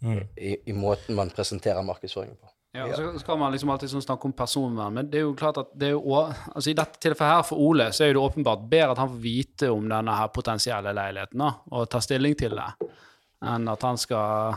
Mm. 0.03 0.21
i, 0.37 0.57
i 0.71 0.73
måten 0.73 1.15
man 1.17 1.31
presenterer 1.31 1.83
markedsføringen 1.83 2.37
på. 2.37 2.49
Ja, 2.75 2.85
og 2.87 2.95
så 2.97 3.19
skal 3.23 3.39
man 3.39 3.53
liksom 3.55 3.71
alltid 3.71 3.91
sånn 3.93 4.03
snakke 4.03 4.27
om 4.29 4.33
personvern, 4.35 4.95
men 4.95 5.09
det 5.11 5.19
er 5.21 5.23
jo 5.29 5.35
klart 5.39 5.59
at 5.63 5.69
det 5.79 5.89
er 5.89 5.93
jo, 5.95 6.15
altså 6.55 6.71
I 6.71 6.75
dette 6.75 6.99
tilfellet 7.01 7.37
her 7.37 7.43
for 7.47 7.63
Ole 7.63 7.87
så 7.95 8.05
er 8.05 8.13
det 8.17 8.23
åpenbart 8.23 8.65
bedre 8.71 8.91
at 8.93 8.99
han 8.99 9.13
får 9.13 9.21
vite 9.23 9.71
om 9.71 9.87
denne 9.89 10.17
her 10.19 10.29
potensielle 10.35 10.93
leiligheten 10.99 11.39
da, 11.45 11.53
og 11.71 11.87
ta 11.91 12.01
stilling 12.03 12.35
til 12.39 12.57
det, 12.59 12.89
enn 13.47 13.69
at 13.71 13.87
han 13.87 14.01
skal 14.01 14.57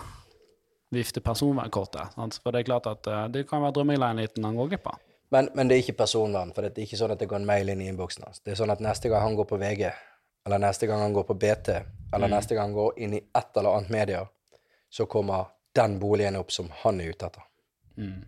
vifte 0.89 1.21
personvernkortet. 1.21 2.13
Sant? 2.15 2.39
For 2.43 2.55
det 2.55 2.63
er 2.63 2.69
klart 2.69 2.87
at 2.89 3.07
eh, 3.07 3.25
det 3.33 3.47
kan 3.49 3.63
være 3.63 3.75
drømmeleiligheten 3.79 4.47
han 4.47 4.59
går 4.59 4.71
glipp 4.73 4.87
av. 4.93 5.03
Men, 5.29 5.49
men 5.53 5.67
det 5.67 5.75
er 5.75 5.83
ikke 5.83 5.97
personvern, 6.03 6.53
for 6.55 6.63
det 6.63 6.71
er 6.77 6.87
ikke 6.87 6.99
sånn 6.99 7.11
at 7.11 7.19
det 7.19 7.27
går 7.27 7.41
en 7.41 7.49
mail 7.49 7.69
inn 7.73 7.83
i 7.83 7.89
innboksen 7.91 8.23
hans. 8.23 8.39
Det 8.39 8.53
er 8.53 8.59
sånn 8.61 8.71
at 8.71 8.83
neste 8.83 9.11
gang 9.11 9.25
han 9.25 9.35
går 9.35 9.49
på 9.49 9.59
VG, 9.59 9.83
eller 10.47 10.61
neste 10.63 10.87
gang 10.87 11.03
han 11.03 11.15
går 11.15 11.25
på 11.27 11.35
BT, 11.35 11.73
eller 12.15 12.31
neste 12.31 12.55
gang 12.55 12.69
han 12.69 12.77
går 12.77 13.01
inn 13.03 13.17
i 13.17 13.19
et 13.19 13.59
eller 13.59 13.75
annet 13.75 13.91
media, 13.91 14.21
så 14.89 15.05
kommer 15.11 15.49
den 15.75 15.97
boligen 15.99 16.39
opp 16.39 16.53
som 16.55 16.71
han 16.85 17.01
er 17.03 17.11
ute 17.11 17.27
etter. 17.27 17.43
Mm. 17.99 18.21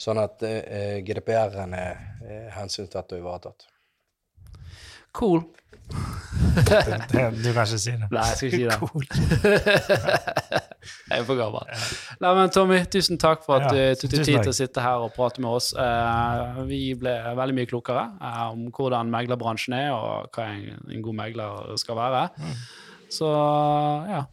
Sånn 0.00 0.18
at 0.18 0.42
uh, 0.42 0.98
GDPR-en 1.06 1.76
er 1.78 2.02
uh, 2.24 2.50
hensyntatt 2.56 3.14
og 3.14 3.22
ivaretatt. 3.22 3.68
Cool. 5.14 5.44
Det, 6.60 6.82
du 7.42 7.52
kan 7.54 7.62
ikke 7.62 7.78
si 7.78 7.92
det. 7.94 8.08
Nei, 8.10 8.26
jeg 8.26 8.36
skal 8.36 8.48
ikke 8.50 9.14
si 9.14 9.46
det. 9.46 10.60
jeg 10.82 11.22
er 11.22 11.26
for 11.28 11.38
gammel. 11.38 11.68
Nei, 12.22 12.32
men 12.38 12.52
Tommy, 12.54 12.80
tusen 12.92 13.20
takk 13.20 13.44
for 13.46 13.60
at 13.60 13.70
Ja, 13.70 13.92
du 13.94 14.00
tok 14.02 14.14
deg 14.14 14.26
tid 14.28 14.40
til 14.40 14.52
å 14.52 14.56
sitte 14.56 14.84
her 14.84 15.04
og 15.04 15.14
prate 15.16 15.42
med 15.42 15.52
oss. 15.52 15.70
Uh, 15.76 16.62
vi 16.68 16.82
ble 16.98 17.14
veldig 17.38 17.56
mye 17.56 17.70
klokere 17.70 18.08
uh, 18.20 18.44
om 18.50 18.68
hvordan 18.74 19.12
meglerbransjen 19.12 19.76
er, 19.78 19.94
og 19.94 20.34
hva 20.36 20.50
en, 20.54 20.84
en 20.90 21.06
god 21.06 21.18
megler 21.22 21.72
skal 21.80 21.98
være. 22.00 22.26
Mm. 22.40 22.60
Så 23.10 23.30
ja. 24.10 24.26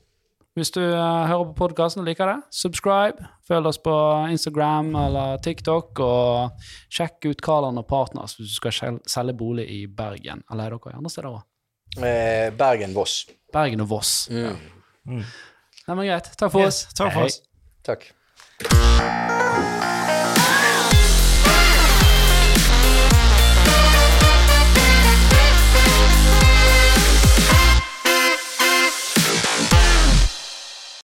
Hvis 0.58 0.72
du 0.74 0.82
uh, 0.82 1.28
hører 1.30 1.52
på 1.52 1.54
podkasten 1.60 2.02
og 2.02 2.08
liker 2.08 2.32
det, 2.32 2.38
subscribe. 2.50 3.28
Følg 3.46 3.70
oss 3.70 3.78
på 3.78 3.94
Instagram 4.34 4.90
eller 5.04 5.38
TikTok, 5.46 6.02
og 6.02 6.64
sjekk 6.90 7.28
ut 7.30 7.44
Karland 7.46 7.78
og 7.78 7.86
Partners 7.86 8.34
hvis 8.40 8.56
du 8.56 8.58
skal 8.58 8.98
selge 9.06 9.38
bolig 9.38 9.68
i 9.70 9.84
Bergen. 9.86 10.42
Eller 10.50 10.72
er 10.72 10.80
dere 10.80 10.98
andre 10.98 11.14
steder 11.14 11.30
òg? 11.30 11.46
Eh, 11.98 12.50
Bergen-Voss. 12.58 13.28
Bergen 13.54 13.86
og 13.86 13.90
Voss. 13.90 14.16
Mm. 14.34 15.22
Nei, 15.88 15.96
men 15.96 16.06
greit. 16.06 16.32
Takk 16.36 16.52
for 16.52 16.60
yes. 16.60 16.86
oss. 16.86 16.94
Takk 16.94 17.14
for 17.14 17.20
Hei. 17.20 17.26
oss. 17.26 17.42
Takk. 17.88 18.04